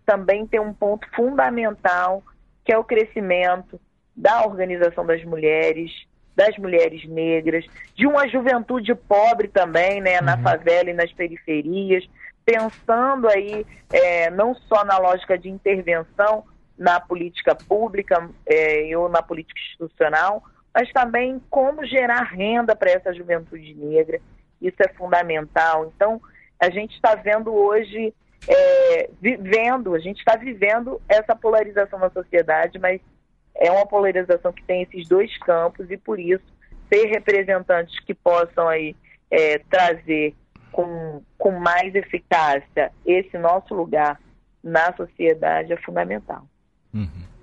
também 0.06 0.46
tem 0.46 0.60
um 0.60 0.72
ponto 0.72 1.06
fundamental, 1.14 2.22
que 2.64 2.72
é 2.72 2.78
o 2.78 2.84
crescimento 2.84 3.80
da 4.14 4.44
organização 4.44 5.04
das 5.04 5.24
mulheres, 5.24 5.90
das 6.36 6.56
mulheres 6.58 7.04
negras, 7.08 7.64
de 7.96 8.06
uma 8.06 8.28
juventude 8.28 8.94
pobre 8.94 9.48
também, 9.48 10.00
né, 10.00 10.20
na 10.20 10.36
uhum. 10.36 10.42
favela 10.42 10.90
e 10.90 10.94
nas 10.94 11.12
periferias, 11.12 12.08
pensando 12.44 13.28
aí 13.28 13.66
é, 13.92 14.30
não 14.30 14.54
só 14.54 14.84
na 14.84 14.98
lógica 14.98 15.36
de 15.36 15.48
intervenção 15.48 16.44
na 16.78 17.00
política 17.00 17.54
pública 17.54 18.28
é, 18.46 18.96
ou 18.96 19.08
na 19.08 19.22
política 19.22 19.58
institucional, 19.60 20.42
mas 20.72 20.92
também 20.92 21.40
como 21.48 21.84
gerar 21.86 22.22
renda 22.22 22.76
para 22.76 22.90
essa 22.90 23.14
juventude 23.14 23.74
negra. 23.74 24.20
Isso 24.66 24.76
é 24.80 24.88
fundamental. 24.94 25.92
Então, 25.94 26.20
a 26.60 26.70
gente 26.70 26.94
está 26.94 27.14
vendo 27.14 27.52
hoje, 27.52 28.14
é, 28.48 29.10
vivendo, 29.20 29.94
a 29.94 29.98
gente 29.98 30.18
está 30.18 30.36
vivendo 30.36 31.00
essa 31.08 31.36
polarização 31.36 31.98
na 31.98 32.10
sociedade, 32.10 32.78
mas 32.78 33.00
é 33.54 33.70
uma 33.70 33.86
polarização 33.86 34.52
que 34.52 34.64
tem 34.64 34.82
esses 34.82 35.08
dois 35.08 35.36
campos 35.38 35.90
e 35.90 35.96
por 35.96 36.18
isso 36.18 36.44
ter 36.88 37.06
representantes 37.06 37.98
que 38.00 38.14
possam 38.14 38.68
aí 38.68 38.96
é, 39.30 39.58
trazer 39.70 40.34
com, 40.72 41.22
com 41.38 41.52
mais 41.52 41.94
eficácia 41.94 42.92
esse 43.06 43.38
nosso 43.38 43.74
lugar 43.74 44.20
na 44.62 44.94
sociedade 44.96 45.72
é 45.72 45.76
fundamental. 45.76 46.46
Uhum. 46.92 47.33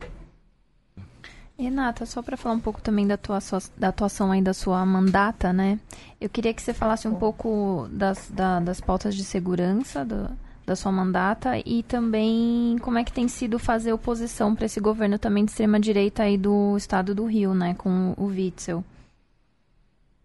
Renata, 1.61 2.05
só 2.05 2.21
para 2.21 2.35
falar 2.35 2.55
um 2.55 2.59
pouco 2.59 2.81
também 2.81 3.05
da, 3.05 3.17
tua, 3.17 3.39
da 3.77 3.89
atuação 3.89 4.31
aí 4.31 4.41
da 4.41 4.53
sua 4.53 4.85
mandata, 4.85 5.53
né? 5.53 5.79
Eu 6.19 6.29
queria 6.29 6.53
que 6.53 6.61
você 6.61 6.73
falasse 6.73 7.07
um 7.07 7.15
pouco 7.15 7.87
das, 7.91 8.31
da, 8.31 8.59
das 8.59 8.81
pautas 8.81 9.15
de 9.15 9.23
segurança 9.23 10.03
do, 10.03 10.29
da 10.65 10.75
sua 10.75 10.91
mandata 10.91 11.51
e 11.65 11.83
também 11.83 12.77
como 12.81 12.97
é 12.97 13.03
que 13.03 13.11
tem 13.13 13.27
sido 13.27 13.59
fazer 13.59 13.93
oposição 13.93 14.55
para 14.55 14.65
esse 14.65 14.79
governo 14.79 15.19
também 15.19 15.45
de 15.45 15.51
extrema 15.51 15.79
direita 15.79 16.23
aí 16.23 16.37
do 16.37 16.75
estado 16.77 17.13
do 17.13 17.25
Rio, 17.25 17.53
né, 17.53 17.75
com 17.77 18.13
o 18.17 18.25
Witzel. 18.25 18.83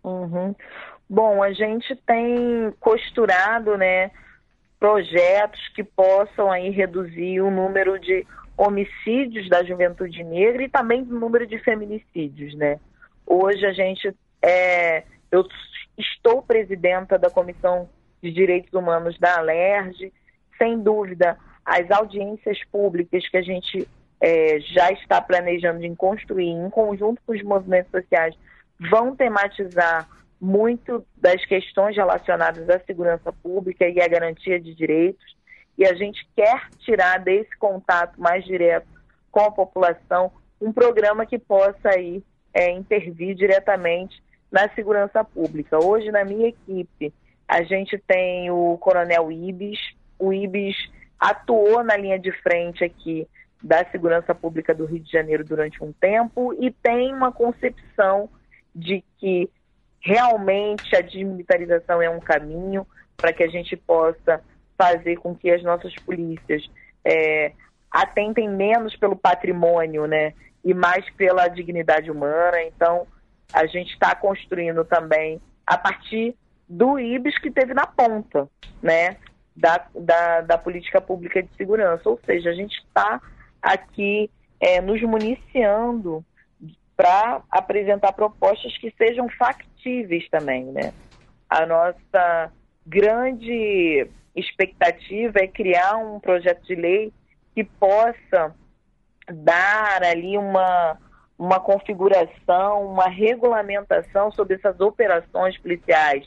Uhum. 0.03 0.55
Bom, 1.09 1.43
a 1.43 1.53
gente 1.53 1.95
tem 2.07 2.73
costurado, 2.81 3.77
né, 3.77 4.11
projetos 4.79 5.69
que 5.75 5.83
possam 5.83 6.51
aí 6.51 6.71
reduzir 6.71 7.41
o 7.41 7.51
número 7.51 7.99
de 7.99 8.27
homicídios 8.57 9.49
da 9.49 9.63
juventude 9.63 10.23
negra 10.25 10.65
e 10.65 10.69
também 10.69 11.03
o 11.03 11.07
número 11.07 11.47
de 11.47 11.59
feminicídios, 11.59 12.55
né? 12.55 12.81
Hoje 13.27 13.67
a 13.67 13.73
gente 13.73 14.15
é, 14.43 15.03
eu 15.31 15.47
estou 15.99 16.43
presidenta 16.43 17.19
da 17.19 17.31
Comissão 17.31 17.89
de 18.23 18.31
Direitos 18.31 18.73
Humanos 18.73 19.19
da 19.19 19.39
Alerj, 19.39 20.13
sem 20.59 20.81
dúvida, 20.81 21.37
as 21.65 21.91
audiências 21.91 22.59
públicas 22.71 23.29
que 23.29 23.37
a 23.37 23.43
gente 23.43 23.87
é, 24.21 24.61
já 24.61 24.91
está 24.93 25.21
planejando 25.21 25.85
em 25.85 25.95
construir, 25.95 26.49
em 26.49 26.71
conjunto 26.71 27.21
com 27.27 27.33
os 27.33 27.43
movimentos 27.43 27.91
sociais, 27.91 28.35
vão 28.91 29.15
tematizar 29.15 30.09
muito 30.41 31.05
das 31.17 31.45
questões 31.45 31.97
relacionadas 31.97 32.69
à 32.69 32.79
segurança 32.81 33.33
pública 33.33 33.89
e 33.89 34.01
à 34.01 34.09
garantia 34.09 34.61
de 34.61 34.75
direitos. 34.75 35.36
E 35.77 35.85
a 35.85 35.95
gente 35.95 36.27
quer 36.35 36.69
tirar 36.79 37.19
desse 37.19 37.57
contato 37.59 38.21
mais 38.21 38.45
direto 38.45 38.87
com 39.31 39.41
a 39.41 39.51
população 39.51 40.33
um 40.61 40.73
programa 40.73 41.27
que 41.27 41.39
possa 41.39 41.91
aí 41.91 42.23
é, 42.55 42.71
intervir 42.71 43.35
diretamente 43.35 44.23
na 44.51 44.69
segurança 44.71 45.23
pública. 45.23 45.79
Hoje, 45.85 46.11
na 46.11 46.25
minha 46.25 46.49
equipe, 46.49 47.13
a 47.47 47.63
gente 47.63 47.99
tem 47.99 48.51
o 48.51 48.79
Coronel 48.79 49.31
Ibis, 49.31 49.79
o 50.19 50.33
IBIS 50.33 50.77
atuou 51.19 51.85
na 51.85 51.97
linha 51.97 52.19
de 52.19 52.33
frente 52.43 52.83
aqui 52.83 53.29
da 53.63 53.85
segurança 53.91 54.35
pública 54.35 54.75
do 54.75 54.85
Rio 54.85 55.01
de 55.01 55.11
Janeiro 55.11 55.45
durante 55.45 55.83
um 55.83 55.93
tempo 55.93 56.55
e 56.61 56.71
tem 56.71 57.13
uma 57.13 57.33
concepção 57.33 58.29
de 58.75 59.03
que 59.19 59.51
realmente 60.01 60.95
a 60.95 61.01
desmilitarização 61.01 62.01
é 62.01 62.09
um 62.09 62.21
caminho 62.21 62.87
para 63.17 63.33
que 63.33 63.43
a 63.43 63.49
gente 63.49 63.77
possa 63.77 64.43
fazer 64.77 65.17
com 65.17 65.35
que 65.35 65.51
as 65.51 65.63
nossas 65.63 65.95
polícias 65.97 66.63
é, 67.05 67.53
atentem 67.91 68.49
menos 68.49 68.97
pelo 68.97 69.17
patrimônio, 69.17 70.07
né, 70.07 70.33
e 70.65 70.75
mais 70.75 71.09
pela 71.11 71.49
dignidade 71.49 72.11
humana. 72.11 72.63
Então, 72.65 73.07
a 73.53 73.67
gente 73.67 73.93
está 73.93 74.15
construindo 74.15 74.85
também 74.85 75.41
a 75.67 75.79
partir 75.79 76.35
do 76.69 76.99
IBIS 76.99 77.39
que 77.39 77.51
teve 77.51 77.73
na 77.73 77.87
ponta, 77.87 78.49
né? 78.83 79.17
da, 79.57 79.87
da, 79.95 80.41
da 80.43 80.59
política 80.59 81.01
pública 81.01 81.43
de 81.43 81.49
segurança. 81.57 82.09
Ou 82.09 82.21
seja, 82.25 82.51
a 82.51 82.55
gente 82.55 82.77
está 82.77 83.21
aqui 83.63 84.31
é, 84.61 84.81
nos 84.81 85.01
municiando 85.03 86.25
para 86.97 87.43
apresentar 87.51 88.13
propostas 88.13 88.77
que 88.79 88.93
sejam 88.97 89.29
factíveis 89.31 90.29
também, 90.29 90.65
né? 90.67 90.93
A 91.49 91.65
nossa 91.67 92.53
grande 92.87 94.09
expectativa 94.35 95.41
é 95.41 95.49
criar 95.49 95.97
um 95.97 96.21
projeto 96.21 96.63
de 96.65 96.75
lei 96.75 97.13
que 97.55 97.65
possa 97.65 98.55
dar 99.33 100.03
ali 100.05 100.39
uma, 100.39 100.99
uma 101.39 101.59
configuração, 101.59 102.87
uma 102.87 103.09
regulamentação 103.09 104.31
sobre 104.31 104.55
essas 104.55 104.79
operações 104.79 105.59
policiais, 105.59 106.27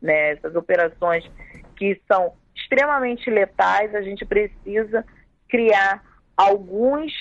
né? 0.00 0.30
Essas 0.32 0.54
operações 0.54 1.28
que 1.76 2.00
são 2.10 2.32
extremamente 2.54 3.28
letais, 3.28 3.94
a 3.94 4.02
gente 4.02 4.24
precisa 4.24 5.04
criar 5.48 6.02
alguns, 6.36 7.12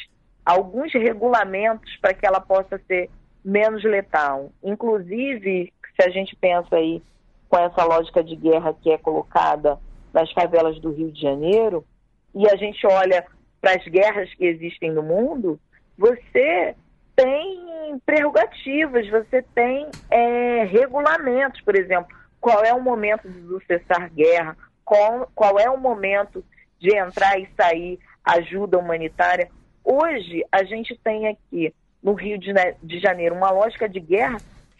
alguns 0.45 0.93
regulamentos 0.93 1.95
para 1.97 2.13
que 2.13 2.25
ela 2.25 2.39
possa 2.39 2.79
ser 2.87 3.09
menos 3.43 3.83
letal. 3.83 4.51
Inclusive, 4.63 5.73
se 5.95 6.07
a 6.07 6.09
gente 6.09 6.35
pensa 6.35 6.75
aí 6.75 7.01
com 7.49 7.57
essa 7.57 7.83
lógica 7.83 8.23
de 8.23 8.35
guerra 8.35 8.75
que 8.81 8.91
é 8.91 8.97
colocada 8.97 9.79
nas 10.13 10.31
favelas 10.31 10.79
do 10.79 10.91
Rio 10.91 11.11
de 11.11 11.21
Janeiro, 11.21 11.85
e 12.33 12.47
a 12.47 12.55
gente 12.55 12.85
olha 12.85 13.25
para 13.61 13.71
as 13.71 13.85
guerras 13.85 14.33
que 14.33 14.45
existem 14.45 14.91
no 14.91 15.01
mundo, 15.01 15.59
você 15.97 16.75
tem 17.15 17.99
prerrogativas, 18.05 19.09
você 19.09 19.41
tem 19.55 19.89
é, 20.09 20.63
regulamentos, 20.65 21.61
por 21.61 21.75
exemplo, 21.75 22.15
qual 22.39 22.63
é 22.63 22.73
o 22.73 22.81
momento 22.81 23.27
de 23.27 23.65
cessar 23.65 24.09
guerra, 24.13 24.55
qual, 24.85 25.29
qual 25.33 25.59
é 25.59 25.69
o 25.69 25.77
momento 25.77 26.43
de 26.79 26.95
entrar 26.95 27.39
e 27.39 27.49
sair 27.59 27.99
ajuda 28.23 28.77
humanitária. 28.77 29.49
Hoje, 29.83 30.45
a 30.51 30.63
gente 30.63 30.99
tem 31.03 31.27
aqui 31.27 31.73
no 32.03 32.13
Rio 32.13 32.37
de 32.37 32.99
Janeiro 32.99 33.35
uma 33.35 33.49
lógica 33.49 33.89
de 33.89 33.99
guerra 33.99 34.37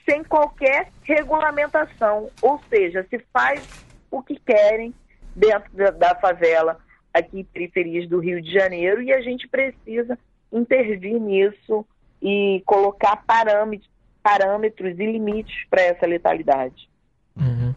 sem 0.08 0.24
qualquer 0.24 0.89
regulamentação, 1.03 2.30
ou 2.41 2.62
seja, 2.70 3.05
se 3.10 3.20
faz 3.34 3.62
o 4.10 4.22
que 4.22 4.39
querem 4.39 4.93
dentro 5.36 5.70
da, 5.76 5.91
da 5.91 6.16
favela 6.16 6.80
aqui 7.14 7.43
periferias 7.43 8.08
do 8.08 8.20
Rio 8.20 8.41
de 8.41 8.51
Janeiro 8.51 9.01
e 9.01 9.12
a 9.12 9.22
gente 9.22 9.47
precisa 9.47 10.18
intervir 10.51 11.20
nisso 11.20 11.86
e 12.22 12.62
colocar 12.66 13.18
parâmetros, 13.28 13.89
parâmetros 14.24 14.97
e 14.97 15.05
limites 15.05 15.66
para 15.70 15.82
essa 15.82 16.05
letalidade. 16.05 16.89
Uhum. 17.36 17.74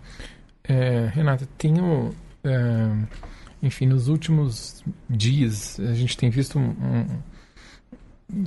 É, 0.65 1.07
Renata, 1.13 1.47
tenho. 1.59 2.15
É, 2.45 3.21
enfim, 3.63 3.87
nos 3.87 4.09
últimos 4.09 4.83
dias 5.09 5.79
a 5.81 5.93
gente 5.93 6.17
tem 6.17 6.31
visto 6.31 6.59
um, 6.59 6.71
um, 6.71 7.23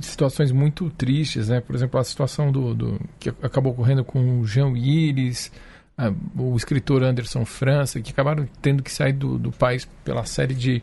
situações 0.00 0.50
muito 0.52 0.90
tristes, 0.90 1.48
né? 1.48 1.60
Por 1.60 1.74
exemplo, 1.74 1.98
a 1.98 2.04
situação 2.04 2.50
do, 2.50 2.74
do 2.74 3.00
que 3.18 3.28
acabou 3.28 3.72
ocorrendo 3.72 4.04
com 4.04 4.40
o 4.40 4.46
Jean 4.46 4.68
Willis, 4.68 5.50
a, 5.96 6.12
o 6.36 6.56
escritor 6.56 7.02
Anderson 7.02 7.44
França, 7.44 8.00
que 8.00 8.10
acabaram 8.10 8.48
tendo 8.60 8.82
que 8.82 8.90
sair 8.90 9.12
do, 9.12 9.38
do 9.38 9.50
país 9.52 9.88
pela 10.04 10.24
série 10.24 10.54
de, 10.54 10.82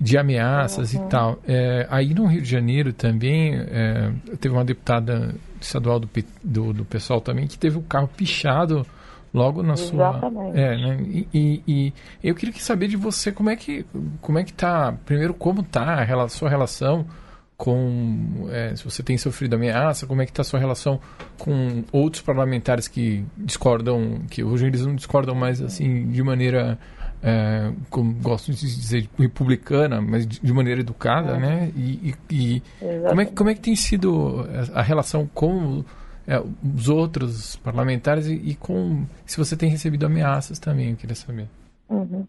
de 0.00 0.16
ameaças 0.16 0.94
uhum. 0.94 1.06
e 1.06 1.08
tal. 1.08 1.38
É, 1.46 1.86
aí 1.90 2.14
no 2.14 2.26
Rio 2.26 2.42
de 2.42 2.48
Janeiro 2.48 2.92
também 2.92 3.54
é, 3.54 4.12
teve 4.40 4.54
uma 4.54 4.64
deputada 4.64 5.34
estadual 5.60 6.00
do, 6.00 6.08
do, 6.42 6.72
do 6.72 6.84
pessoal 6.84 7.20
também 7.20 7.46
que 7.46 7.58
teve 7.58 7.76
o 7.78 7.82
carro 7.82 8.08
pichado 8.08 8.86
logo 9.32 9.62
na 9.62 9.74
Exatamente. 9.74 10.52
sua 10.52 10.60
é 10.60 10.76
né? 10.76 11.00
E, 11.02 11.28
e, 11.32 11.62
e, 11.68 11.92
eu 12.22 12.34
queria 12.34 12.54
saber 12.56 12.88
de 12.88 12.96
você 12.96 13.30
como 13.30 13.48
é 13.48 13.56
que 13.56 13.86
como 14.20 14.38
é 14.38 14.44
que 14.44 14.52
tá 14.52 14.92
primeiro 15.04 15.32
como 15.32 15.62
tá 15.62 16.02
a 16.02 16.28
sua 16.28 16.48
relação 16.48 17.06
com 17.60 18.48
é, 18.50 18.74
se 18.74 18.82
você 18.82 19.02
tem 19.02 19.18
sofrido 19.18 19.54
ameaça 19.54 20.06
como 20.06 20.22
é 20.22 20.26
que 20.26 20.32
tá 20.32 20.40
a 20.40 20.44
sua 20.44 20.58
relação 20.58 20.98
com 21.38 21.84
outros 21.92 22.22
parlamentares 22.22 22.88
que 22.88 23.22
discordam 23.36 24.22
que 24.30 24.42
hoje 24.42 24.66
eles 24.66 24.86
não 24.86 24.94
discordam 24.94 25.34
mais 25.34 25.60
assim 25.60 26.10
de 26.10 26.22
maneira 26.22 26.78
é, 27.22 27.70
como 27.90 28.14
gosto 28.14 28.50
de 28.50 28.60
dizer 28.60 29.06
republicana 29.18 30.00
mas 30.00 30.26
de, 30.26 30.52
maneira 30.54 30.80
educada 30.80 31.32
é. 31.32 31.38
né 31.38 31.72
e, 31.76 32.14
e 32.30 32.62
como 33.06 33.20
é 33.20 33.26
como 33.26 33.50
é 33.50 33.54
que 33.54 33.60
tem 33.60 33.76
sido 33.76 34.48
a 34.72 34.80
relação 34.80 35.26
com 35.26 35.84
é, 36.26 36.40
os 36.74 36.88
outros 36.88 37.56
parlamentares 37.56 38.26
e, 38.26 38.36
e, 38.36 38.54
com 38.54 39.04
se 39.26 39.36
você 39.36 39.54
tem 39.54 39.68
recebido 39.68 40.06
ameaças 40.06 40.58
também, 40.58 40.90
eu 40.90 40.96
queria 40.96 41.16
saber. 41.16 41.48
Uhum. 41.88 42.24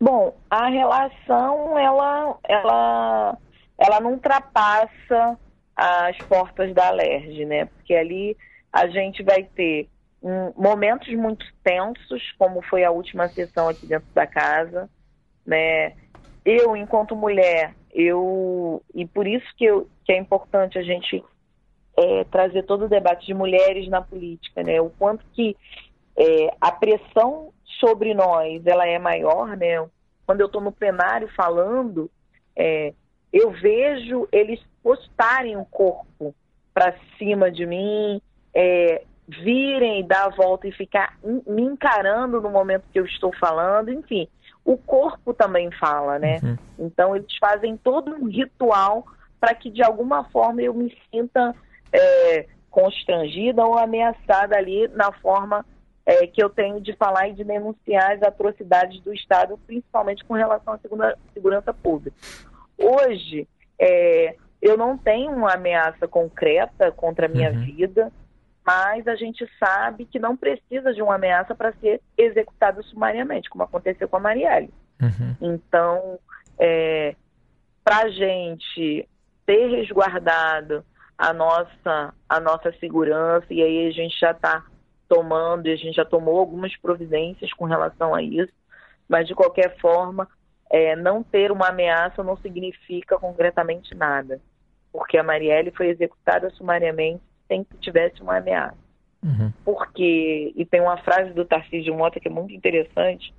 Bom, 0.00 0.34
a 0.50 0.68
relação 0.68 1.78
ela, 1.78 2.36
ela, 2.46 3.36
ela 3.78 4.00
não 4.00 4.12
ultrapassa 4.12 5.38
as 5.74 6.16
portas 6.22 6.74
da 6.74 6.88
Alerj, 6.88 7.44
né? 7.44 7.66
Porque 7.66 7.94
ali 7.94 8.36
a 8.72 8.86
gente 8.86 9.22
vai 9.22 9.42
ter 9.44 9.88
um, 10.22 10.52
momentos 10.56 11.14
muito 11.14 11.44
tensos, 11.62 12.32
como 12.38 12.62
foi 12.62 12.84
a 12.84 12.90
última 12.90 13.28
sessão 13.28 13.68
aqui 13.68 13.86
dentro 13.86 14.08
da 14.14 14.26
casa, 14.26 14.88
né? 15.44 15.92
Eu, 16.44 16.76
enquanto 16.76 17.14
mulher, 17.14 17.74
eu 17.92 18.82
e 18.94 19.06
por 19.06 19.26
isso 19.26 19.46
que, 19.56 19.64
eu, 19.64 19.88
que 20.04 20.12
é 20.12 20.18
importante 20.18 20.78
a 20.78 20.82
gente 20.82 21.22
é, 21.96 22.24
trazer 22.24 22.62
todo 22.62 22.84
o 22.84 22.88
debate 22.88 23.26
de 23.26 23.34
mulheres 23.34 23.88
na 23.88 24.00
política, 24.00 24.62
né? 24.62 24.80
O 24.80 24.90
quanto 24.90 25.24
que 25.32 25.56
é, 26.16 26.54
a 26.60 26.72
pressão 26.72 27.52
sobre 27.80 28.14
nós 28.14 28.66
ela 28.66 28.86
é 28.86 28.98
maior, 28.98 29.56
né? 29.56 29.86
Quando 30.24 30.40
eu 30.40 30.46
estou 30.46 30.60
no 30.60 30.72
plenário 30.72 31.28
falando, 31.36 32.10
é, 32.56 32.92
eu 33.32 33.50
vejo 33.50 34.28
eles 34.32 34.60
postarem 34.82 35.56
o 35.56 35.64
corpo 35.64 36.34
para 36.72 36.94
cima 37.18 37.50
de 37.50 37.66
mim, 37.66 38.20
é, 38.54 39.02
virem 39.26 40.06
dar 40.06 40.26
a 40.26 40.28
volta 40.30 40.68
e 40.68 40.72
ficar 40.72 41.18
me 41.24 41.62
encarando 41.62 42.40
no 42.40 42.50
momento 42.50 42.84
que 42.92 43.00
eu 43.00 43.04
estou 43.04 43.34
falando, 43.36 43.90
enfim, 43.90 44.28
o 44.64 44.76
corpo 44.76 45.32
também 45.32 45.70
fala, 45.72 46.18
né? 46.18 46.40
Uhum. 46.42 46.56
Então 46.78 47.16
eles 47.16 47.36
fazem 47.38 47.76
todo 47.76 48.14
um 48.14 48.28
ritual 48.28 49.06
para 49.40 49.54
que 49.54 49.70
de 49.70 49.82
alguma 49.82 50.24
forma 50.24 50.62
eu 50.62 50.74
me 50.74 50.96
sinta 51.10 51.54
é, 51.92 52.46
constrangida 52.70 53.64
ou 53.64 53.78
ameaçada 53.78 54.56
ali 54.56 54.88
na 54.88 55.12
forma 55.12 55.64
é, 56.04 56.26
que 56.26 56.42
eu 56.42 56.48
tenho 56.48 56.80
de 56.80 56.94
falar 56.94 57.28
e 57.28 57.34
de 57.34 57.42
denunciar 57.42 58.12
as 58.12 58.22
atrocidades 58.22 59.00
do 59.02 59.12
Estado, 59.12 59.58
principalmente 59.66 60.24
com 60.24 60.34
relação 60.34 60.74
à 60.74 60.78
segunda, 60.78 61.18
segurança 61.34 61.72
pública. 61.72 62.16
Hoje, 62.78 63.48
é, 63.78 64.36
eu 64.60 64.76
não 64.76 64.96
tenho 64.96 65.32
uma 65.32 65.54
ameaça 65.54 66.08
concreta 66.08 66.90
contra 66.92 67.26
a 67.26 67.28
minha 67.28 67.50
uhum. 67.50 67.64
vida, 67.64 68.12
mas 68.66 69.06
a 69.06 69.14
gente 69.14 69.46
sabe 69.58 70.06
que 70.06 70.18
não 70.18 70.36
precisa 70.36 70.92
de 70.92 71.00
uma 71.00 71.14
ameaça 71.14 71.54
para 71.54 71.72
ser 71.74 72.00
executado 72.18 72.82
sumariamente, 72.84 73.48
como 73.48 73.64
aconteceu 73.64 74.08
com 74.08 74.16
a 74.16 74.20
Marielle. 74.20 74.72
Uhum. 75.00 75.54
Então, 75.54 76.18
é, 76.58 77.14
para 77.84 78.04
a 78.04 78.08
gente 78.08 79.08
ter 79.46 79.68
resguardado 79.68 80.84
a 81.16 81.32
nossa, 81.32 82.12
a 82.28 82.40
nossa 82.40 82.72
segurança, 82.80 83.46
e 83.50 83.62
aí 83.62 83.86
a 83.86 83.92
gente 83.92 84.18
já 84.18 84.32
está 84.32 84.64
tomando, 85.08 85.68
e 85.68 85.72
a 85.72 85.76
gente 85.76 85.94
já 85.94 86.04
tomou 86.04 86.38
algumas 86.38 86.76
providências 86.76 87.52
com 87.52 87.64
relação 87.64 88.14
a 88.14 88.22
isso, 88.22 88.52
mas 89.08 89.28
de 89.28 89.34
qualquer 89.34 89.78
forma, 89.78 90.28
é, 90.70 90.96
não 90.96 91.22
ter 91.22 91.50
uma 91.52 91.68
ameaça 91.68 92.22
não 92.22 92.36
significa 92.36 93.18
concretamente 93.18 93.94
nada, 93.94 94.40
porque 94.92 95.16
a 95.18 95.22
Marielle 95.22 95.70
foi 95.70 95.88
executada 95.88 96.50
sumariamente 96.50 97.22
sem 97.46 97.64
que 97.64 97.76
tivesse 97.78 98.20
uma 98.22 98.38
ameaça. 98.38 98.76
Uhum. 99.22 99.52
Porque, 99.64 100.52
e 100.54 100.64
tem 100.64 100.80
uma 100.80 100.96
frase 100.98 101.32
do 101.32 101.44
Tarcísio 101.44 101.94
Mota 101.94 102.20
que 102.20 102.28
é 102.28 102.30
muito 102.30 102.52
interessante, 102.52 103.32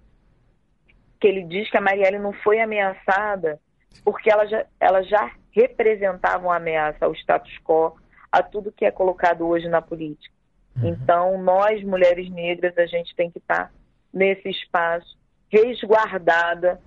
que 1.19 1.27
ele 1.27 1.43
diz 1.43 1.69
que 1.69 1.77
a 1.77 1.81
Marielle 1.81 2.19
não 2.19 2.33
foi 2.33 2.59
ameaçada 2.59 3.59
porque 4.03 4.31
ela 4.31 4.45
já, 4.45 4.65
ela 4.79 5.01
já 5.01 5.31
representava 5.51 6.45
uma 6.45 6.57
ameaça 6.57 7.05
ao 7.05 7.13
status 7.15 7.57
quo, 7.63 7.97
a 8.31 8.43
tudo 8.43 8.71
que 8.71 8.85
é 8.85 8.91
colocado 8.91 9.47
hoje 9.47 9.67
na 9.67 9.81
política. 9.81 10.33
Uhum. 10.75 10.89
Então, 10.89 11.41
nós, 11.41 11.83
mulheres 11.83 12.29
negras, 12.29 12.77
a 12.77 12.85
gente 12.85 13.15
tem 13.15 13.31
que 13.31 13.39
estar 13.39 13.71
nesse 14.13 14.49
espaço 14.49 15.17
resguardada 15.49 16.79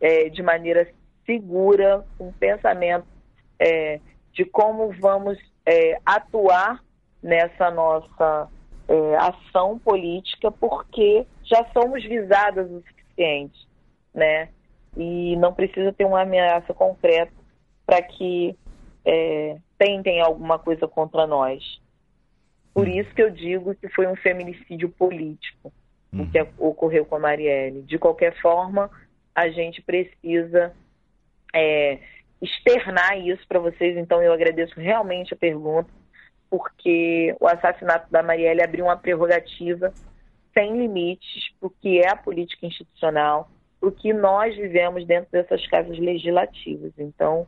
é, 0.00 0.28
de 0.28 0.42
maneira 0.42 0.88
segura, 1.24 2.04
com 2.16 2.32
pensamento 2.32 3.06
é, 3.58 4.00
de 4.32 4.44
como 4.44 4.92
vamos 5.00 5.38
é, 5.64 5.98
atuar 6.04 6.82
nessa 7.22 7.70
nossa 7.70 8.48
é, 8.88 9.16
ação 9.16 9.78
política, 9.78 10.50
porque 10.50 11.26
já 11.42 11.66
somos 11.72 12.04
visadas 12.04 12.70
o 12.70 12.82
suficiente, 12.82 13.66
né? 14.14 14.48
E 14.96 15.36
não 15.36 15.52
precisa 15.52 15.92
ter 15.92 16.04
uma 16.04 16.22
ameaça 16.22 16.72
concreta 16.72 17.32
para 17.84 18.00
que 18.02 18.56
é, 19.04 19.56
tentem 19.78 20.20
alguma 20.20 20.58
coisa 20.58 20.86
contra 20.86 21.26
nós. 21.26 21.80
Por 22.72 22.86
uhum. 22.86 22.94
isso 22.94 23.14
que 23.14 23.22
eu 23.22 23.30
digo 23.30 23.74
que 23.74 23.88
foi 23.88 24.06
um 24.06 24.16
feminicídio 24.16 24.88
político 24.90 25.72
o 26.12 26.26
que 26.30 26.40
ocorreu 26.58 27.04
com 27.04 27.16
a 27.16 27.18
Marielle. 27.18 27.82
De 27.82 27.98
qualquer 27.98 28.34
forma, 28.40 28.90
a 29.36 29.50
gente 29.50 29.82
precisa 29.82 30.74
é, 31.54 31.98
externar 32.40 33.18
isso 33.18 33.46
para 33.46 33.60
vocês, 33.60 33.94
então 33.98 34.22
eu 34.22 34.32
agradeço 34.32 34.80
realmente 34.80 35.34
a 35.34 35.36
pergunta, 35.36 35.90
porque 36.48 37.36
o 37.38 37.46
assassinato 37.46 38.10
da 38.10 38.22
Marielle 38.22 38.62
abriu 38.62 38.86
uma 38.86 38.96
prerrogativa 38.96 39.92
sem 40.54 40.78
limites 40.78 41.50
para 41.60 41.66
o 41.66 41.70
que 41.70 42.00
é 42.00 42.08
a 42.08 42.16
política 42.16 42.64
institucional, 42.64 43.50
para 43.78 43.90
o 43.90 43.92
que 43.92 44.14
nós 44.14 44.56
vivemos 44.56 45.06
dentro 45.06 45.30
dessas 45.30 45.66
casas 45.66 45.98
legislativas. 45.98 46.92
Então, 46.96 47.46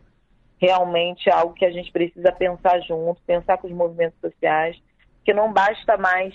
realmente 0.61 1.31
é 1.31 1.33
algo 1.33 1.55
que 1.55 1.65
a 1.65 1.71
gente 1.71 1.91
precisa 1.91 2.31
pensar 2.33 2.81
junto, 2.81 3.23
pensar 3.23 3.57
com 3.57 3.67
os 3.67 3.73
movimentos 3.73 4.21
sociais, 4.21 4.77
que 5.25 5.33
não 5.33 5.51
basta 5.55 5.97
mais 5.97 6.35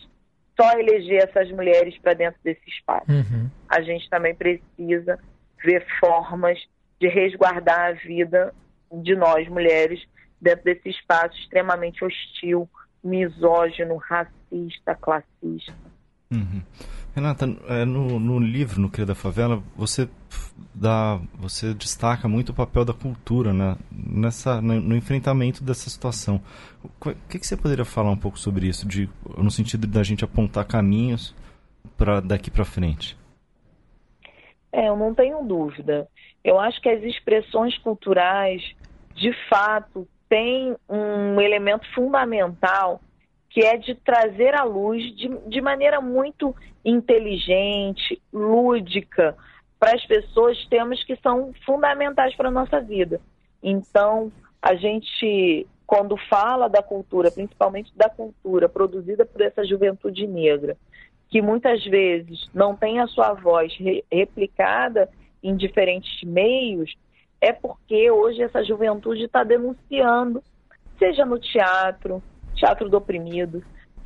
só 0.59 0.79
eleger 0.79 1.23
essas 1.23 1.51
mulheres 1.51 1.95
para 1.99 2.13
dentro 2.13 2.39
desse 2.43 2.67
espaço. 2.67 3.11
Uhum. 3.11 3.49
A 3.69 3.81
gente 3.81 4.09
também 4.09 4.33
precisa 4.33 5.19
ver 5.63 5.85
formas 5.99 6.59
de 6.99 7.07
resguardar 7.07 7.91
a 7.91 7.93
vida 7.93 8.53
de 8.91 9.15
nós, 9.15 9.47
mulheres, 9.47 10.03
dentro 10.39 10.65
desse 10.65 10.89
espaço 10.89 11.37
extremamente 11.39 12.03
hostil, 12.03 12.69
misógino, 13.03 13.97
racista, 13.97 14.95
classista. 14.95 15.73
Uhum. 16.31 16.61
Renata, 17.15 17.45
é, 17.67 17.85
no, 17.85 18.19
no, 18.19 18.39
livro, 18.39 18.81
no 18.81 18.89
Cria 18.89 19.05
da 19.05 19.13
Favela, 19.13 19.61
você 19.75 20.09
dá, 20.73 21.19
você 21.35 21.73
destaca 21.73 22.27
muito 22.27 22.49
o 22.49 22.53
papel 22.53 22.83
da 22.83 22.93
cultura 22.93 23.53
né, 23.53 23.77
nessa, 23.91 24.59
no, 24.59 24.95
enfrentamento 24.95 25.63
dessa 25.63 25.89
situação. 25.89 26.41
O 26.83 27.13
que, 27.29 27.37
que, 27.37 27.45
você 27.45 27.55
poderia 27.55 27.85
falar 27.85 28.09
um 28.09 28.17
pouco 28.17 28.39
sobre 28.39 28.67
isso, 28.67 28.87
de, 28.87 29.07
no 29.37 29.51
sentido 29.51 29.85
da 29.85 30.01
gente 30.01 30.25
apontar 30.25 30.65
caminhos 30.65 31.35
para 31.95 32.19
daqui 32.19 32.49
para 32.49 32.65
frente? 32.65 33.15
É, 34.73 34.87
eu 34.89 34.97
não 34.97 35.13
tenho 35.13 35.43
dúvida. 35.43 36.09
Eu 36.43 36.59
acho 36.59 36.81
que 36.81 36.89
as 36.89 37.03
expressões 37.03 37.77
culturais, 37.77 38.75
de 39.13 39.31
fato, 39.47 40.07
têm 40.27 40.75
um 40.89 41.39
elemento 41.39 41.85
fundamental 41.93 42.99
que 43.51 43.61
é 43.61 43.77
de 43.77 43.93
trazer 43.93 44.55
à 44.55 44.63
luz 44.63 45.15
de, 45.15 45.29
de 45.47 45.61
maneira 45.61 46.01
muito 46.01 46.55
inteligente, 46.83 48.19
lúdica, 48.33 49.37
para 49.79 49.93
as 49.93 50.03
pessoas 50.07 50.65
temas 50.65 51.03
que 51.03 51.15
são 51.17 51.53
fundamentais 51.63 52.35
para 52.35 52.47
a 52.47 52.51
nossa 52.51 52.81
vida. 52.81 53.21
Então, 53.61 54.31
a 54.59 54.73
gente, 54.73 55.67
quando 55.85 56.17
fala 56.17 56.67
da 56.67 56.81
cultura, 56.81 57.29
principalmente 57.29 57.91
da 57.95 58.09
cultura 58.09 58.67
produzida 58.67 59.23
por 59.23 59.39
essa 59.39 59.63
juventude 59.63 60.25
negra, 60.25 60.75
que 61.33 61.41
muitas 61.41 61.83
vezes 61.83 62.47
não 62.53 62.75
tem 62.75 62.99
a 62.99 63.07
sua 63.07 63.33
voz 63.33 63.75
re 63.77 64.05
replicada 64.11 65.09
em 65.41 65.55
diferentes 65.55 66.21
meios, 66.21 66.93
é 67.41 67.51
porque 67.51 68.11
hoje 68.11 68.43
essa 68.43 68.63
juventude 68.63 69.23
está 69.23 69.43
denunciando, 69.43 70.43
seja 70.99 71.25
no 71.25 71.39
teatro, 71.39 72.21
teatro 72.53 72.87
do 72.87 72.97
oprimido, 72.97 73.63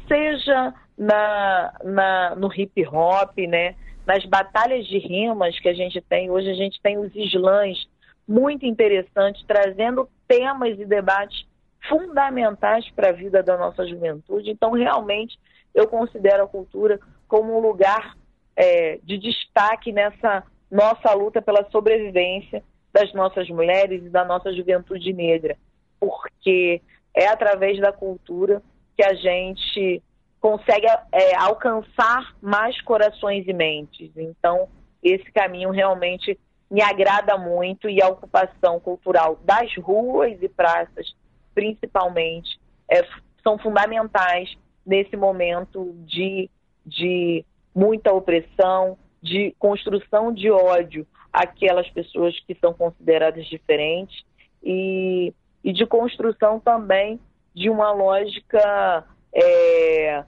seja 0.07 0.73
na, 0.97 1.73
na, 1.83 2.35
no 2.37 2.49
hip 2.49 2.87
hop, 2.87 3.37
né? 3.39 3.75
nas 4.05 4.23
batalhas 4.23 4.87
de 4.87 4.97
rimas 4.97 5.59
que 5.59 5.67
a 5.67 5.73
gente 5.73 5.99
tem. 5.99 6.31
Hoje 6.31 6.49
a 6.49 6.55
gente 6.55 6.79
tem 6.81 6.97
os 6.97 7.13
slams 7.13 7.89
muito 8.25 8.65
interessantes, 8.65 9.43
trazendo 9.45 10.07
temas 10.29 10.79
e 10.79 10.85
debates 10.85 11.45
fundamentais 11.89 12.89
para 12.91 13.09
a 13.09 13.11
vida 13.13 13.43
da 13.43 13.57
nossa 13.57 13.85
juventude. 13.85 14.49
Então, 14.49 14.71
realmente, 14.71 15.37
eu 15.75 15.87
considero 15.87 16.45
a 16.45 16.47
cultura 16.47 16.97
como 17.27 17.57
um 17.57 17.59
lugar 17.59 18.15
é, 18.55 18.99
de 19.03 19.17
destaque 19.17 19.91
nessa 19.91 20.43
nossa 20.69 21.13
luta 21.13 21.41
pela 21.41 21.69
sobrevivência 21.69 22.63
das 22.91 23.13
nossas 23.13 23.49
mulheres 23.49 24.03
e 24.05 24.09
da 24.09 24.25
nossa 24.25 24.51
juventude 24.53 25.13
negra, 25.13 25.57
porque 25.99 26.81
é 27.13 27.27
através 27.27 27.79
da 27.79 27.91
cultura 27.91 28.61
que 28.95 29.03
a 29.03 29.13
gente 29.13 30.01
consegue 30.39 30.87
é, 31.11 31.35
alcançar 31.35 32.35
mais 32.41 32.79
corações 32.81 33.47
e 33.47 33.53
mentes. 33.53 34.11
Então, 34.15 34.67
esse 35.03 35.31
caminho 35.31 35.69
realmente 35.69 36.37
me 36.69 36.81
agrada 36.81 37.37
muito 37.37 37.89
e 37.89 38.01
a 38.01 38.07
ocupação 38.07 38.79
cultural 38.79 39.39
das 39.43 39.73
ruas 39.77 40.37
e 40.41 40.49
praças, 40.49 41.15
principalmente, 41.53 42.59
é, 42.89 43.05
são 43.43 43.57
fundamentais 43.57 44.53
nesse 44.85 45.15
momento 45.15 45.93
de 46.05 46.49
de 46.87 47.45
muita 47.75 48.13
opressão, 48.13 48.97
de 49.21 49.53
construção 49.59 50.33
de 50.33 50.49
ódio 50.49 51.05
àquelas 51.31 51.89
pessoas 51.89 52.39
que 52.39 52.55
são 52.55 52.73
consideradas 52.73 53.45
diferentes 53.45 54.23
e, 54.63 55.33
e 55.63 55.73
de 55.73 55.85
construção 55.85 56.59
também 56.59 57.19
de 57.53 57.69
uma 57.69 57.91
lógica 57.91 59.03
é, 59.33 60.23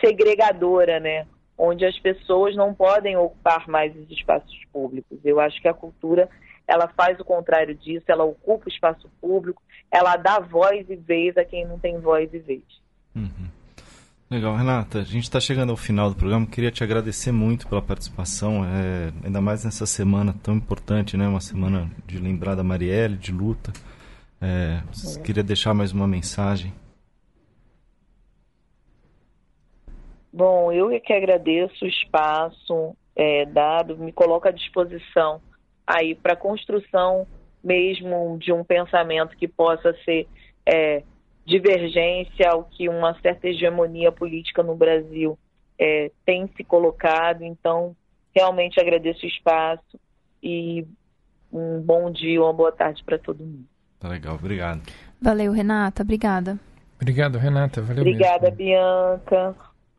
segregadora, 0.00 1.00
né? 1.00 1.26
Onde 1.58 1.84
as 1.84 1.98
pessoas 1.98 2.54
não 2.56 2.74
podem 2.74 3.16
ocupar 3.16 3.68
mais 3.68 3.94
os 3.96 4.10
espaços 4.10 4.58
públicos. 4.72 5.18
Eu 5.24 5.40
acho 5.40 5.60
que 5.60 5.68
a 5.68 5.74
cultura 5.74 6.28
ela 6.66 6.88
faz 6.88 7.18
o 7.20 7.24
contrário 7.24 7.74
disso, 7.74 8.04
ela 8.08 8.24
ocupa 8.24 8.66
o 8.66 8.72
espaço 8.72 9.10
público, 9.20 9.62
ela 9.90 10.16
dá 10.16 10.40
voz 10.40 10.88
e 10.88 10.96
vez 10.96 11.36
a 11.36 11.44
quem 11.44 11.66
não 11.66 11.78
tem 11.78 11.98
voz 12.00 12.32
e 12.32 12.38
vez. 12.38 12.62
Uhum. 13.14 13.48
Legal, 14.34 14.56
Renata, 14.56 14.98
a 14.98 15.04
gente 15.04 15.22
está 15.22 15.38
chegando 15.38 15.70
ao 15.70 15.76
final 15.76 16.10
do 16.10 16.16
programa. 16.16 16.44
Queria 16.44 16.72
te 16.72 16.82
agradecer 16.82 17.30
muito 17.30 17.68
pela 17.68 17.80
participação, 17.80 18.64
é, 18.64 19.12
ainda 19.24 19.40
mais 19.40 19.64
nessa 19.64 19.86
semana 19.86 20.34
tão 20.42 20.56
importante, 20.56 21.16
né? 21.16 21.28
Uma 21.28 21.40
semana 21.40 21.88
de 22.04 22.18
lembrar 22.18 22.56
da 22.56 22.64
Marielle, 22.64 23.16
de 23.16 23.30
luta. 23.30 23.72
É, 24.42 24.80
é. 25.16 25.22
Queria 25.22 25.44
deixar 25.44 25.72
mais 25.72 25.92
uma 25.92 26.08
mensagem. 26.08 26.74
Bom, 30.32 30.72
eu 30.72 30.90
é 30.90 30.98
que 30.98 31.12
agradeço 31.12 31.84
o 31.84 31.88
espaço 31.88 32.96
é, 33.14 33.46
dado, 33.46 33.96
me 33.96 34.10
coloco 34.10 34.48
à 34.48 34.50
disposição 34.50 35.40
aí 35.86 36.12
para 36.16 36.32
a 36.32 36.36
construção 36.36 37.24
mesmo 37.62 38.36
de 38.40 38.52
um 38.52 38.64
pensamento 38.64 39.36
que 39.36 39.46
possa 39.46 39.94
ser 40.04 40.26
é, 40.66 41.04
divergência 41.46 42.50
ao 42.50 42.64
que 42.64 42.88
uma 42.88 43.18
certa 43.20 43.48
hegemonia 43.48 44.10
política 44.10 44.62
no 44.62 44.74
Brasil 44.74 45.38
é, 45.78 46.10
tem 46.24 46.48
se 46.56 46.64
colocado. 46.64 47.42
Então, 47.42 47.94
realmente 48.34 48.80
agradeço 48.80 49.24
o 49.24 49.28
espaço 49.28 49.98
e 50.42 50.86
um 51.52 51.80
bom 51.80 52.10
dia, 52.10 52.42
uma 52.42 52.52
boa 52.52 52.72
tarde 52.72 53.02
para 53.04 53.18
todo 53.18 53.44
mundo. 53.44 53.64
Tá 54.00 54.08
legal, 54.08 54.34
obrigado. 54.34 54.82
Valeu, 55.20 55.52
Renata, 55.52 56.02
obrigada. 56.02 56.58
Obrigado, 57.00 57.38
Renata, 57.38 57.80
valeu 57.82 58.02
Obrigada, 58.02 58.50
mesmo. 58.50 58.56
Bianca. 58.56 59.54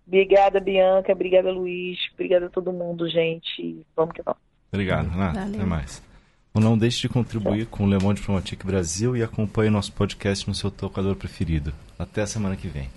Obrigada, 0.07 0.59
Bianca. 0.59 1.11
Obrigada, 1.11 1.51
Luiz. 1.51 1.97
Obrigada 2.13 2.45
a 2.45 2.49
todo 2.49 2.71
mundo, 2.71 3.09
gente. 3.09 3.85
Vamos 3.95 4.13
que 4.13 4.21
vamos. 4.21 4.39
Obrigado, 4.71 5.09
Renata. 5.09 5.39
Valeu. 5.39 5.55
Até 5.55 5.65
mais. 5.65 6.14
Não 6.55 6.77
deixe 6.77 7.01
de 7.01 7.09
contribuir 7.09 7.65
com 7.67 7.83
o 7.83 7.89
Le 7.89 8.01
Monde 8.01 8.21
Diplomatique 8.21 8.65
Brasil 8.65 9.15
e 9.15 9.21
acompanhe 9.21 9.69
nosso 9.69 9.91
podcast 9.91 10.47
no 10.47 10.55
seu 10.55 10.71
tocador 10.71 11.15
preferido. 11.15 11.73
Até 11.99 12.21
a 12.21 12.27
semana 12.27 12.55
que 12.55 12.67
vem. 12.67 12.89